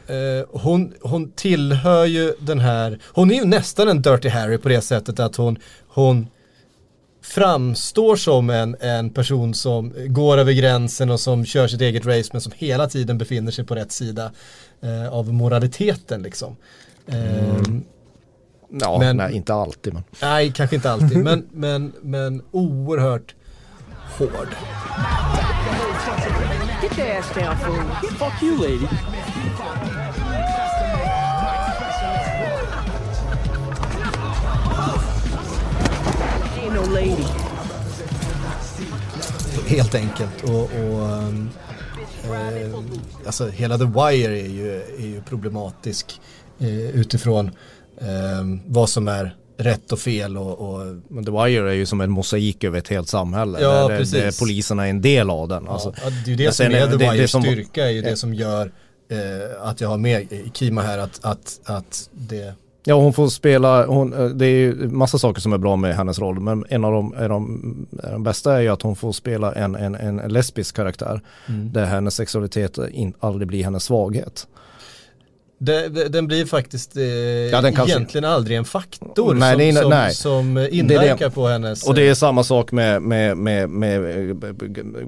eh, 0.08 0.46
hon, 0.50 0.94
hon 1.02 1.32
tillhör 1.32 2.06
ju 2.06 2.34
den 2.40 2.60
här, 2.60 3.00
hon 3.08 3.32
är 3.32 3.36
ju 3.36 3.46
nästan 3.46 3.88
en 3.88 4.02
Dirty 4.02 4.30
Harry 4.30 4.58
på 4.58 4.70
det 4.70 4.82
sättet 4.82 5.20
att 5.20 5.36
hon, 5.36 5.58
hon 5.88 6.28
framstår 7.24 8.16
som 8.16 8.50
en, 8.50 8.76
en 8.80 9.10
person 9.10 9.54
som 9.54 9.94
går 10.08 10.38
över 10.38 10.52
gränsen 10.54 11.10
och 11.10 11.20
som 11.20 11.46
kör 11.46 11.68
sitt 11.68 11.82
eget 11.82 12.06
race 12.06 12.30
men 12.32 12.42
som 12.42 12.52
hela 12.56 12.88
tiden 12.90 13.18
befinner 13.18 13.52
sig 13.52 13.66
på 13.66 13.76
rätt 13.76 13.92
sida 13.92 14.32
eh, 14.82 15.14
av 15.14 15.34
moraliteten 15.34 16.22
liksom. 16.22 16.56
Eh, 17.08 17.64
Ja, 18.80 19.00
Men- 19.00 19.18
nej 19.18 19.36
inte 19.36 19.54
alltid 19.54 19.94
men. 19.94 20.04
Nej, 20.22 20.52
kanske 20.56 20.76
inte 20.76 20.92
alltid, 20.92 21.18
men, 21.18 21.48
men, 21.52 21.94
men 22.02 22.42
oerhört 22.52 23.36
hård. 24.18 24.48
Get 26.82 26.98
your 26.98 27.18
ass 27.18 27.34
down, 27.36 27.58
fool. 27.58 28.10
Fuck 28.18 28.44
you, 28.44 28.58
lady. 28.58 28.88
Ain't 36.62 36.74
no 36.74 36.86
lady. 36.94 37.24
Helt 39.68 39.96
enkelt. 39.96 40.44
Och, 40.44 40.62
och 40.64 41.08
ehm, 41.10 41.50
eh, 42.26 42.80
alltså 43.26 43.48
hela 43.48 43.78
The 43.78 43.86
Wire 43.86 44.40
är 44.40 44.48
ju, 44.50 44.82
är 44.82 45.08
ju 45.08 45.22
problematisk 45.22 46.22
eh, 46.60 46.90
utifrån 46.90 47.52
ehm, 48.02 48.60
vad 48.68 48.90
som 48.90 49.08
är 49.08 49.36
rätt 49.58 49.92
och 49.92 50.00
fel 50.00 50.38
och, 50.38 50.60
och 50.74 50.80
Men 51.10 51.26
The 51.26 51.32
Wire 51.32 51.70
är 51.70 51.74
ju 51.74 51.86
som 51.86 52.02
en 52.02 52.12
mosaik 52.12 52.64
över 52.64 52.80
ett 52.80 52.88
helt 52.88 53.08
samhälle. 53.10 53.58
Ja, 53.62 53.88
där, 53.88 53.98
precis. 53.98 54.14
där 54.14 54.40
poliserna 54.46 54.86
är 54.86 54.90
en 54.90 55.02
del 55.02 55.30
av 55.30 55.48
den. 55.48 55.68
Alltså, 55.68 55.94
ja, 56.04 56.10
det 56.10 56.32
är 56.32 56.36
ju 56.38 56.46
det 56.46 56.52
som 56.52 56.66
är 56.66 56.70
The 56.70 56.78
det- 56.80 56.98
det 56.98 57.12
Wires 57.12 57.32
som- 57.32 57.42
styrka 57.42 57.86
är 57.86 57.90
ju 57.92 58.02
det 58.02 58.16
som 58.16 58.34
gör 58.34 58.72
eh, 59.12 59.68
att 59.68 59.82
jag 59.82 59.90
har 59.90 59.98
med 59.98 60.28
Kima 60.54 60.82
här 60.82 60.98
att, 60.98 61.20
att, 61.26 61.60
att 61.66 62.10
det 62.12 62.54
Ja 62.84 62.96
hon 62.96 63.14
får 63.14 63.28
spela, 63.28 63.86
hon, 63.86 64.14
eh, 64.14 64.26
det 64.26 64.46
är 64.46 64.50
ju 64.56 64.74
massa 64.90 65.18
saker 65.18 65.42
som 65.42 65.54
är 65.54 65.58
bra 65.58 65.76
med 65.76 65.96
hennes 65.96 66.20
roll 66.20 66.40
men 66.40 66.66
en 66.70 66.86
av 66.86 66.92
de, 66.92 67.14
är 67.18 67.30
de, 67.30 67.88
är 68.04 68.12
de 68.12 68.24
bästa 68.24 68.54
är 68.58 68.62
ju 68.62 68.68
att 68.70 68.82
hon 68.82 68.96
får 68.96 69.12
spela 69.12 69.54
en, 69.54 69.76
en, 69.76 69.96
en 69.96 70.18
lesbisk 70.18 70.76
karaktär 70.76 71.22
Mm. 71.50 71.72
där 71.74 71.86
hennes 71.86 72.16
sexualitet 72.16 72.78
in, 72.92 73.14
aldrig 73.20 73.48
blir 73.48 73.64
hennes 73.64 73.84
svaghet. 73.84 74.48
Det, 75.64 75.90
det, 75.90 76.10
den 76.10 76.28
blir 76.28 76.46
faktiskt 76.46 76.98
eh, 76.98 77.02
den 77.62 77.74
kanske- 77.76 77.92
egentligen 77.92 78.26
aldrig 78.26 78.58
en 78.58 78.66
faktor 78.66 79.34
Nej, 79.34 79.52
som, 79.52 79.60
det 79.60 79.82
som, 79.82 79.90
nej. 79.90 80.14
som 80.14 80.54
det. 80.54 80.76
inverkar 80.76 81.30
på 81.30 81.48
hennes... 81.48 81.88
Och 81.88 81.96
det 81.96 82.08
är 82.10 82.14
samma 82.14 82.44
sak 82.44 82.72
med, 82.72 83.02
med, 83.02 83.38
med, 83.38 83.70
med 83.70 84.30
eh, 84.30 84.36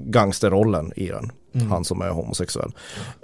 gangsterrollen 0.05 0.93
i 0.95 1.07
den. 1.07 1.31
Mm. 1.55 1.71
Han 1.71 1.85
som 1.85 2.01
är 2.01 2.09
homosexuell. 2.09 2.71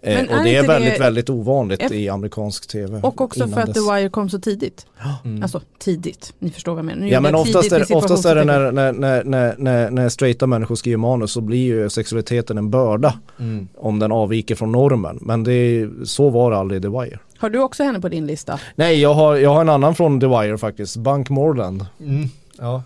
Men 0.03 0.11
Eh, 0.13 0.19
är 0.33 0.37
och 0.37 0.43
det 0.43 0.55
är 0.55 0.67
väldigt, 0.67 0.93
det- 0.93 0.99
väldigt 0.99 1.29
ovanligt 1.29 1.79
Eff- 1.81 1.93
i 1.93 2.09
amerikansk 2.09 2.67
tv. 2.67 2.99
Och 3.03 3.21
också 3.21 3.47
för 3.47 3.59
att 3.61 3.65
dess. 3.65 3.85
The 3.87 3.93
Wire 3.93 4.09
kom 4.09 4.29
så 4.29 4.39
tidigt. 4.39 4.85
Mm. 5.25 5.43
Alltså 5.43 5.61
tidigt, 5.79 6.33
ni 6.39 6.49
förstår 6.51 6.71
vad 6.71 6.79
jag 6.79 6.85
menar. 6.85 7.01
Nu 7.01 7.09
Ja 7.09 7.21
men 7.21 7.35
oftast 7.35 7.71
är, 7.71 7.95
oftast 7.95 8.25
är 8.25 8.35
det 8.35 8.43
när, 8.43 8.71
när, 8.71 8.93
när, 8.93 9.23
när, 9.23 9.55
när, 9.57 9.89
när 9.89 10.09
straighta 10.09 10.47
människor 10.47 10.75
skriver 10.75 10.97
manus 10.97 11.31
så 11.31 11.41
blir 11.41 11.63
ju 11.65 11.89
sexualiteten 11.89 12.57
en 12.57 12.69
börda 12.69 13.13
Mm. 13.39 13.67
om 13.77 13.99
den 13.99 14.11
avviker 14.11 14.55
från 14.55 14.71
normen. 14.71 15.19
Men 15.21 15.43
det 15.43 15.53
är, 15.53 15.89
så 16.05 16.29
var 16.29 16.51
det 16.51 16.57
aldrig 16.57 16.79
i 16.79 16.81
The 16.81 16.87
Wire. 16.89 17.19
Har 17.37 17.49
du 17.49 17.59
också 17.59 17.83
henne 17.83 17.99
på 17.99 18.09
din 18.09 18.25
lista? 18.27 18.59
Nej 18.75 19.01
jag 19.01 19.13
har, 19.13 19.35
jag 19.35 19.49
har 19.53 19.61
en 19.61 19.69
annan 19.69 19.95
från 19.95 20.19
The 20.19 20.27
Wire 20.27 20.57
faktiskt, 20.57 20.97
Bunk 20.97 21.29
Morland. 21.29 21.85
Mm. 21.99 22.29
Ja. 22.57 22.83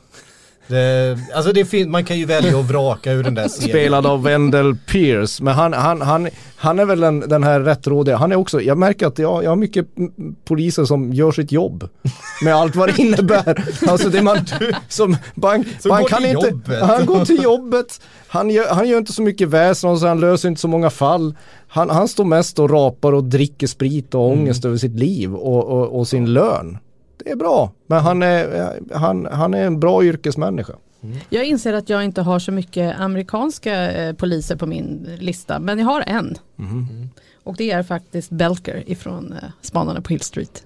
Det, 0.68 1.18
alltså 1.36 1.52
det 1.54 1.66
fin- 1.66 1.92
man 1.92 2.06
kan 2.06 2.20
ju 2.20 2.26
välja 2.26 2.58
och 2.58 2.66
vraka 2.66 3.12
ur 3.12 3.24
den 3.24 3.36
där 3.36 3.48
serien. 3.48 3.70
Spelad 3.70 4.06
av 4.06 4.24
Wendell 4.24 4.76
Pierce. 4.76 5.44
Men 5.44 5.54
han, 5.54 5.74
han, 5.74 6.02
han, 6.02 6.30
han 6.56 6.80
är 6.80 6.86
väl 6.86 7.00
den, 7.00 7.20
den 7.20 7.44
här 7.44 7.60
rättrådiga, 7.60 8.18
han 8.18 8.32
är 8.32 8.36
också, 8.36 8.62
jag 8.62 8.78
märker 8.78 9.08
att 9.08 9.20
jag, 9.20 9.44
jag 9.44 9.50
har 9.52 9.56
mycket 9.56 9.98
mm, 9.98 10.12
poliser 10.46 10.86
som 10.86 11.14
gör 11.14 11.32
sitt 11.32 11.52
jobb. 11.52 11.90
Med 12.44 12.56
allt 12.56 12.76
vad 12.76 12.90
det 12.90 13.02
innebär. 13.02 13.64
Alltså 13.90 14.10
det 14.10 14.22
man, 14.22 14.38
som, 14.88 15.18
bank, 15.36 15.68
Som 15.80 16.06
kan 16.06 16.22
till 16.22 16.30
inte, 16.32 16.48
jobbet. 16.48 16.82
han 16.82 17.06
går 17.06 17.26
till 17.26 17.44
jobbet, 17.44 18.02
han 18.28 18.50
gör, 18.50 18.74
han 18.74 18.88
gör 18.90 18.98
inte 18.98 19.14
så 19.14 19.22
mycket 19.22 19.48
väsen 19.50 20.00
så 20.00 20.08
han 20.08 20.20
löser 20.20 20.50
inte 20.50 20.62
så 20.62 20.68
många 20.68 20.90
fall. 20.90 21.36
Han, 21.68 21.90
han 21.90 22.08
står 22.08 22.26
mest 22.26 22.60
och 22.60 22.70
rapar 22.70 23.14
och 23.14 23.24
dricker 23.24 23.68
sprit 23.68 24.16
och 24.16 24.28
ångest 24.32 24.66
över 24.66 24.78
sitt 24.78 25.00
liv 25.00 25.36
och, 25.36 25.66
och, 25.66 26.00
och 26.00 26.08
sin 26.08 26.34
lön. 26.34 26.78
Det 27.24 27.32
är 27.32 27.36
bra, 27.36 27.72
men 27.88 28.00
han 28.00 28.24
är, 28.24 28.74
han, 28.94 29.26
han 29.32 29.54
är 29.54 29.66
en 29.66 29.80
bra 29.80 30.04
yrkesmänniska. 30.04 30.74
Jag 31.30 31.46
inser 31.46 31.74
att 31.74 31.90
jag 31.90 32.04
inte 32.04 32.22
har 32.22 32.40
så 32.40 32.52
mycket 32.52 33.00
amerikanska 33.00 33.92
eh, 33.92 34.14
poliser 34.16 34.56
på 34.56 34.66
min 34.66 35.18
lista, 35.20 35.60
men 35.60 35.80
jag 35.80 35.86
har 35.86 36.04
en. 36.08 36.36
Mhm. 36.56 37.10
Och 37.44 37.56
det 37.58 37.72
är 37.72 37.84
faktiskt 37.84 38.30
Belker 38.30 38.84
ifrån 38.88 39.34
eh, 39.34 39.50
Spanarna 39.62 40.02
på 40.02 40.10
Hill 40.10 40.22
Street. 40.22 40.64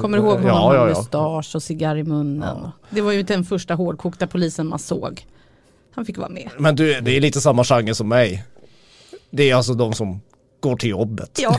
Kommer 0.00 0.18
du 0.18 0.22
ihåg 0.24 0.32
honom 0.32 0.46
Ja, 0.46 0.68
med 0.70 0.78
ja, 0.78 0.88
ja. 0.88 0.98
mustasch 0.98 1.54
och 1.54 1.62
cigarr 1.62 1.96
i 1.96 2.02
munnen? 2.04 2.56
Det 2.90 3.00
var 3.00 3.12
ju 3.12 3.22
den 3.22 3.44
första 3.44 3.74
hårdkokta 3.74 4.26
polisen 4.26 4.66
man 4.66 4.78
såg. 4.78 5.26
Han 5.94 6.04
fick 6.04 6.18
vara 6.18 6.28
med. 6.28 6.48
Men 6.58 6.76
du, 6.76 7.00
det 7.00 7.16
är 7.16 7.20
lite 7.20 7.40
samma 7.40 7.64
genre 7.64 7.94
som 7.94 8.08
mig. 8.08 8.44
Det 9.30 9.50
är 9.50 9.54
alltså 9.54 9.74
de 9.74 9.92
som 9.92 10.20
går 10.60 10.76
till 10.76 10.90
jobbet. 10.90 11.40
Ja, 11.42 11.56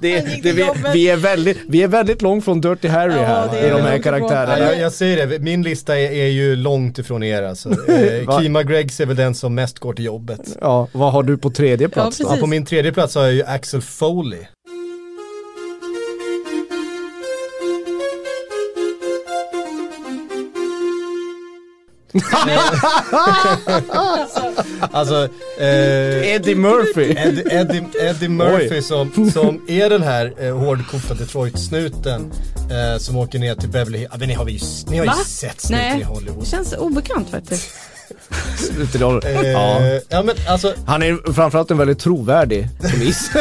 Det, 0.00 0.42
det, 0.42 0.52
vi, 0.52 0.70
vi, 0.92 1.08
är 1.08 1.16
väldigt, 1.16 1.58
vi 1.68 1.82
är 1.82 1.88
väldigt 1.88 2.22
långt 2.22 2.44
från 2.44 2.60
Dirty 2.60 2.88
Harry 2.88 3.14
Ja, 3.14 3.24
här 3.24 3.66
i 3.66 3.70
de 3.70 3.80
här 3.80 3.96
ifrån. 3.96 4.12
Ja, 4.12 4.28
karaktärerna. 4.28 4.58
jag, 4.58 4.80
jag 4.80 4.92
säger 4.92 5.26
det, 5.26 5.38
min 5.38 5.62
lista 5.62 5.98
är, 5.98 6.10
är 6.10 6.26
ju 6.26 6.56
långt 6.56 6.98
ifrån 6.98 7.22
er 7.22 7.42
alltså. 7.42 7.70
Eh? 7.96 8.40
Kima 8.40 8.62
Greggs 8.62 9.00
är 9.00 9.06
väl 9.06 9.16
den 9.16 9.34
som 9.34 9.54
mest 9.54 9.78
går 9.78 9.92
till 9.92 10.04
jobbet. 10.04 10.56
Ja, 10.60 10.88
vad 10.92 11.12
har 11.12 11.22
du 11.22 11.38
på 11.38 11.50
tredje 11.50 11.88
plats 11.88 12.18
då? 12.18 12.24
precis. 12.24 12.36
Ja, 12.36 12.40
på 12.40 12.46
min 12.46 12.66
tredje 12.66 12.92
plats 12.92 13.14
har 13.14 13.22
jag 13.22 13.32
ju 13.32 13.44
Axel 13.44 13.82
Foley. 13.82 14.40
Alltså, 24.92 25.28
eh, 25.58 26.34
Eddie 26.34 26.54
Murphy. 26.54 27.10
Eddie, 27.16 27.42
Eddie, 27.50 27.82
Eddie 28.00 28.28
Murphy 28.28 28.82
som, 28.82 29.30
som 29.32 29.64
är 29.68 29.90
den 29.90 30.02
här 30.02 30.32
eh, 30.38 30.56
hårdkokta 30.58 31.14
Detroit-snuten 31.14 32.32
eh, 32.70 32.98
som 32.98 33.16
åker 33.16 33.38
ner 33.38 33.54
till 33.54 33.68
Beverly 33.68 33.98
Hills. 33.98 34.10
Ja, 34.12 34.18
men 34.18 34.28
ni 34.28 34.34
har, 34.34 34.44
vi 34.44 34.52
ju, 34.52 34.60
ni 34.88 34.96
har 34.98 35.04
ju 35.04 35.10
Va? 35.10 35.16
sett 35.26 35.60
snuten 35.60 35.86
i 35.86 35.90
Nej, 35.94 36.02
Hollywood. 36.02 36.44
det 36.44 36.46
känns 36.50 36.72
obekant 36.72 37.30
faktiskt. 37.30 37.70
Eh, 39.24 39.50
Ja. 39.50 39.80
ja. 40.08 40.22
men 40.22 40.34
alltså, 40.48 40.74
Han 40.86 41.02
är 41.02 41.32
framförallt 41.32 41.70
en 41.70 41.78
väldigt 41.78 41.98
trovärdig 41.98 42.68
polis. 42.92 43.30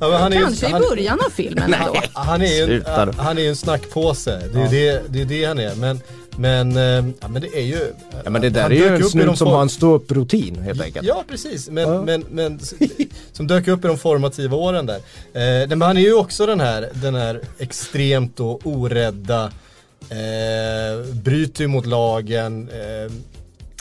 ja, 0.00 0.08
men 0.08 0.12
han 0.12 0.32
är 0.32 0.36
ju- 0.36 0.42
Kanske 0.44 0.66
i 0.66 0.70
han, 0.72 0.82
början 0.90 1.20
av 1.26 1.30
filmen 1.30 1.74
ändå. 1.74 1.96
han 2.12 2.42
är 2.42 2.46
ju 2.66 2.82
en, 2.96 3.12
han 3.18 3.38
är 3.38 3.42
ju 3.42 3.48
en 3.48 3.56
snackpåse. 3.56 4.42
Det 4.52 4.58
är 4.60 4.62
ju 4.62 4.68
det, 4.68 5.02
det, 5.08 5.20
är 5.20 5.24
det 5.24 5.44
han 5.44 5.58
är. 5.58 5.74
Men, 5.74 6.00
men, 6.38 6.76
eh, 6.76 7.12
ja, 7.20 7.28
men 7.28 7.42
det 7.42 7.48
är 7.58 7.64
ju... 7.64 7.92
Ja, 8.24 8.30
men 8.30 8.42
det 8.42 8.50
där 8.50 8.70
är 8.70 8.74
ju 8.74 8.86
en 8.86 9.04
snut 9.04 9.38
som 9.38 9.48
har 9.48 9.62
en 9.62 9.68
ståupprutin 9.68 10.62
helt 10.62 10.82
enkelt. 10.82 11.06
Ja 11.06 11.24
precis, 11.28 11.70
men, 11.70 11.88
Ja. 11.88 12.02
men, 12.02 12.24
men 12.30 12.60
som 13.32 13.46
dök 13.46 13.68
upp 13.68 13.84
i 13.84 13.88
de 13.88 13.98
formativa 13.98 14.56
åren 14.56 14.86
där. 14.86 14.96
Eh, 15.32 15.68
men 15.68 15.82
han 15.82 15.96
är 15.96 16.00
ju 16.00 16.14
också 16.14 16.46
den 16.46 16.60
här, 16.60 16.88
den 16.94 17.14
här 17.14 17.40
extremt 17.58 18.40
och 18.40 18.60
orädda, 18.66 19.52
eh, 20.10 21.14
bryter 21.14 21.60
ju 21.60 21.68
mot 21.68 21.86
lagen, 21.86 22.68
eh, 22.68 23.12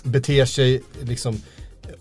beter 0.03 0.45
sig 0.45 0.81
liksom 1.03 1.41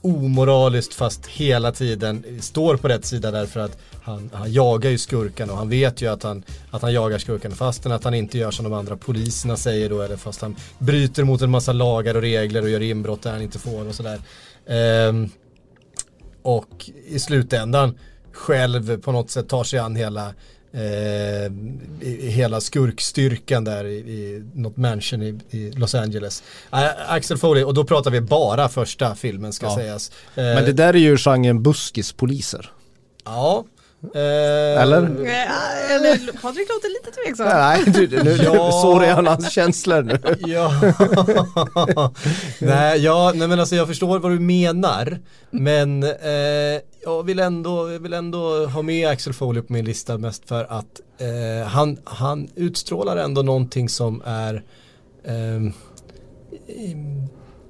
omoraliskt 0.06 0.94
fast 0.94 1.26
hela 1.26 1.72
tiden 1.72 2.24
står 2.40 2.76
på 2.76 2.88
rätt 2.88 3.04
sida 3.04 3.30
därför 3.30 3.60
att 3.60 3.78
han, 4.02 4.30
han 4.32 4.52
jagar 4.52 4.90
ju 4.90 4.98
skurkarna 4.98 5.52
och 5.52 5.58
han 5.58 5.68
vet 5.68 6.02
ju 6.02 6.06
att 6.06 6.22
han, 6.22 6.42
att 6.70 6.82
han 6.82 6.92
jagar 6.92 7.18
skurkarna 7.18 7.54
fastän 7.54 7.92
att 7.92 8.04
han 8.04 8.14
inte 8.14 8.38
gör 8.38 8.50
som 8.50 8.64
de 8.64 8.72
andra 8.72 8.96
poliserna 8.96 9.56
säger 9.56 9.88
då 9.88 10.02
eller 10.02 10.16
fast 10.16 10.40
han 10.40 10.56
bryter 10.78 11.24
mot 11.24 11.42
en 11.42 11.50
massa 11.50 11.72
lagar 11.72 12.14
och 12.14 12.22
regler 12.22 12.62
och 12.62 12.70
gör 12.70 12.82
inbrott 12.82 13.22
där 13.22 13.32
han 13.32 13.42
inte 13.42 13.58
får 13.58 13.88
och 13.88 13.94
sådär. 13.94 14.20
Ehm, 14.66 15.28
och 16.42 16.90
i 17.06 17.18
slutändan 17.18 17.98
själv 18.32 19.00
på 19.00 19.12
något 19.12 19.30
sätt 19.30 19.48
tar 19.48 19.64
sig 19.64 19.78
an 19.78 19.96
hela 19.96 20.34
eh, 20.76 21.46
i- 22.08 22.28
hela 22.30 22.60
skurkstyrkan 22.60 23.64
där 23.64 23.84
i, 23.84 23.96
i 23.96 24.42
något 24.54 24.76
mansion 24.76 25.22
i, 25.22 25.38
i 25.50 25.70
Los 25.70 25.94
Angeles. 25.94 26.42
Äh, 26.72 26.78
Axel 27.08 27.38
Foley, 27.38 27.64
och 27.64 27.74
då 27.74 27.84
pratar 27.84 28.10
vi 28.10 28.20
bara 28.20 28.68
första 28.68 29.14
filmen 29.14 29.52
ska 29.52 29.66
Ja. 29.66 29.74
sägas. 29.76 30.10
Eh, 30.34 30.44
Men 30.44 30.64
det 30.64 30.72
där 30.72 30.94
är 30.94 30.98
ju 30.98 31.16
genren 31.16 31.62
buskispoliser. 31.62 32.70
Ja. 33.24 33.64
Eh, 34.14 34.82
Eller? 34.82 34.98
Eller 35.02 36.40
Patrik 36.42 36.68
låter 36.68 36.88
lite 36.88 37.10
tveksam. 37.22 37.46
Nej, 37.48 37.82
du, 37.86 38.22
nu, 38.24 38.30
Ja. 38.44 38.72
så 38.82 39.00
är 39.00 39.12
hans 39.12 39.52
känslor 39.52 40.02
nu. 40.02 40.18
Ja. 40.52 40.72
nej, 42.58 42.98
ja, 43.04 43.32
nej 43.34 43.48
men 43.48 43.60
alltså 43.60 43.76
jag 43.76 43.86
förstår 43.88 44.18
vad 44.18 44.30
du 44.32 44.38
menar. 44.40 45.18
Men 45.50 46.02
eh, 46.02 46.10
jag, 47.06 47.22
vill 47.22 47.38
ändå, 47.38 47.92
jag 47.92 48.00
vill 48.00 48.12
ändå 48.12 48.66
ha 48.66 48.82
med 48.82 49.08
Axel 49.08 49.32
Foley 49.32 49.62
på 49.62 49.72
min 49.72 49.84
lista 49.84 50.18
mest 50.18 50.48
för 50.48 50.64
att 50.64 51.00
eh, 51.18 51.68
han, 51.68 51.98
han 52.04 52.48
utstrålar 52.54 53.16
ändå 53.16 53.42
någonting 53.42 53.88
som 53.88 54.22
är 54.24 54.64
ehm, 55.24 55.72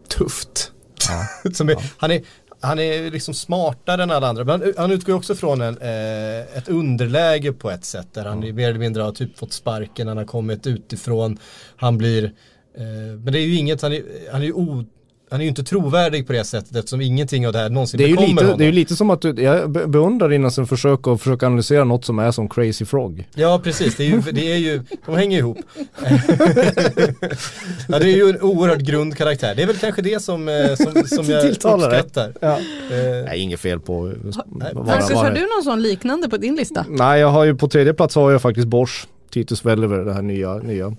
tufft. 0.08 0.72
Ja. 1.08 1.50
Som 1.52 1.68
är, 1.68 1.76
han, 1.96 2.10
är, 2.10 2.22
han 2.60 2.78
är 2.78 3.10
liksom 3.10 3.34
smartare 3.34 4.02
än 4.02 4.10
alla 4.10 4.28
andra. 4.28 4.44
Men 4.44 4.60
han, 4.60 4.72
han 4.76 4.90
utgår 4.90 5.14
också 5.14 5.34
från 5.34 5.60
en, 5.60 5.78
eh, 5.78 6.56
ett 6.58 6.68
underläge 6.68 7.52
på 7.52 7.70
ett 7.70 7.84
sätt. 7.84 8.08
Där 8.12 8.24
han 8.24 8.42
mm. 8.42 8.56
mer 8.56 8.68
eller 8.68 8.78
mindre 8.78 9.02
har 9.02 9.12
typ 9.12 9.38
fått 9.38 9.52
sparken, 9.52 10.08
han 10.08 10.16
har 10.16 10.24
kommit 10.24 10.66
utifrån. 10.66 11.38
Han 11.76 11.98
blir, 11.98 12.24
eh, 12.74 12.82
men 13.24 13.32
det 13.32 13.38
är 13.38 13.46
ju 13.46 13.56
inget, 13.56 13.82
han 13.82 13.92
är, 13.92 14.02
han 14.32 14.42
är 14.42 14.46
ju 14.46 14.52
han 15.30 15.40
är 15.40 15.44
ju 15.44 15.48
inte 15.48 15.64
trovärdig 15.64 16.26
på 16.26 16.32
det 16.32 16.44
sättet 16.44 16.76
eftersom 16.76 17.00
ingenting 17.00 17.46
av 17.46 17.52
det 17.52 17.58
här 17.58 17.70
någonsin 17.70 17.98
det 17.98 18.04
är 18.04 18.08
bekommer 18.08 18.28
lite, 18.28 18.44
honom. 18.44 18.58
Det 18.58 18.64
är 18.64 18.66
ju 18.66 18.72
lite 18.72 18.96
som 18.96 19.10
att 19.10 19.20
du, 19.20 19.42
jag 19.42 19.70
beundrar 19.70 20.28
dina 20.28 20.50
som 20.50 20.66
försöker 20.66 21.14
att 21.14 21.20
försöka 21.20 21.46
analysera 21.46 21.84
något 21.84 22.04
som 22.04 22.18
är 22.18 22.30
som 22.30 22.48
Crazy 22.48 22.84
Frog. 22.84 23.28
Ja 23.34 23.60
precis, 23.64 23.96
det 23.96 24.04
är 24.04 24.08
ju, 24.08 24.20
det 24.20 24.52
är 24.52 24.56
ju 24.56 24.82
de 25.06 25.16
hänger 25.16 25.38
ihop. 25.38 25.58
ja, 27.88 27.98
det 27.98 28.12
är 28.12 28.16
ju 28.16 28.30
en 28.30 28.40
oerhört 28.40 28.80
grund 28.80 29.16
karaktär. 29.16 29.54
Det 29.54 29.62
är 29.62 29.66
väl 29.66 29.76
kanske 29.76 30.02
det 30.02 30.22
som, 30.22 30.48
eh, 30.48 30.74
som, 30.74 31.06
som 31.06 31.24
jag 31.24 31.50
uppskattar. 31.50 32.32
Ja. 32.40 32.52
Eh. 32.90 33.24
Nej, 33.26 33.40
inget 33.40 33.60
fel 33.60 33.80
på 33.80 34.12
Marcus, 34.74 35.10
har 35.10 35.30
du 35.30 35.40
någon 35.40 35.64
sån 35.64 35.82
liknande 35.82 36.28
på 36.28 36.36
din 36.36 36.56
lista? 36.56 36.84
Nej, 36.88 37.20
jag 37.20 37.28
har 37.28 37.44
ju 37.44 37.54
på 37.54 37.68
tredje 37.68 37.94
plats 37.94 38.14
har 38.14 38.30
jag 38.30 38.42
faktiskt 38.42 38.66
Bosch, 38.66 39.06
Titus 39.30 39.64
Welliver, 39.64 39.98
det 39.98 40.12
här 40.12 40.22
nya. 40.22 40.54
nya. 40.54 40.96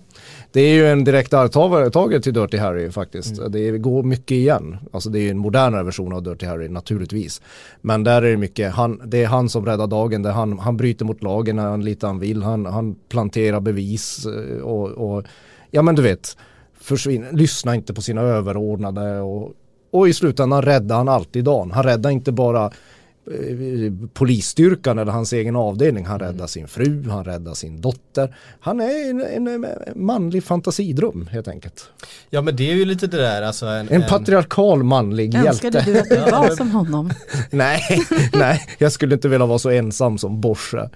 Det 0.57 0.61
är 0.61 0.73
ju 0.73 0.87
en 0.87 1.03
direkt 1.03 1.33
arvtagare 1.33 2.21
till 2.21 2.33
Dirty 2.33 2.57
Harry 2.57 2.91
faktiskt. 2.91 3.37
Mm. 3.37 3.51
Det 3.51 3.77
går 3.77 4.03
mycket 4.03 4.31
igen. 4.31 4.77
Alltså 4.91 5.09
det 5.09 5.19
är 5.19 5.21
ju 5.21 5.29
en 5.29 5.37
modernare 5.37 5.83
version 5.83 6.13
av 6.13 6.23
Dirty 6.23 6.45
Harry 6.45 6.69
naturligtvis. 6.69 7.41
Men 7.81 8.03
där 8.03 8.21
är 8.21 8.31
det 8.31 8.37
mycket, 8.37 8.73
han, 8.73 9.01
det 9.05 9.23
är 9.23 9.27
han 9.27 9.49
som 9.49 9.65
räddar 9.65 9.87
dagen. 9.87 10.21
Det 10.21 10.31
han, 10.31 10.59
han 10.59 10.77
bryter 10.77 11.05
mot 11.05 11.23
lagen 11.23 11.55
när 11.55 11.65
han 11.65 11.85
lite 11.85 12.07
han 12.07 12.19
vill. 12.19 12.43
Han, 12.43 12.65
han 12.65 12.95
planterar 13.09 13.59
bevis 13.59 14.25
eh, 14.25 14.61
och, 14.61 14.89
och 14.89 15.23
ja 15.71 15.81
men 15.81 15.95
du 15.95 16.01
vet, 16.01 16.37
försvinner, 16.79 17.31
lyssna 17.31 17.75
inte 17.75 17.93
på 17.93 18.01
sina 18.01 18.21
överordnade 18.21 19.19
och, 19.19 19.53
och 19.91 20.07
i 20.07 20.13
slutändan 20.13 20.61
räddar 20.61 20.97
han 20.97 21.09
alltid 21.09 21.43
dagen. 21.43 21.71
Han 21.71 21.83
räddar 21.83 22.09
inte 22.09 22.31
bara 22.31 22.71
polisstyrkan 24.13 24.99
eller 24.99 25.11
hans 25.11 25.33
egen 25.33 25.55
avdelning. 25.55 26.05
Han 26.05 26.19
räddar 26.19 26.33
mm. 26.33 26.47
sin 26.47 26.67
fru, 26.67 27.09
han 27.09 27.25
räddar 27.25 27.53
sin 27.53 27.81
dotter. 27.81 28.35
Han 28.59 28.79
är 28.79 29.09
en, 29.09 29.47
en, 29.47 29.65
manlig 29.95 30.43
fantasidröm 30.43 31.27
helt 31.31 31.47
enkelt. 31.47 31.89
Ja 32.29 32.41
men 32.41 32.55
det 32.55 32.71
är 32.71 32.75
ju 32.75 32.85
lite 32.85 33.07
det 33.07 33.17
där 33.17 33.41
alltså. 33.41 33.65
En, 33.65 33.89
en 33.89 34.03
patriarkal 34.03 34.83
manlig 34.83 35.35
Önskade 35.35 35.45
hjälte. 35.45 35.77
Önskade 35.77 35.93
du 35.93 35.99
att 35.99 36.25
du 36.25 36.31
var 36.31 36.49
som 36.55 36.71
honom? 36.71 37.11
nej, 37.49 37.81
nej, 38.33 38.61
jag 38.77 38.91
skulle 38.91 39.13
inte 39.13 39.27
vilja 39.27 39.45
vara 39.45 39.59
så 39.59 39.69
ensam 39.69 40.17
som 40.17 40.41
Borsa. 40.41 40.89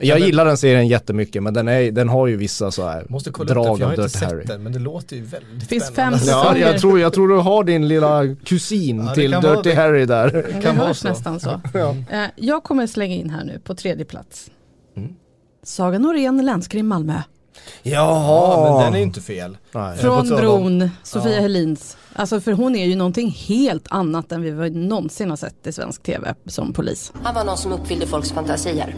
Jag 0.00 0.18
men, 0.18 0.26
gillar 0.26 0.44
den 0.44 0.56
serien 0.56 0.88
jättemycket 0.88 1.42
men 1.42 1.54
den, 1.54 1.68
är, 1.68 1.90
den 1.90 2.08
har 2.08 2.26
ju 2.26 2.36
vissa 2.36 2.70
så 2.70 2.88
här 2.88 3.06
måste 3.08 3.30
kolla 3.30 3.54
drag 3.54 3.76
upp 3.76 3.82
har 3.82 3.90
inte 3.90 4.08
sett 4.08 4.22
Harry. 4.22 4.44
den 4.44 4.62
men 4.62 4.72
det 4.72 4.78
låter 4.78 5.16
ju 5.16 5.22
väldigt 5.22 5.68
Finns 5.68 5.86
spännande. 5.86 6.18
fem 6.18 6.28
ja, 6.28 6.58
jag 6.58 6.80
tror, 6.80 7.00
jag 7.00 7.12
tror 7.12 7.28
du 7.28 7.34
har 7.34 7.64
din 7.64 7.88
lilla 7.88 8.34
kusin 8.44 9.04
ja, 9.06 9.14
till 9.14 9.30
Dirty 9.30 9.72
Harry 9.72 10.06
där. 10.06 10.30
Det, 10.30 10.42
det 10.42 10.62
kan 10.62 10.76
hörs 10.76 11.04
nästan 11.04 11.40
så. 11.40 11.60
ja. 11.74 11.90
uh, 11.90 12.26
jag 12.36 12.64
kommer 12.64 12.86
slänga 12.86 13.14
in 13.14 13.30
här 13.30 13.44
nu 13.44 13.60
på 13.64 13.74
tredje 13.74 14.04
plats. 14.04 14.50
Mm. 14.96 15.14
Saga 15.62 15.98
Norén, 15.98 16.46
länskrim 16.46 16.88
Malmö. 16.88 17.22
Jaha, 17.82 18.70
men 18.70 18.84
den 18.84 18.94
är 18.94 18.98
ju 18.98 19.02
inte 19.02 19.20
fel. 19.20 19.56
Nej. 19.72 19.98
Från 19.98 20.28
bron, 20.28 20.90
Sofia 21.02 21.34
ja. 21.34 21.40
Helins. 21.40 21.96
Alltså 22.12 22.40
för 22.40 22.52
hon 22.52 22.76
är 22.76 22.86
ju 22.86 22.96
någonting 22.96 23.30
helt 23.30 23.86
annat 23.90 24.32
än 24.32 24.42
vi 24.42 24.70
någonsin 24.70 25.30
har 25.30 25.36
sett 25.36 25.66
i 25.66 25.72
svensk 25.72 26.02
tv 26.02 26.34
som 26.46 26.72
polis. 26.72 27.12
Han 27.22 27.34
var 27.34 27.44
någon 27.44 27.58
som 27.58 27.72
uppfyllde 27.72 28.06
folks 28.06 28.32
fantasier. 28.32 28.94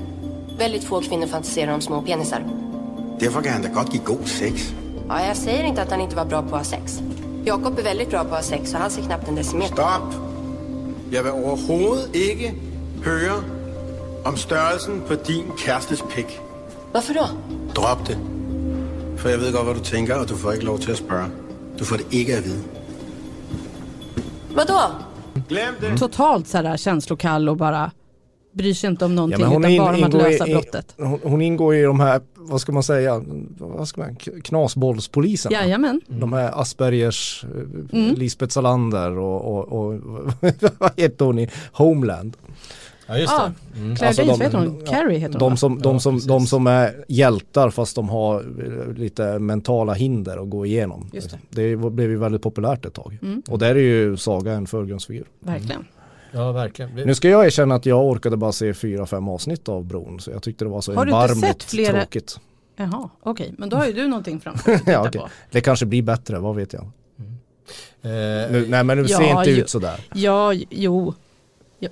Väldigt 0.59 0.85
få 0.85 1.01
kvinnor 1.01 1.27
fantiserar 1.27 1.73
om 1.73 1.81
små 1.81 2.03
penisar. 2.03 2.45
Därför 3.19 3.43
kan 3.43 3.53
han 3.53 3.63
da 3.63 3.69
godt 3.69 3.95
give 3.95 4.05
god 4.05 4.29
sex. 4.29 4.73
Ja, 5.09 5.27
jag 5.27 5.37
säger 5.37 5.65
inte 5.65 5.83
att 5.83 5.91
han 5.91 6.01
inte 6.01 6.17
var 6.17 6.25
bra 6.25 6.43
på 6.43 6.47
att 6.47 6.53
ha 6.53 6.65
sex. 6.65 7.01
Jakob 7.45 7.79
är 7.79 7.83
väldigt 7.83 8.11
bra 8.11 8.25
på 8.25 8.35
att 8.35 8.35
ha 8.35 8.43
sex 8.43 8.75
och 8.75 8.81
han 8.81 8.91
ser 8.91 9.03
knappt 9.03 9.29
en 9.29 9.35
decimeter. 9.35 9.75
Stopp! 9.75 10.15
Jag 11.11 11.23
vill 11.23 11.33
överhuvudtaget 11.33 12.15
inte 12.15 12.55
höra 13.11 13.43
om 14.25 14.37
størrelsen 14.37 15.01
på 15.09 15.15
din 15.15 15.53
kärstes 15.67 16.03
pick. 16.15 16.39
Varför 16.93 17.15
då? 17.15 17.27
Drop 17.75 18.07
det. 18.07 18.17
För 19.17 19.31
jag 19.31 19.39
vet 19.39 19.53
godt, 19.53 19.67
vad 19.67 19.77
du 19.77 19.81
tänker 19.81 20.21
och 20.21 20.27
du 20.27 20.35
får 20.35 20.55
inte 20.55 20.67
lov 20.67 20.79
till 20.79 20.93
att 20.93 20.99
fråga. 20.99 21.31
Du 21.79 21.85
får 21.85 21.99
det 21.99 22.17
inte 22.17 22.39
att 22.39 22.47
veta. 22.47 22.59
Vadå? 24.55 24.81
Glöm 25.49 25.75
det. 25.81 25.99
Totalt 25.99 26.49
sådär 26.49 26.77
känslokall 26.77 27.49
och 27.49 27.57
bara 27.57 27.91
bryr 28.57 28.75
sig 28.75 28.91
inte 28.91 29.05
om 29.05 29.15
någonting 29.15 29.41
ja, 29.41 29.59
utan 29.59 29.71
in, 29.71 29.79
bara 29.79 29.97
om 29.97 30.05
att 30.05 30.15
lösa 30.15 30.49
i, 30.49 30.53
brottet. 30.53 30.95
Hon, 30.99 31.21
hon, 31.23 31.43
ingår 31.43 31.75
i 31.75 31.83
de 31.83 32.01
här, 32.01 32.21
vad 32.35 32.61
ska 32.61 32.73
man 32.73 32.83
säga, 32.83 33.23
vad 33.59 33.89
ska 33.89 34.01
man, 34.01 34.17
knasbollspoliserna. 34.45 35.57
Jajamän. 35.57 36.01
De 36.07 36.33
här 36.33 36.61
Aspergers, 36.61 37.45
eh, 37.45 37.99
mm. 37.99 38.15
Lisbeth 38.15 38.53
Salander 38.53 39.19
och, 39.19 39.45
och, 39.45 39.87
och 39.87 40.01
vad 40.79 40.91
heter 40.97 41.25
hon 41.25 41.39
i 41.39 41.49
Homeland. 41.73 42.37
Ja 43.07 43.19
just 43.19 43.33
det. 43.37 43.81
Mm. 43.81 43.97
Claire 43.97 44.09
alltså 44.09 44.25
Danes, 44.25 44.41
heter 44.41 44.59
hon? 44.59 44.87
Carrie 44.87 45.19
heter 45.19 45.41
hon 45.41 45.51
de 45.51 45.57
som, 45.57 45.79
de, 45.79 46.01
som, 46.01 46.19
de 46.19 46.47
som 46.47 46.67
är 46.67 47.05
hjältar 47.09 47.71
fast 47.71 47.95
de 47.95 48.09
har 48.09 48.41
eh, 48.41 48.95
lite 48.95 49.39
mentala 49.39 49.93
hinder 49.93 50.43
att 50.43 50.51
gå 50.51 50.67
igenom. 50.67 51.11
Just 51.13 51.31
det. 51.31 51.39
det 51.51 51.77
blev 51.77 52.11
ju 52.11 52.17
väldigt 52.17 52.43
populärt 52.43 52.87
ett 52.87 52.95
tag. 52.95 53.19
Mm. 53.23 53.43
Och 53.49 53.59
där 53.59 53.75
är 53.75 53.81
ju 53.81 54.17
Saga 54.17 54.53
en 54.53 54.67
förgrundsfigur. 54.67 55.27
Verkligen. 55.41 55.85
Ja, 56.37 56.53
verkligen. 56.53 56.91
Nu 56.95 57.15
ska 57.15 57.29
jag 57.29 57.47
erkänna 57.47 57.75
att 57.75 57.87
jag 57.87 58.07
orkade 58.07 58.37
bara 58.37 58.53
se 58.53 58.75
fyra, 58.75 59.07
fem 59.07 59.29
avsnitt 59.29 59.69
av 59.69 59.85
bron. 59.85 60.21
Så 60.21 60.31
jag 60.31 60.43
tyckte 60.43 60.65
det 60.65 60.69
var 60.69 60.81
så 60.81 60.93
erbarmligt 60.93 61.63
flera... 61.63 61.93
tråkigt. 61.93 62.41
Jaha, 62.77 63.09
okej. 63.21 63.45
Okay. 63.45 63.55
Men 63.59 63.69
då 63.69 63.77
har 63.77 63.87
ju 63.87 63.93
du 63.93 64.09
någonting 64.09 64.41
framför 64.41 64.71
dig 64.71 64.81
ja, 64.87 65.09
okay. 65.09 65.23
Det 65.51 65.61
kanske 65.61 65.87
blir 65.87 66.03
bättre, 66.03 66.39
vad 66.39 66.57
vet 66.57 66.73
jag. 66.73 66.91
Mm. 67.19 67.33
Eh, 68.03 68.53
nu, 68.53 68.67
nej 68.69 68.85
men 68.85 69.03
det 69.03 69.11
ja, 69.11 69.19
ser 69.19 69.39
inte 69.39 69.51
jo, 69.51 69.57
ut 69.57 69.71
sådär. 69.71 70.01
Ja, 70.15 70.53
jo. 70.71 71.15
Ja. 71.79 71.89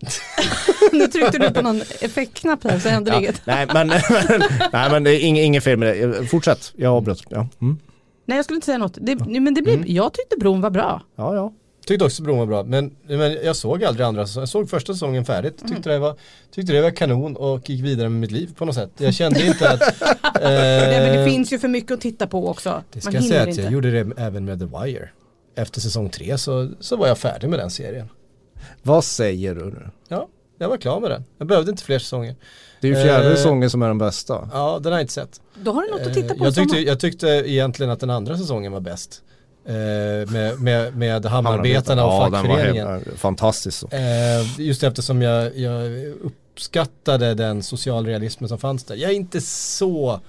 nu 0.92 1.06
tryckte 1.06 1.38
du 1.38 1.50
på 1.50 1.62
någon 1.62 1.80
effektknapp 1.80 2.64
här 2.64 2.78
så 2.78 2.88
hände 2.88 3.10
ja, 3.10 3.18
inget. 3.18 3.46
nej, 3.46 3.66
men, 3.74 3.88
nej 4.72 4.90
men 4.90 5.04
det 5.04 5.10
är 5.10 5.20
inget, 5.20 5.44
inget 5.44 5.64
fel 5.64 5.78
med 5.78 6.08
det. 6.08 6.26
Fortsätt, 6.26 6.72
jag 6.76 6.92
avbröt. 6.92 7.22
Ja. 7.28 7.48
Mm. 7.60 7.78
Nej 8.26 8.38
jag 8.38 8.44
skulle 8.44 8.56
inte 8.56 8.66
säga 8.66 8.78
något. 8.78 8.98
Det, 9.00 9.16
men 9.16 9.54
det 9.54 9.62
blev, 9.62 9.74
mm. 9.74 9.86
Jag 9.88 10.12
tyckte 10.12 10.36
bron 10.36 10.60
var 10.60 10.70
bra. 10.70 11.02
Ja, 11.16 11.34
ja. 11.34 11.52
Tyckte 11.86 12.04
också 12.04 12.22
bron 12.22 12.38
var 12.38 12.46
bra, 12.46 12.64
men, 12.64 12.96
men 13.06 13.38
jag 13.44 13.56
såg 13.56 13.84
aldrig 13.84 14.06
andra 14.06 14.26
säsongen. 14.26 14.42
Jag 14.42 14.48
såg 14.48 14.70
första 14.70 14.92
säsongen 14.92 15.24
färdigt, 15.24 15.58
tyckte, 15.58 15.74
mm. 15.74 15.82
det 15.82 15.98
var, 15.98 16.16
tyckte 16.50 16.72
det 16.72 16.82
var 16.82 16.90
kanon 16.90 17.36
och 17.36 17.70
gick 17.70 17.80
vidare 17.84 18.08
med 18.08 18.20
mitt 18.20 18.30
liv 18.30 18.54
på 18.56 18.64
något 18.64 18.74
sätt. 18.74 18.90
Jag 18.96 19.14
kände 19.14 19.46
inte 19.46 19.70
att... 19.70 19.80
eh, 20.22 20.42
Nej, 20.42 21.00
men 21.00 21.18
det 21.18 21.30
finns 21.30 21.52
ju 21.52 21.58
för 21.58 21.68
mycket 21.68 21.90
att 21.90 22.00
titta 22.00 22.26
på 22.26 22.48
också. 22.48 22.82
Det 22.92 23.00
ska 23.00 23.10
Man 23.10 23.14
jag 23.14 23.24
säga 23.24 23.42
att 23.42 23.48
inte. 23.48 23.62
jag 23.62 23.72
gjorde 23.72 23.90
det 23.90 24.12
även 24.16 24.44
med 24.44 24.58
The 24.58 24.64
Wire. 24.64 25.08
Efter 25.56 25.80
säsong 25.80 26.10
tre 26.10 26.38
så, 26.38 26.70
så 26.80 26.96
var 26.96 27.06
jag 27.08 27.18
färdig 27.18 27.48
med 27.48 27.58
den 27.58 27.70
serien. 27.70 28.08
Vad 28.82 29.04
säger 29.04 29.54
du 29.54 29.64
nu? 29.64 29.90
Ja, 30.08 30.28
jag 30.58 30.68
var 30.68 30.76
klar 30.76 31.00
med 31.00 31.10
den. 31.10 31.24
Jag 31.38 31.46
behövde 31.46 31.70
inte 31.70 31.82
fler 31.84 31.98
säsonger. 31.98 32.36
Det 32.80 32.88
är 32.88 32.96
ju 32.96 33.02
fjärde 33.02 33.30
eh, 33.30 33.36
säsongen 33.36 33.70
som 33.70 33.82
är 33.82 33.88
den 33.88 33.98
bästa. 33.98 34.48
Ja, 34.52 34.78
den 34.82 34.92
har 34.92 34.98
jag 34.98 35.02
inte 35.02 35.12
sett. 35.12 35.40
Då 35.54 35.72
har 35.72 35.82
du 35.82 35.90
något 35.90 36.06
att 36.06 36.14
titta 36.14 36.34
på. 36.34 36.34
Eh, 36.34 36.44
jag, 36.44 36.54
tyckte, 36.54 36.78
jag 36.78 37.00
tyckte 37.00 37.28
egentligen 37.28 37.92
att 37.92 38.00
den 38.00 38.10
andra 38.10 38.38
säsongen 38.38 38.72
var 38.72 38.80
bäst. 38.80 39.22
Eh, 39.66 40.32
med, 40.32 40.60
med, 40.60 40.96
med 40.96 41.24
hamnarbetarna 41.24 42.04
och 42.04 42.32
fackföreningen. 42.32 42.86
Den 42.86 42.94
var 42.94 43.16
fantastisk. 43.16 43.92
Eh, 43.92 44.60
just 44.60 44.82
eftersom 44.82 45.22
jag, 45.22 45.56
jag 45.58 46.06
uppskattade 46.54 47.34
den 47.34 47.62
socialrealismen 47.62 48.48
som 48.48 48.58
fanns 48.58 48.84
där. 48.84 48.94
Jag 48.94 49.10
är 49.10 49.14
inte 49.14 49.40
så 49.40 50.20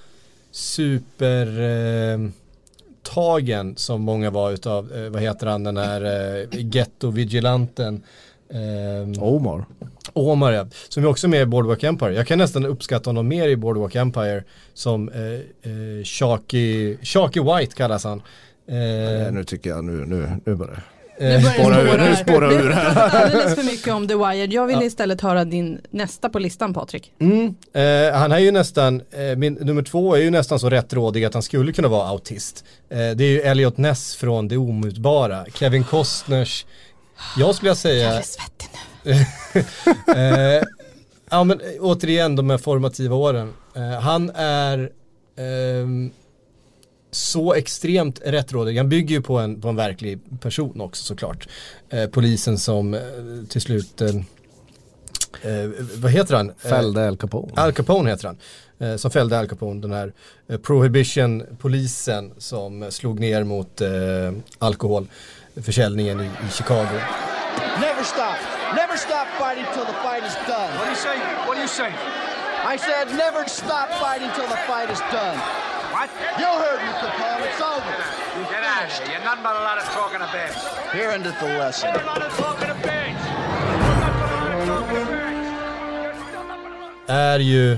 super 0.51 1.61
eh, 1.61 2.19
tagen 3.03 3.75
som 3.77 4.01
många 4.01 4.29
var 4.29 4.51
utav, 4.51 4.93
eh, 4.93 5.09
vad 5.09 5.21
heter 5.21 5.47
han 5.47 5.63
den 5.63 5.77
här 5.77 6.01
eh, 6.01 6.47
ghetto-vigilanten. 6.51 8.03
Eh, 8.49 9.23
Omar. 9.23 9.65
Omar 10.13 10.51
ja, 10.51 10.67
som 10.89 11.03
är 11.03 11.07
också 11.07 11.27
med 11.27 11.41
i 11.41 11.45
Boardwalk 11.45 11.83
Empire. 11.83 12.13
Jag 12.13 12.27
kan 12.27 12.38
nästan 12.38 12.65
uppskatta 12.65 13.09
honom 13.09 13.27
mer 13.27 13.47
i 13.47 13.55
Boardwalk 13.55 13.95
Empire 13.95 14.43
som 14.73 15.09
eh, 15.09 15.21
eh, 15.71 16.03
Sharky, 16.03 16.97
Sharky 17.03 17.39
White 17.39 17.75
kallas 17.75 18.03
han. 18.03 18.21
Eh, 18.68 19.34
nu 19.34 19.43
tycker 19.43 19.70
jag, 19.70 19.84
nu, 19.84 20.05
nu, 20.05 20.30
nu 20.45 20.55
börjar 20.55 20.84
nu 21.20 21.41
spåra 21.41 21.82
ur, 21.82 21.97
nu 21.97 22.16
spåra 22.16 22.53
ur 22.53 22.70
här. 22.70 23.24
alldeles 23.24 23.55
för 23.55 23.63
mycket 23.63 23.93
om 23.93 24.07
The 24.07 24.16
Wire. 24.16 24.45
Jag 24.45 24.68
vill 24.68 24.76
ja. 24.76 24.84
istället 24.84 25.22
höra 25.22 25.45
din 25.45 25.82
nästa 25.89 26.30
på 26.30 26.39
listan 26.39 26.74
Patrik. 26.74 27.11
Mm, 27.20 27.55
eh, 27.74 28.20
han 28.20 28.32
är 28.32 28.39
ju 28.39 28.51
nästan, 28.51 29.01
eh, 29.11 29.36
min 29.38 29.53
nummer 29.53 29.84
två 29.84 30.16
är 30.16 30.20
ju 30.20 30.30
nästan 30.30 30.59
så 30.59 30.70
rättrådig 30.70 31.26
att 31.26 31.34
han 31.34 31.43
skulle 31.43 31.74
kunna 31.74 31.88
vara 31.88 32.07
autist. 32.07 32.66
Eh, 32.89 32.97
det 32.97 33.24
är 33.24 33.30
ju 33.30 33.41
Elliot 33.41 33.78
Ness 33.78 34.16
från 34.16 34.47
Det 34.47 34.57
Omutbara. 34.57 35.45
Kevin 35.53 35.84
Costners, 35.84 36.66
jag 37.38 37.55
skulle 37.55 37.76
säga... 37.76 38.07
Jag 38.07 38.18
är 38.18 38.22
svettig 38.22 38.70
nu. 39.03 39.11
eh, 40.57 40.63
ja 41.30 41.43
men 41.43 41.61
återigen 41.80 42.36
de 42.36 42.49
här 42.49 42.57
formativa 42.57 43.16
åren. 43.16 43.53
Eh, 43.76 43.99
han 43.99 44.30
är 44.36 44.89
ehm, 45.38 46.11
så 47.16 47.53
extremt 47.53 48.22
rättrådig. 48.26 48.78
Han 48.78 48.89
bygger 48.89 49.16
ju 49.16 49.22
på 49.22 49.38
en, 49.39 49.61
på 49.61 49.68
en 49.70 49.76
verklig 49.76 50.20
person 50.41 50.82
också 50.82 51.03
såklart. 51.03 51.47
Eh, 51.89 52.09
polisen 52.09 52.57
som 52.57 52.93
eh, 52.93 53.01
till 53.49 53.61
slut 53.61 54.01
eh, 54.01 54.09
eh, 55.41 55.70
vad 55.95 56.11
heter 56.11 56.36
han? 56.36 56.49
Eh, 56.49 56.55
Fällde 56.70 57.07
Al 57.07 57.18
Capone. 57.18 57.51
Al 57.55 57.72
Capone 57.72 58.09
heter 58.09 58.28
han. 58.28 58.38
Eh, 58.80 58.95
som 58.95 59.11
fällde 59.11 59.39
Al 59.39 59.47
Capone, 59.47 59.82
den 59.82 59.91
här 59.91 60.13
eh, 60.49 60.57
prohibition-polisen 60.57 62.34
som 62.38 62.91
slog 62.91 63.20
ner 63.20 63.43
mot 63.43 63.82
eh, 63.82 63.89
alkoholförsäljningen 64.59 66.22
i, 66.22 66.26
i 66.26 66.51
Chicago. 66.51 66.99
Never 67.80 68.03
stop. 68.03 68.38
Never 68.76 68.97
stop 68.97 69.28
fighting 69.39 69.66
till 69.74 69.86
the 69.86 69.97
fight 70.03 70.24
is 70.28 70.36
done. 70.47 70.72
What 70.78 70.86
do 70.86 70.89
you 70.89 70.95
say? 70.95 71.18
What 71.47 71.55
do 71.55 71.61
you 71.61 71.68
say? 71.68 71.91
I 72.74 72.78
said 72.78 73.07
never 73.07 73.47
stop 73.47 73.89
fighting 74.03 74.30
till 74.36 74.47
the 74.47 74.57
fight 74.68 74.89
is 74.91 74.99
done. 75.11 75.64
What? 75.95 76.09
You 76.41 76.51
heard 76.63 76.81
me, 76.85 76.91
Capone. 77.01 77.43
It's 77.47 77.61
over. 77.61 77.97
Get 78.51 78.63
out 78.63 78.83
of 78.83 78.91
here. 78.91 79.11
You're 79.11 79.23
nothing 79.23 79.43
but 79.43 79.55
a 79.55 79.63
lot 79.69 79.77
of 79.77 79.85
talking 79.95 80.19
to 80.19 80.25
bitch. 80.25 80.91
Here 80.91 81.09
ended 81.09 81.35
the 81.39 81.45
lesson. 81.45 81.89
A 81.89 82.03
lot 82.03 82.21
of 82.21 82.31
talking 82.37 82.67
to 82.67 82.75
bitch. 82.87 83.23
Är 87.07 87.39
ju 87.39 87.77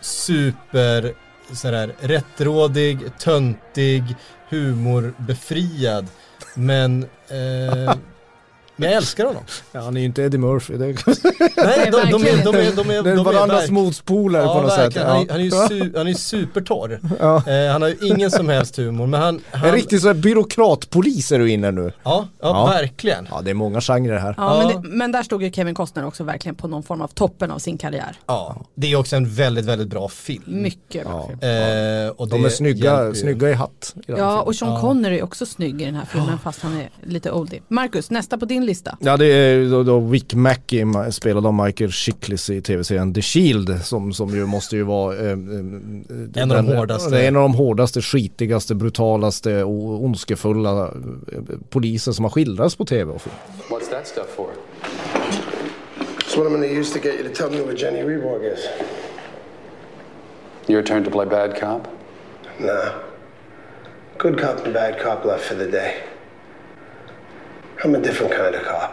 super 0.00 1.14
sådär 1.52 1.94
rättrådig, 2.00 3.18
töntig, 3.18 4.16
humorbefriad. 4.48 6.06
Men 6.54 7.02
eh, 7.28 7.94
Men 8.80 8.88
jag 8.88 8.96
älskar 8.96 9.24
honom. 9.26 9.42
Ja, 9.72 9.80
han 9.80 9.96
är 9.96 10.00
ju 10.00 10.06
inte 10.06 10.22
Eddie 10.22 10.38
Murphy. 10.38 10.76
Det 10.76 10.84
är, 10.86 11.66
Nej, 11.66 11.90
de, 11.92 12.10
de, 12.10 12.26
är, 12.28 12.44
de, 12.44 12.56
är, 12.56 12.76
de, 12.76 12.90
är, 12.90 13.02
det 13.02 13.10
är 13.10 13.16
de 13.16 13.18
är 13.20 13.32
varandras 13.32 13.62
verk- 13.62 13.70
motspolare 13.70 14.42
Ja, 14.42 14.54
på 14.54 14.62
något 14.62 14.70
sätt. 14.72 14.80
verkligen. 14.80 15.08
Han, 15.08 15.16
är- 15.16 15.26
Ja. 15.26 15.32
han 15.32 15.40
är 15.40 15.44
ju 15.44 15.50
su, 15.50 15.92
han 15.96 16.08
är 16.08 16.14
supertorr. 16.14 17.00
Ja. 17.20 17.36
Eh, 17.52 17.72
han 17.72 17.82
har 17.82 17.88
ju 17.88 17.96
ingen 18.02 18.30
som 18.30 18.48
helst 18.48 18.76
humor. 18.76 19.06
Men 19.06 19.20
han, 19.22 19.40
han 19.50 19.68
En 19.68 19.74
riktig 19.74 20.00
så 20.00 20.06
här 20.06 20.14
byråkratpolis 20.14 21.32
är 21.32 21.38
du 21.38 21.50
inne 21.50 21.70
nu. 21.70 21.82
Ja, 22.02 22.28
ja, 22.40 22.48
Ja. 22.48 22.66
verkligen. 22.66 23.28
Ja, 23.30 23.40
det 23.42 23.50
är 23.50 23.54
många 23.54 23.80
genrer 23.80 24.18
här. 24.18 24.34
Ja, 24.36 24.62
Ja. 24.62 24.68
Men, 24.68 24.82
det, 24.82 24.88
men 24.88 25.12
där 25.12 25.22
stod 25.22 25.42
ju 25.42 25.52
Kevin 25.52 25.74
Costner 25.74 26.06
också 26.06 26.24
verkligen 26.24 26.54
på 26.54 26.68
någon 26.68 26.82
form 26.82 27.00
av 27.00 27.08
toppen 27.08 27.50
av 27.50 27.58
sin 27.58 27.78
karriär. 27.78 28.16
Ja, 28.26 28.56
det 28.74 28.92
är 28.92 28.96
också 28.96 29.16
en 29.16 29.30
väldigt, 29.34 29.64
väldigt 29.64 29.88
bra 29.88 30.08
film. 30.08 30.42
Mycket 30.46 31.04
bra 31.04 31.28
Ja. 31.32 31.38
film. 31.40 31.52
Eh, 32.06 32.08
och 32.10 32.28
De 32.28 32.44
är 32.44 32.48
snygga, 32.48 33.14
snygga 33.14 33.50
i 33.50 33.52
hatt. 33.54 33.94
i 33.96 34.00
Ja, 34.06 34.14
filmen. 34.16 34.38
och 34.38 34.54
Sean 34.56 34.80
Connery 34.80 35.18
är 35.18 35.22
också 35.24 35.46
snygg 35.46 35.82
i 35.82 35.84
den 35.84 35.94
här 35.94 36.04
filmen 36.04 36.38
fast 36.38 36.62
han 36.62 36.76
är 36.80 36.90
lite 37.02 37.30
oldie. 37.30 37.60
Marcus, 37.68 38.10
nästa 38.10 38.38
på 38.38 38.44
din 38.44 38.66
lista. 38.68 38.96
Ja 39.00 39.16
det 39.16 39.26
är 39.26 39.70
då, 39.70 39.82
då 39.82 39.98
Wick 40.00 40.34
Mackey 40.34 40.82
ma- 40.84 41.10
spelad 41.10 41.46
av 41.46 41.54
Michael 41.54 41.92
Chiklis 41.92 42.50
i 42.50 42.62
tv-serien 42.62 43.14
The 43.14 43.22
Shield 43.22 43.84
som, 43.84 44.12
som 44.12 44.28
ju 44.36 44.46
måste 44.46 44.76
ju 44.76 44.82
vara 44.82 45.16
eh, 45.16 45.26
eh, 45.30 46.42
En 46.42 46.50
av 46.50 46.64
de 46.64 46.66
hårdaste. 46.76 47.10
Det 47.10 47.22
är 47.24 47.28
en 47.28 47.36
av 47.36 47.42
de 47.42 47.54
hårdaste, 47.54 48.00
skitigaste, 48.02 48.74
brutalaste 48.74 49.64
och 49.64 50.04
ondskefulla 50.04 50.82
eh, 51.32 51.40
poliser 51.70 52.12
som 52.12 52.24
har 52.24 52.30
skildrats 52.30 52.76
på 52.76 52.84
tv 52.84 53.12
och 53.12 53.22
film. 53.22 53.34
What's 53.70 53.90
that 53.90 54.06
stuff 54.06 54.26
for? 54.36 54.46
It's 56.20 56.36
what 56.36 56.46
I'm 56.46 56.50
gonna 56.52 56.66
use 56.80 56.92
to 56.92 56.98
get 57.08 57.14
you 57.20 57.28
to 57.28 57.34
tell 57.34 57.50
me 57.50 57.64
where 57.64 57.76
Jenny 57.76 58.02
Reborg 58.02 58.52
is. 58.52 58.58
Your 60.66 60.82
turn 60.82 61.04
to 61.04 61.10
play 61.10 61.26
bad 61.26 61.60
cop? 61.60 61.88
Nah. 62.58 62.92
Good 64.18 64.40
cop 64.40 64.64
and 64.64 64.74
bad 64.74 65.02
cop 65.02 65.24
left 65.24 65.44
for 65.44 65.54
the 65.54 65.70
day. 65.70 65.94
I'm 67.84 67.94
a 67.96 67.98
different 67.98 68.32
kind 68.32 68.54
of 68.54 68.62
cop. 68.62 68.90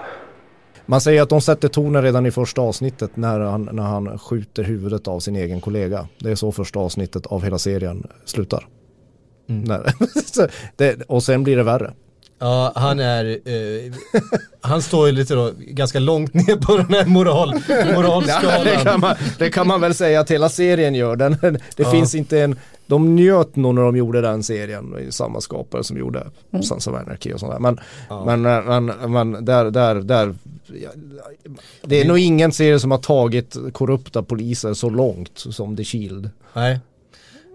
Man 0.86 1.02
säger 1.02 1.22
att 1.22 1.30
de 1.30 1.42
sätter 1.42 1.68
tonen 1.68 2.02
redan 2.04 2.26
i 2.26 2.32
första 2.32 2.62
avsnittet 2.62 3.16
när 3.18 3.40
han, 3.40 3.70
när 3.72 3.84
han 3.84 4.20
skjuter 4.20 4.64
huvudet 4.64 5.08
av 5.08 5.20
sin 5.20 5.36
egen 5.36 5.62
kollega. 5.62 6.08
Det 6.20 6.32
är 6.32 6.36
så 6.36 6.52
första 6.52 6.80
avsnittet 6.80 7.26
av 7.26 7.44
hela 7.44 7.58
serien 7.58 8.08
slutar. 8.26 8.68
Så 10.26 10.48
det, 10.76 11.02
och 11.08 11.24
sen 11.24 11.44
blir 11.44 11.56
det 11.58 11.64
värre. 11.64 11.94
Ja, 12.40 12.72
han 12.76 13.00
är, 13.00 13.26
eh, 13.26 13.94
han 14.62 14.82
står 14.82 15.08
ju 15.08 15.12
lite 15.14 15.34
då 15.36 15.52
ganska 15.58 16.00
långt 16.00 16.34
ner 16.34 16.56
på 16.56 16.78
den 16.78 16.94
här 16.94 17.06
moral, 17.06 17.54
moralskalan. 17.96 18.64
det, 18.66 18.84
kan 18.84 19.00
man, 19.00 19.16
det 19.40 19.50
kan 19.50 19.68
man 19.68 19.82
väl 19.82 19.94
säga 19.94 20.20
att 20.20 20.32
hela 20.32 20.50
serien 20.50 20.96
gör. 20.96 21.16
Den, 21.16 21.38
det 21.42 21.60
Ja. 21.78 21.92
finns 21.92 22.16
inte 22.16 22.40
en, 22.42 22.60
de 22.88 23.16
njöt 23.16 23.56
nog 23.56 23.76
när 23.76 23.82
de 23.82 23.96
gjorde 23.98 24.22
den 24.22 24.44
serien, 24.44 24.98
i 25.08 25.12
samma 25.12 25.42
skapare 25.42 25.84
som 25.84 25.98
gjorde 25.98 26.28
Sons 26.64 26.88
of 26.88 26.96
Anarchy 26.96 27.34
och 27.34 27.40
sådär. 27.40 27.60
Men, 27.60 27.80
men, 28.26 28.42
men, 28.66 29.12
men 29.12 29.46
där, 29.46 29.72
där, 29.72 29.96
där, 29.96 30.36
ja, 30.82 30.90
det 31.82 32.02
är 32.02 32.06
nog 32.08 32.20
ingen 32.20 32.52
serie 32.52 32.80
som 32.80 32.92
har 32.92 32.98
tagit 32.98 33.58
korrupta 33.74 34.24
poliser 34.24 34.74
så 34.74 34.90
långt 34.90 35.32
som 35.36 35.76
The 35.76 35.84
Shield. 35.84 36.30
Nej. 36.54 36.80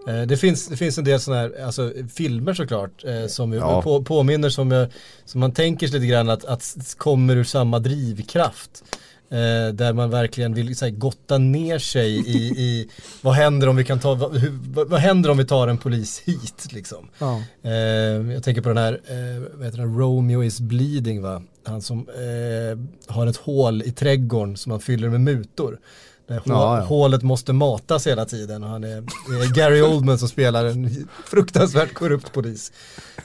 Eh, 0.07 0.21
Det 0.21 0.37
finns, 0.37 0.67
det 0.67 0.77
finns 0.77 0.97
en 0.97 1.03
del 1.03 1.19
sådana 1.19 1.41
här 1.41 1.65
alltså, 1.65 1.91
filmer 2.13 2.53
såklart 2.53 3.03
eh, 3.05 3.27
som 3.27 3.53
Ja. 3.53 3.81
på, 3.81 4.03
påminner 4.03 4.49
som, 4.49 4.87
som 5.25 5.39
man 5.39 5.51
tänker 5.51 5.87
sig 5.87 5.99
lite 5.99 6.11
grann 6.11 6.29
att, 6.29 6.45
att 6.45 6.95
kommer 6.97 7.35
ur 7.35 7.43
samma 7.43 7.79
drivkraft. 7.79 8.83
Eh, 9.31 9.73
där 9.73 9.93
man 9.93 10.09
verkligen 10.09 10.53
vill 10.53 10.75
så 10.75 10.85
här, 10.85 10.91
gotta 10.91 11.37
ner 11.37 11.79
sig 11.79 12.29
i, 12.29 12.37
i 12.37 12.89
vad 13.21 13.33
händer 13.33 13.69
om 13.69 13.75
vi 13.75 13.83
kan 13.83 13.99
ta, 13.99 14.13
vad, 14.13 14.37
hur, 14.37 14.51
vad, 14.85 14.99
händer 14.99 15.29
om 15.29 15.37
vi 15.37 15.45
tar 15.45 15.67
en 15.67 15.77
polis 15.77 16.21
hit 16.25 16.67
liksom. 16.71 17.09
Ja. 17.19 17.41
Eh, 17.63 17.71
jag 18.33 18.43
tänker 18.43 18.61
på 18.61 18.69
den 18.69 18.77
här, 18.77 18.93
eh, 18.93 19.43
vad 19.53 19.65
heter 19.65 19.77
den, 19.77 19.99
Romeo 19.99 20.43
is 20.43 20.59
bleeding 20.59 21.21
va? 21.21 21.41
Han 21.65 21.81
som 21.81 21.99
eh, 21.99 23.13
har 23.13 23.27
ett 23.27 23.37
hål 23.37 23.81
i 23.81 23.91
trädgården 23.91 24.57
som 24.57 24.71
han 24.71 24.81
fyller 24.81 25.09
med 25.09 25.21
mutor. 25.21 25.79
Hå- 26.39 26.41
Ja, 26.45 26.77
ja. 26.77 26.83
Hålet 26.83 27.23
måste 27.23 27.53
matas 27.53 28.07
hela 28.07 28.25
tiden 28.25 28.63
och 28.63 28.69
han 28.69 28.83
är, 28.83 28.97
är 28.97 29.53
Gary 29.55 29.81
Oldman 29.81 30.17
som 30.19 30.27
spelar 30.27 30.65
en 30.65 31.07
fruktansvärt 31.25 31.93
korrupt 31.93 32.33
polis. 32.33 32.71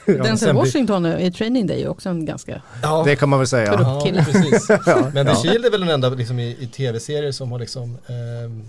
Denzel 0.06 0.38
sen 0.38 0.48
blir- 0.48 0.62
Washington 0.64 1.06
i 1.06 1.30
Training 1.32 1.66
Day 1.66 1.82
är 1.82 1.88
också 1.88 2.08
en 2.08 2.24
ganska... 2.26 2.62
Ja, 2.82 3.02
Det 3.06 3.16
kan 3.16 3.28
man 3.28 3.38
väl 3.38 3.48
säga. 3.48 3.72
Ja 3.80 4.00
kille. 4.04 4.24
precis. 4.24 4.68
Men 5.14 5.26
The 5.26 5.32
Ja. 5.32 5.36
Shield 5.42 5.64
är 5.64 5.70
väl 5.70 5.80
den 5.80 5.88
enda 5.90 6.08
liksom, 6.08 6.38
i, 6.38 6.56
i 6.60 6.66
tv-serier 6.66 7.32
som 7.32 7.52
har 7.52 7.58
liksom 7.58 7.98
ehm, 8.06 8.62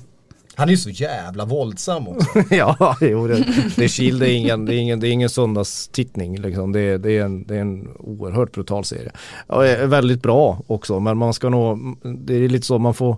han 0.56 0.68
är 0.68 0.72
ju 0.72 0.78
så 0.78 0.90
jävla 0.90 1.46
våldsam 1.46 2.08
också. 2.08 2.30
ja, 2.56 2.98
jo, 3.02 3.28
det, 3.28 3.44
det 3.76 3.88
Shield 3.90 4.24
är 4.24 4.28
ingen, 4.28 4.66
det 4.66 4.74
är 4.76 4.78
ingen, 4.78 5.00
det 5.00 5.08
är 5.08 5.12
ingen 5.12 5.30
söndagstittning 5.30 6.42
liksom. 6.42 6.72
Det, 6.72 6.80
är- 6.80 6.98
det, 6.98 7.18
är 7.18 7.24
en, 7.24 7.48
det 7.48 7.56
är 7.56 7.60
en 7.62 7.88
oerhört 8.00 8.52
brutal 8.52 8.86
serie. 8.86 9.12
Ja, 9.48 9.66
är 9.66 9.86
väldigt 9.88 10.22
bra 10.22 10.62
också, 10.68 11.00
men 11.00 11.18
man 11.18 11.34
ska 11.34 11.50
nog, 11.50 11.98
det 12.28 12.34
är 12.36 12.50
lite 12.50 12.66
så 12.66 12.80
man 12.80 12.94
får, 12.94 13.18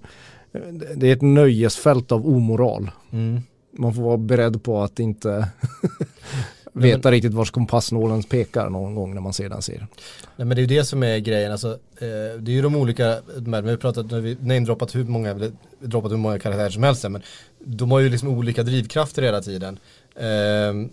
det 0.95 1.07
är 1.07 1.13
ett 1.13 1.21
nöjesfält 1.21 2.11
av 2.11 2.27
omoral. 2.27 2.91
Mm. 3.11 3.41
Man 3.71 3.93
får 3.93 4.01
vara 4.01 4.17
beredd 4.17 4.63
på 4.63 4.81
att 4.81 4.99
inte 4.99 5.47
veta 6.73 7.11
riktigt 7.11 7.33
vars 7.33 7.51
kompassnålen 7.51 8.23
pekar 8.23 8.69
någon 8.69 8.95
gång 8.95 9.13
när 9.13 9.21
man 9.21 9.33
ser 9.33 9.49
den 9.49 9.61
serien. 9.61 9.87
Nej 10.35 10.45
men 10.45 10.49
det 10.49 10.59
är 10.59 10.61
ju 10.61 10.77
det 10.77 10.83
som 10.83 11.03
är 11.03 11.17
grejen, 11.17 11.51
alltså, 11.51 11.71
eh, 11.97 12.39
det 12.39 12.51
är 12.51 12.55
ju 12.55 12.61
de 12.61 12.75
olika, 12.75 13.17
de 13.37 13.53
här, 13.53 13.61
vi 13.61 13.69
har 13.69 13.77
pratat, 13.77 14.11
när 14.11 14.19
vi 14.19 14.37
namedroppat 14.41 14.95
hur 14.95 15.03
många, 15.03 15.31
eller 15.31 15.51
droppat 15.79 16.11
hur 16.11 16.17
många 16.17 16.39
karaktärer 16.39 16.69
som 16.69 16.83
helst 16.83 17.09
men 17.09 17.21
de 17.59 17.91
har 17.91 17.99
ju 17.99 18.09
liksom 18.09 18.29
olika 18.29 18.63
drivkrafter 18.63 19.21
hela 19.21 19.41
tiden. 19.41 19.79
Eh, 20.15 20.89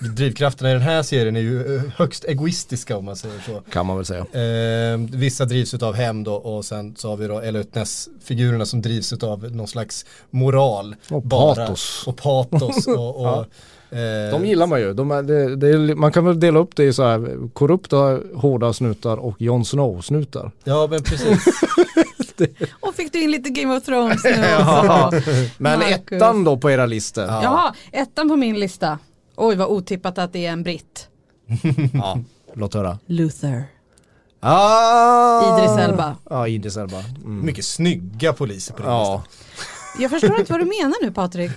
drivkrafterna 0.00 0.70
i 0.70 0.72
den 0.72 0.82
här 0.82 1.02
serien 1.02 1.36
är 1.36 1.40
ju 1.40 1.76
eh, 1.76 1.82
högst 1.96 2.24
egoistiska 2.24 2.96
om 2.96 3.04
man 3.04 3.16
säger 3.16 3.40
så. 3.46 3.60
Kan 3.72 3.86
man 3.86 3.96
väl 3.96 4.04
säga. 4.06 4.20
Eh, 4.92 4.98
vissa 5.12 5.44
drivs 5.44 5.74
av 5.74 5.94
hämnd 5.94 6.28
och, 6.28 6.56
och 6.56 6.64
sen 6.64 6.94
så 6.96 7.08
har 7.08 7.16
vi 7.16 7.26
då 7.26 7.40
Elliot 7.40 7.74
Ness-figurerna 7.74 8.64
som 8.66 8.82
drivs 8.82 9.12
av 9.12 9.52
någon 9.52 9.68
slags 9.68 10.04
moral. 10.30 10.96
Och 11.10 11.22
bara. 11.22 11.54
patos. 11.54 12.04
Och 12.06 12.16
patos. 12.16 12.86
Och, 12.86 13.20
och, 13.20 13.26
Ja. 13.90 13.98
eh, 13.98 14.30
De 14.32 14.46
gillar 14.46 14.66
man 14.66 14.80
ju. 14.80 14.92
De 14.94 15.10
är, 15.10 15.22
det, 15.22 15.56
det 15.56 15.68
är, 15.68 15.94
man 15.94 16.12
kan 16.12 16.24
väl 16.24 16.40
dela 16.40 16.58
upp 16.58 16.76
det 16.76 16.84
i 16.84 16.92
så 16.92 17.02
här 17.02 17.48
korrupta, 17.52 18.18
hårda 18.34 18.72
snutar 18.72 19.16
och 19.16 19.42
Jon 19.42 19.64
Snow-snutar. 19.64 20.50
Ja 20.64 20.86
men 20.90 21.02
precis. 21.02 21.44
Och 22.80 22.94
fick 22.94 23.12
du 23.12 23.22
in 23.22 23.30
lite 23.30 23.50
Game 23.50 23.76
of 23.76 23.84
Thrones 23.84 24.24
nu 24.24 24.30
Ja. 24.58 25.06
också. 25.06 25.30
Men 25.58 25.78
Marcus. 25.78 26.12
ettan 26.12 26.44
då 26.44 26.56
på 26.56 26.70
era 26.70 26.86
listor? 26.86 27.24
Jaha, 27.24 27.74
ettan 27.92 28.28
på 28.28 28.36
min 28.36 28.60
lista. 28.60 28.98
Oj 29.40 29.56
vad 29.56 29.68
otippat 29.68 30.18
att 30.18 30.32
det 30.32 30.46
är 30.46 30.52
en 30.52 30.62
britt. 30.62 31.08
Ja, 31.94 32.18
låt 32.54 32.74
höra. 32.74 32.98
Luther. 33.06 33.64
Ah! 34.40 35.58
Idris 35.58 35.78
Elba. 35.78 36.16
Ja, 36.30 36.48
Idris 36.48 36.76
Elba. 36.76 36.98
Mm. 37.24 37.46
Mycket 37.46 37.64
snygga 37.64 38.32
poliser 38.32 38.74
på 38.74 38.82
den 38.82 38.92
Ja, 38.92 39.22
Jag 40.00 40.10
förstår 40.10 40.40
inte 40.40 40.52
vad 40.52 40.60
du 40.60 40.64
menar 40.64 41.04
nu 41.04 41.10
Patrik. 41.10 41.50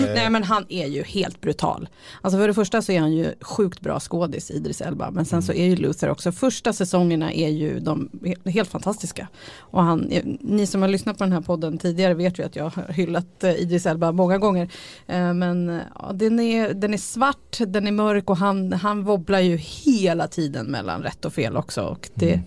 Nej 0.00 0.30
men 0.30 0.42
han 0.44 0.66
är 0.68 0.86
ju 0.86 1.02
helt 1.02 1.40
brutal. 1.40 1.88
Alltså 2.20 2.38
för 2.38 2.48
det 2.48 2.54
första 2.54 2.82
så 2.82 2.92
är 2.92 3.00
han 3.00 3.12
ju 3.12 3.34
sjukt 3.40 3.80
bra 3.80 4.00
skådis 4.00 4.50
Idris 4.50 4.80
Elba. 4.80 5.10
Men 5.10 5.24
sen 5.24 5.42
så 5.42 5.52
är 5.52 5.64
ju 5.66 5.76
Luther 5.76 6.10
också. 6.10 6.32
Första 6.32 6.72
säsongerna 6.72 7.32
är 7.32 7.48
ju 7.48 7.80
de 7.80 8.08
he- 8.22 8.50
helt 8.50 8.68
fantastiska. 8.70 9.28
Och 9.58 9.82
han, 9.82 10.00
ni 10.40 10.66
som 10.66 10.82
har 10.82 10.88
lyssnat 10.88 11.18
på 11.18 11.24
den 11.24 11.32
här 11.32 11.40
podden 11.40 11.78
tidigare 11.78 12.14
vet 12.14 12.38
ju 12.38 12.42
att 12.46 12.56
jag 12.56 12.64
har 12.70 12.92
hyllat 12.92 13.44
eh, 13.44 13.50
Idris 13.54 13.86
Elba 13.86 14.12
många 14.12 14.38
gånger. 14.38 14.68
Eh, 15.06 15.34
Men 15.34 15.68
eh, 15.68 15.80
ja, 15.94 16.12
den, 16.14 16.40
är, 16.40 16.74
den 16.74 16.94
är 16.94 16.98
svart, 16.98 17.58
den 17.66 17.86
är 17.86 17.92
mörk 17.92 18.30
och 18.30 18.36
han, 18.36 18.72
han 18.72 19.04
wobblar 19.04 19.40
ju 19.40 19.56
hela 19.56 20.28
tiden 20.28 20.66
mellan 20.66 21.02
rätt 21.02 21.24
och 21.24 21.32
fel 21.32 21.56
också. 21.56 21.82
Och 21.82 22.08
det, 22.14 22.40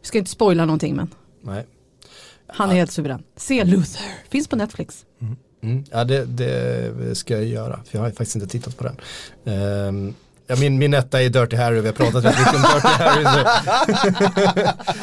Vi 0.00 0.06
ska 0.06 0.18
inte 0.18 0.30
spoila 0.30 0.64
någonting 0.64 0.96
men 0.96 1.08
Nej. 1.42 1.66
Han 2.54 2.70
är 2.70 2.74
helt 2.74 2.90
suverän. 2.90 3.22
Se 3.36 3.64
Luther, 3.64 4.02
finns 4.28 4.48
på 4.48 4.56
Netflix. 4.56 5.04
Mm. 5.62 5.84
Ja 5.90 6.04
det, 6.04 6.24
det 6.24 7.14
ska 7.14 7.34
jag 7.34 7.44
göra, 7.44 7.80
för 7.84 7.98
jag 7.98 8.02
har 8.02 8.10
faktiskt 8.10 8.34
inte 8.34 8.48
tittat 8.48 8.76
på 8.76 8.84
den. 8.84 8.96
Ehm, 9.54 10.14
Ja, 10.50 10.56
min, 10.56 10.78
min 10.78 10.94
etta 10.94 11.22
är 11.22 11.28
Dirty 11.28 11.56
Harry, 11.56 11.80
vi 11.80 11.86
har 11.86 11.92
pratat 11.92 12.24
mycket 12.24 12.54
om 12.54 12.62
Dirty 12.62 12.88
Harry. 12.88 13.24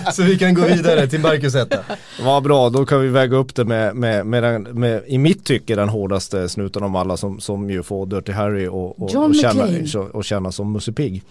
Så. 0.05 0.11
så 0.11 0.23
vi 0.23 0.37
kan 0.37 0.53
gå 0.53 0.61
vidare 0.61 1.07
till 1.07 1.19
Marcus 1.19 1.55
etta. 1.55 1.79
Vad 2.21 2.43
bra, 2.43 2.69
då 2.69 2.85
kan 2.85 3.01
vi 3.01 3.07
väga 3.07 3.37
upp 3.37 3.55
det 3.55 3.65
med, 3.65 3.95
med, 3.95 4.25
med, 4.25 4.43
den, 4.43 4.63
med 4.63 5.03
i 5.07 5.17
mitt 5.17 5.45
tycke 5.45 5.75
den 5.75 5.89
hårdaste 5.89 6.49
snuten 6.49 6.83
av 6.83 6.95
alla 6.95 7.17
som, 7.17 7.39
som 7.39 7.69
ju 7.69 7.83
får 7.83 8.05
Dirty 8.05 8.31
Harry 8.31 8.67
och, 8.67 9.01
och, 9.01 9.15
och, 9.15 9.35
känna, 9.35 9.67
och 10.13 10.25
känna 10.25 10.51
som 10.51 10.71
Musse 10.71 10.91
Pigg. 10.91 11.23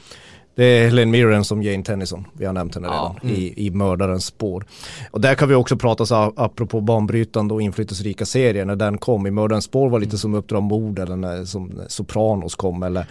Det 0.57 0.65
är 0.65 0.85
Helen 0.85 1.11
Mirren 1.11 1.45
som 1.45 1.63
Jane 1.63 1.83
Tennyson, 1.83 2.25
vi 2.33 2.45
har 2.45 2.53
nämnt 2.53 2.75
henne 2.75 2.89
redan, 2.89 3.19
mm. 3.23 3.35
i, 3.35 3.67
i 3.67 3.71
mördarens 3.71 4.25
spår. 4.25 4.65
Och 5.11 5.21
där 5.21 5.35
kan 5.35 5.49
vi 5.49 5.55
också 5.55 5.77
prata 5.77 6.07
så 6.07 6.33
apropå 6.37 6.81
banbrytande 6.81 7.55
och 7.55 7.63
inflytelserika 7.63 8.27
serier, 8.27 8.65
när 8.65 8.77
den 8.77 8.99
kom, 8.99 9.27
i 9.27 9.31
mördarens 9.31 9.65
spår 9.65 9.89
var 9.89 9.99
lite 9.99 10.11
mm. 10.11 10.19
som 10.19 10.35
Uppdrag 10.35 10.63
mord 10.63 10.99
eller 10.99 11.17
när 11.17 11.45
som 11.45 11.81
Sopranos 11.89 12.55
kom 12.55 12.83
eller 12.83 13.07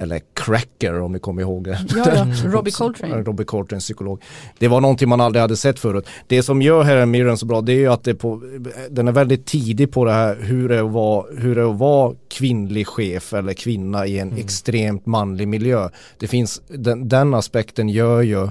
eller 0.00 0.20
Cracker 0.34 1.00
om 1.00 1.12
ni 1.12 1.18
kommer 1.18 1.42
ihåg 1.42 1.64
det. 1.64 1.78
Ja, 1.96 2.04
ja. 2.14 2.26
Robbie 2.44 2.70
Coltrane. 2.70 3.22
Robbie 3.22 3.44
Coltrane, 3.44 3.80
psykolog. 3.80 4.22
Det 4.58 4.68
var 4.68 4.80
någonting 4.80 5.08
man 5.08 5.20
aldrig 5.20 5.40
hade 5.40 5.56
sett 5.56 5.78
förut. 5.78 6.06
Det 6.26 6.42
som 6.42 6.62
gör 6.62 6.82
Helen 6.82 7.10
Mirren 7.10 7.38
så 7.38 7.46
bra 7.46 7.60
det 7.60 7.72
är 7.72 7.78
ju 7.78 7.86
att 7.86 8.04
det 8.04 8.14
på, 8.14 8.42
den 8.90 9.08
är 9.08 9.12
väldigt 9.12 9.46
tidig 9.46 9.92
på 9.92 10.04
det 10.04 10.12
här 10.12 10.38
hur 10.40 10.68
det 10.68 10.76
är 10.76 10.84
att 10.84 10.92
vara, 10.92 11.24
hur 11.38 11.54
det 11.54 11.60
är 11.60 11.70
att 11.70 11.78
vara 11.78 12.14
kvinnlig 12.28 12.86
chef 12.86 13.32
eller 13.32 13.52
kvinna 13.52 14.06
i 14.06 14.18
en 14.18 14.28
mm. 14.28 14.40
extremt 14.40 15.06
manlig 15.06 15.48
miljö. 15.48 15.88
Det 16.18 16.26
finns, 16.26 16.62
den, 16.90 17.08
den 17.08 17.34
aspekten 17.34 17.88
gör 17.88 18.22
ju 18.22 18.48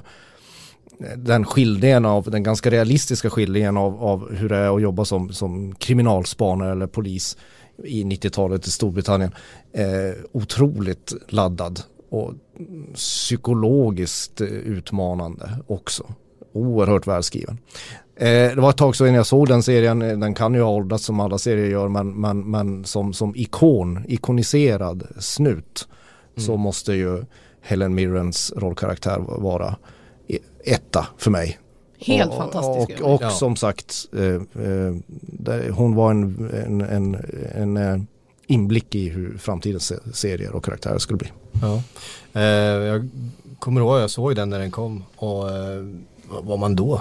den 1.16 1.44
skildringen 1.44 2.04
av, 2.04 2.30
den 2.30 2.42
ganska 2.42 2.70
realistiska 2.70 3.30
skildringen 3.30 3.76
av, 3.76 4.04
av 4.04 4.34
hur 4.34 4.48
det 4.48 4.56
är 4.56 4.76
att 4.76 4.82
jobba 4.82 5.04
som, 5.04 5.32
som 5.32 5.74
kriminalspanare 5.74 6.72
eller 6.72 6.86
polis 6.86 7.36
i 7.84 8.04
90-talet 8.04 8.66
i 8.66 8.70
Storbritannien 8.70 9.32
eh, 9.72 10.24
otroligt 10.32 11.12
laddad 11.28 11.80
och 12.10 12.34
psykologiskt 12.94 14.40
utmanande 14.40 15.50
också. 15.66 16.14
Oerhört 16.52 17.06
välskriven. 17.06 17.58
Eh, 18.16 18.26
det 18.26 18.60
var 18.60 18.70
ett 18.70 18.76
tag 18.76 18.96
sedan 18.96 19.14
jag 19.14 19.26
såg 19.26 19.48
den 19.48 19.62
serien, 19.62 19.98
den 19.98 20.34
kan 20.34 20.54
ju 20.54 20.60
ha 20.60 20.70
åldrats 20.70 21.04
som 21.04 21.20
alla 21.20 21.38
serier 21.38 21.70
gör 21.70 21.88
men, 21.88 22.20
men, 22.20 22.50
men 22.50 22.84
som, 22.84 23.12
som 23.12 23.36
ikon, 23.36 24.04
ikoniserad 24.08 25.06
snut 25.18 25.88
mm. 26.36 26.46
så 26.46 26.56
måste 26.56 26.92
ju 26.92 27.24
Helen 27.60 27.94
Mirrens 27.94 28.52
rollkaraktär 28.56 29.18
vara 29.18 29.76
etta 30.64 31.06
för 31.16 31.30
mig. 31.30 31.58
Helt 31.98 32.30
och, 32.30 32.36
fantastisk. 32.36 33.00
Och, 33.00 33.14
och 33.14 33.22
ja. 33.22 33.30
som 33.30 33.56
sagt, 33.56 34.08
eh, 34.12 34.64
eh, 34.64 35.74
hon 35.74 35.94
var 35.94 36.10
en, 36.10 36.50
en, 36.66 36.80
en, 36.80 37.16
en 37.54 37.76
eh, 37.76 38.00
inblick 38.46 38.94
i 38.94 39.08
hur 39.08 39.38
framtidens 39.38 39.92
serier 40.12 40.52
och 40.52 40.64
karaktärer 40.64 40.98
skulle 40.98 41.16
bli. 41.16 41.32
Ja. 41.62 41.82
Eh, 42.32 42.44
jag 42.86 43.08
kommer 43.58 43.80
ihåg, 43.80 44.00
jag 44.00 44.10
såg 44.10 44.36
den 44.36 44.50
när 44.50 44.58
den 44.58 44.70
kom 44.70 45.04
och 45.16 45.50
eh, 45.50 45.84
vad 46.28 46.44
var 46.44 46.56
man 46.56 46.76
då? 46.76 47.00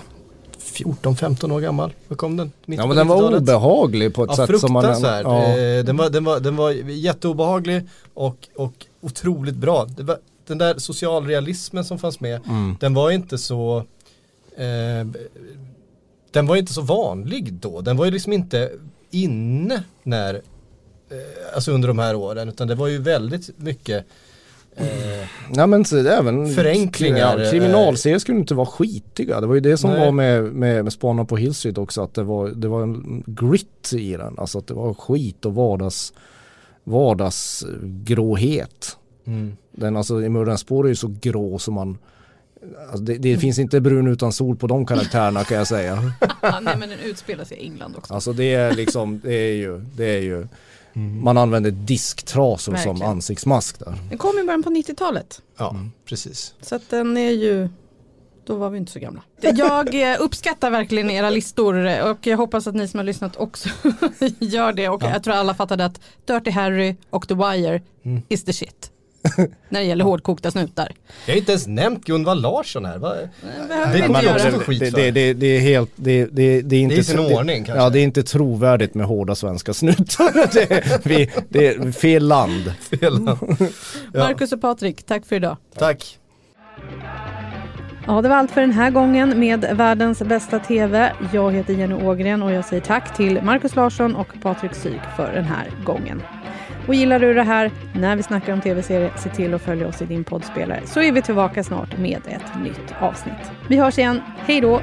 14-15 0.59 1.51
år 1.51 1.59
gammal, 1.59 1.93
Hur 2.07 2.15
kom 2.15 2.37
den? 2.37 2.51
Ja 2.65 2.87
men 2.87 2.97
den 2.97 3.07
var 3.07 3.37
obehaglig 3.37 4.13
på 4.13 4.23
ett 4.23 4.29
ja, 4.37 4.47
sätt 4.47 4.59
som 4.59 4.73
man... 4.73 5.01
Ja. 5.01 5.57
Eh, 5.57 5.83
den, 5.85 5.97
var, 5.97 6.09
den, 6.09 6.23
var, 6.23 6.39
den 6.39 6.55
var 6.55 6.71
jätteobehaglig 6.71 7.87
och, 8.13 8.47
och 8.55 8.73
otroligt 9.01 9.55
bra. 9.55 9.87
Var, 9.97 10.17
den 10.49 10.57
där 10.57 10.77
socialrealismen 10.77 11.85
som 11.85 11.99
fanns 11.99 12.19
med, 12.19 12.41
mm. 12.45 12.77
den 12.79 12.93
var 12.93 13.11
inte 13.11 13.37
så 13.37 13.77
eh, 14.57 15.07
den 16.31 16.47
var 16.47 16.55
inte 16.55 16.73
så 16.73 16.81
vanlig 16.81 17.53
då. 17.53 17.81
Den 17.81 17.97
var 17.97 18.05
ju 18.05 18.11
liksom 18.11 18.33
inte 18.33 18.71
inne 19.11 19.83
när, 20.03 20.33
eh, 20.33 21.55
alltså 21.55 21.71
under 21.71 21.87
de 21.87 21.99
här 21.99 22.15
åren, 22.15 22.49
utan 22.49 22.67
det 22.67 22.75
var 22.75 22.87
ju 22.87 22.97
väldigt 22.97 23.49
mycket 23.57 24.05
Eh, 24.79 25.27
Nej 25.49 25.67
men 25.67 25.85
så, 25.85 25.97
även 25.97 26.53
förenklingar. 26.53 27.39
Eh, 27.39 27.51
kriminalserier 27.51 28.19
skulle 28.19 28.37
inte 28.37 28.55
vara 28.55 28.65
skitiga. 28.65 29.41
Det 29.41 29.47
var 29.47 29.55
ju 29.55 29.61
det 29.61 29.77
som 29.77 29.89
Nej. 29.89 29.99
var 29.99 30.11
med, 30.11 30.43
med, 30.43 30.83
med 30.83 30.93
Spanarna 30.93 31.25
på 31.25 31.37
Hill 31.37 31.53
Street 31.53 31.77
också. 31.77 32.01
Att 32.01 32.13
det 32.13 32.23
var, 32.23 32.49
det 32.49 32.67
var 32.67 32.83
en 32.83 33.23
grit 33.27 33.93
i 33.93 34.11
den. 34.11 34.39
Alltså 34.39 34.57
att 34.57 34.67
det 34.67 34.73
var 34.73 34.93
skit 34.93 35.45
och 35.45 35.55
vardags, 35.55 36.13
vardagsgråhet. 36.83 38.97
Mm. 39.25 39.57
Den 39.79 39.97
alltså 39.97 40.21
i 40.21 40.29
Mördarens 40.29 40.61
spår 40.61 40.85
är 40.85 40.89
ju 40.89 40.95
så 40.95 41.15
grå 41.21 41.59
som 41.59 41.73
man 41.73 41.97
Alltså 42.81 42.97
det, 42.97 43.17
det, 43.17 43.37
finns 43.37 43.59
inte 43.59 43.81
brun 43.81 44.07
utan 44.07 44.33
sol 44.33 44.55
på 44.55 44.67
de 44.67 44.85
karaktärerna 44.85 45.43
kan 45.43 45.57
jag 45.57 45.67
säga. 45.67 45.95
Nej 46.41 46.77
men 46.79 46.89
den 46.89 46.99
utspelar 46.99 47.43
sig 47.43 47.57
i 47.57 47.63
England 47.63 47.95
också. 47.97 48.13
Alltså 48.13 48.33
det 48.33 48.53
är 48.53 48.75
liksom, 48.75 49.21
det 49.23 49.33
är 49.33 49.53
ju, 49.53 49.79
det 49.95 50.05
är 50.05 50.21
ju 50.21 50.47
mm. 50.93 51.23
Man 51.23 51.37
använder 51.37 51.71
disktrasor 51.71 52.71
Verkligen. 52.71 52.97
som 52.97 53.07
ansiktsmask 53.07 53.79
där. 53.79 53.93
Den 54.09 54.17
kom 54.17 54.39
i 54.39 54.43
början 54.43 54.63
på 54.63 54.69
90-talet. 54.69 55.41
Ja, 55.57 55.69
mm. 55.69 55.91
precis. 56.05 56.53
Så 56.61 56.75
att 56.75 56.89
den 56.89 57.17
är 57.17 57.31
ju 57.31 57.69
då 58.49 58.55
var 58.55 58.69
vi 58.69 58.77
inte 58.77 58.91
så 58.91 58.99
gamla. 58.99 59.21
Jag 59.41 60.11
eh, 60.11 60.17
uppskattar 60.19 60.71
verkligen 60.71 61.09
era 61.09 61.29
listor 61.29 62.01
och 62.09 62.27
jag 62.27 62.37
hoppas 62.37 62.67
att 62.67 62.75
ni 62.75 62.87
som 62.87 62.97
har 62.97 63.05
lyssnat 63.05 63.37
också 63.37 63.69
gör 64.39 64.73
det. 64.73 64.89
Och 64.89 65.03
ja. 65.03 65.09
jag 65.09 65.23
tror 65.23 65.33
alla 65.33 65.53
fattade 65.53 65.85
att 65.85 66.01
Dirty 66.25 66.51
Harry 66.51 66.95
och 67.09 67.27
The 67.27 67.33
Wire 67.33 67.81
mm. 68.03 68.21
is 68.29 68.43
the 68.43 68.53
shit. 68.53 68.88
När 69.69 69.79
det 69.79 69.85
gäller 69.85 70.05
hårdkokta 70.05 70.51
snutar. 70.51 70.91
Jag 71.25 71.33
har 71.33 71.37
inte 71.39 71.51
ens 71.51 71.67
nämnt 71.67 72.05
Gunvald 72.05 72.41
Larsson 72.41 72.85
här. 72.85 72.97
Va? 72.97 73.13
Det, 73.13 73.27
det, 73.93 74.09
man 74.09 74.23
det, 74.23 74.89
det, 74.89 75.11
det, 75.11 75.33
det, 75.33 75.47
är 75.47 75.59
helt, 75.59 75.91
det, 75.95 76.25
det, 76.25 76.61
det 76.61 76.75
är 76.75 76.81
inte... 76.81 76.95
Det 76.95 77.01
är 77.01 77.03
sin 77.03 77.19
ordning 77.19 77.63
kanske. 77.63 77.83
Ja, 77.83 77.89
det 77.89 77.99
är 77.99 78.03
inte 78.03 78.23
trovärdigt 78.23 78.93
med 78.93 79.05
hårda 79.05 79.35
svenska 79.35 79.73
snutar. 79.73 80.53
det, 80.53 81.05
vi, 81.05 81.31
det 81.49 81.67
är 81.67 81.91
fel 81.91 82.27
land. 82.27 82.73
Fel 82.79 83.23
land. 83.23 83.57
Ja. 84.13 84.19
Marcus 84.19 84.51
och 84.51 84.61
Patrik, 84.61 85.03
tack 85.03 85.25
för 85.25 85.35
idag. 85.35 85.57
Tack. 85.77 86.19
Ja, 88.07 88.21
det 88.21 88.29
var 88.29 88.35
allt 88.35 88.51
för 88.51 88.61
den 88.61 88.71
här 88.71 88.91
gången 88.91 89.39
med 89.39 89.65
världens 89.73 90.19
bästa 90.19 90.59
TV. 90.59 91.13
Jag 91.33 91.51
heter 91.51 91.73
Jenny 91.73 91.93
Ågren 91.93 92.43
och 92.43 92.51
jag 92.51 92.65
säger 92.65 92.81
tack 92.81 93.17
till 93.17 93.41
Marcus 93.43 93.75
Larsson 93.75 94.15
och 94.15 94.27
Patrik 94.41 94.73
Syk 94.73 95.01
för 95.17 95.33
den 95.33 95.43
här 95.43 95.71
gången. 95.85 96.21
Och 96.89 96.95
gillar 96.95 97.19
du 97.19 97.33
det 97.33 97.43
här 97.43 97.71
när 97.93 98.15
vi 98.15 98.23
snackar 98.23 98.53
om 98.53 98.61
tv-serier, 98.61 99.11
se 99.17 99.29
till 99.29 99.53
att 99.53 99.61
följa 99.61 99.87
oss 99.87 100.01
i 100.01 100.05
din 100.05 100.23
poddspelare 100.23 100.81
så 100.85 101.01
är 101.01 101.11
vi 101.11 101.21
tillbaka 101.21 101.63
snart 101.63 101.97
med 101.97 102.21
ett 102.27 102.63
nytt 102.63 102.93
avsnitt. 102.99 103.51
Vi 103.67 103.77
hörs 103.77 103.97
igen. 103.97 104.21
Hej 104.37 104.61
då! 104.61 104.81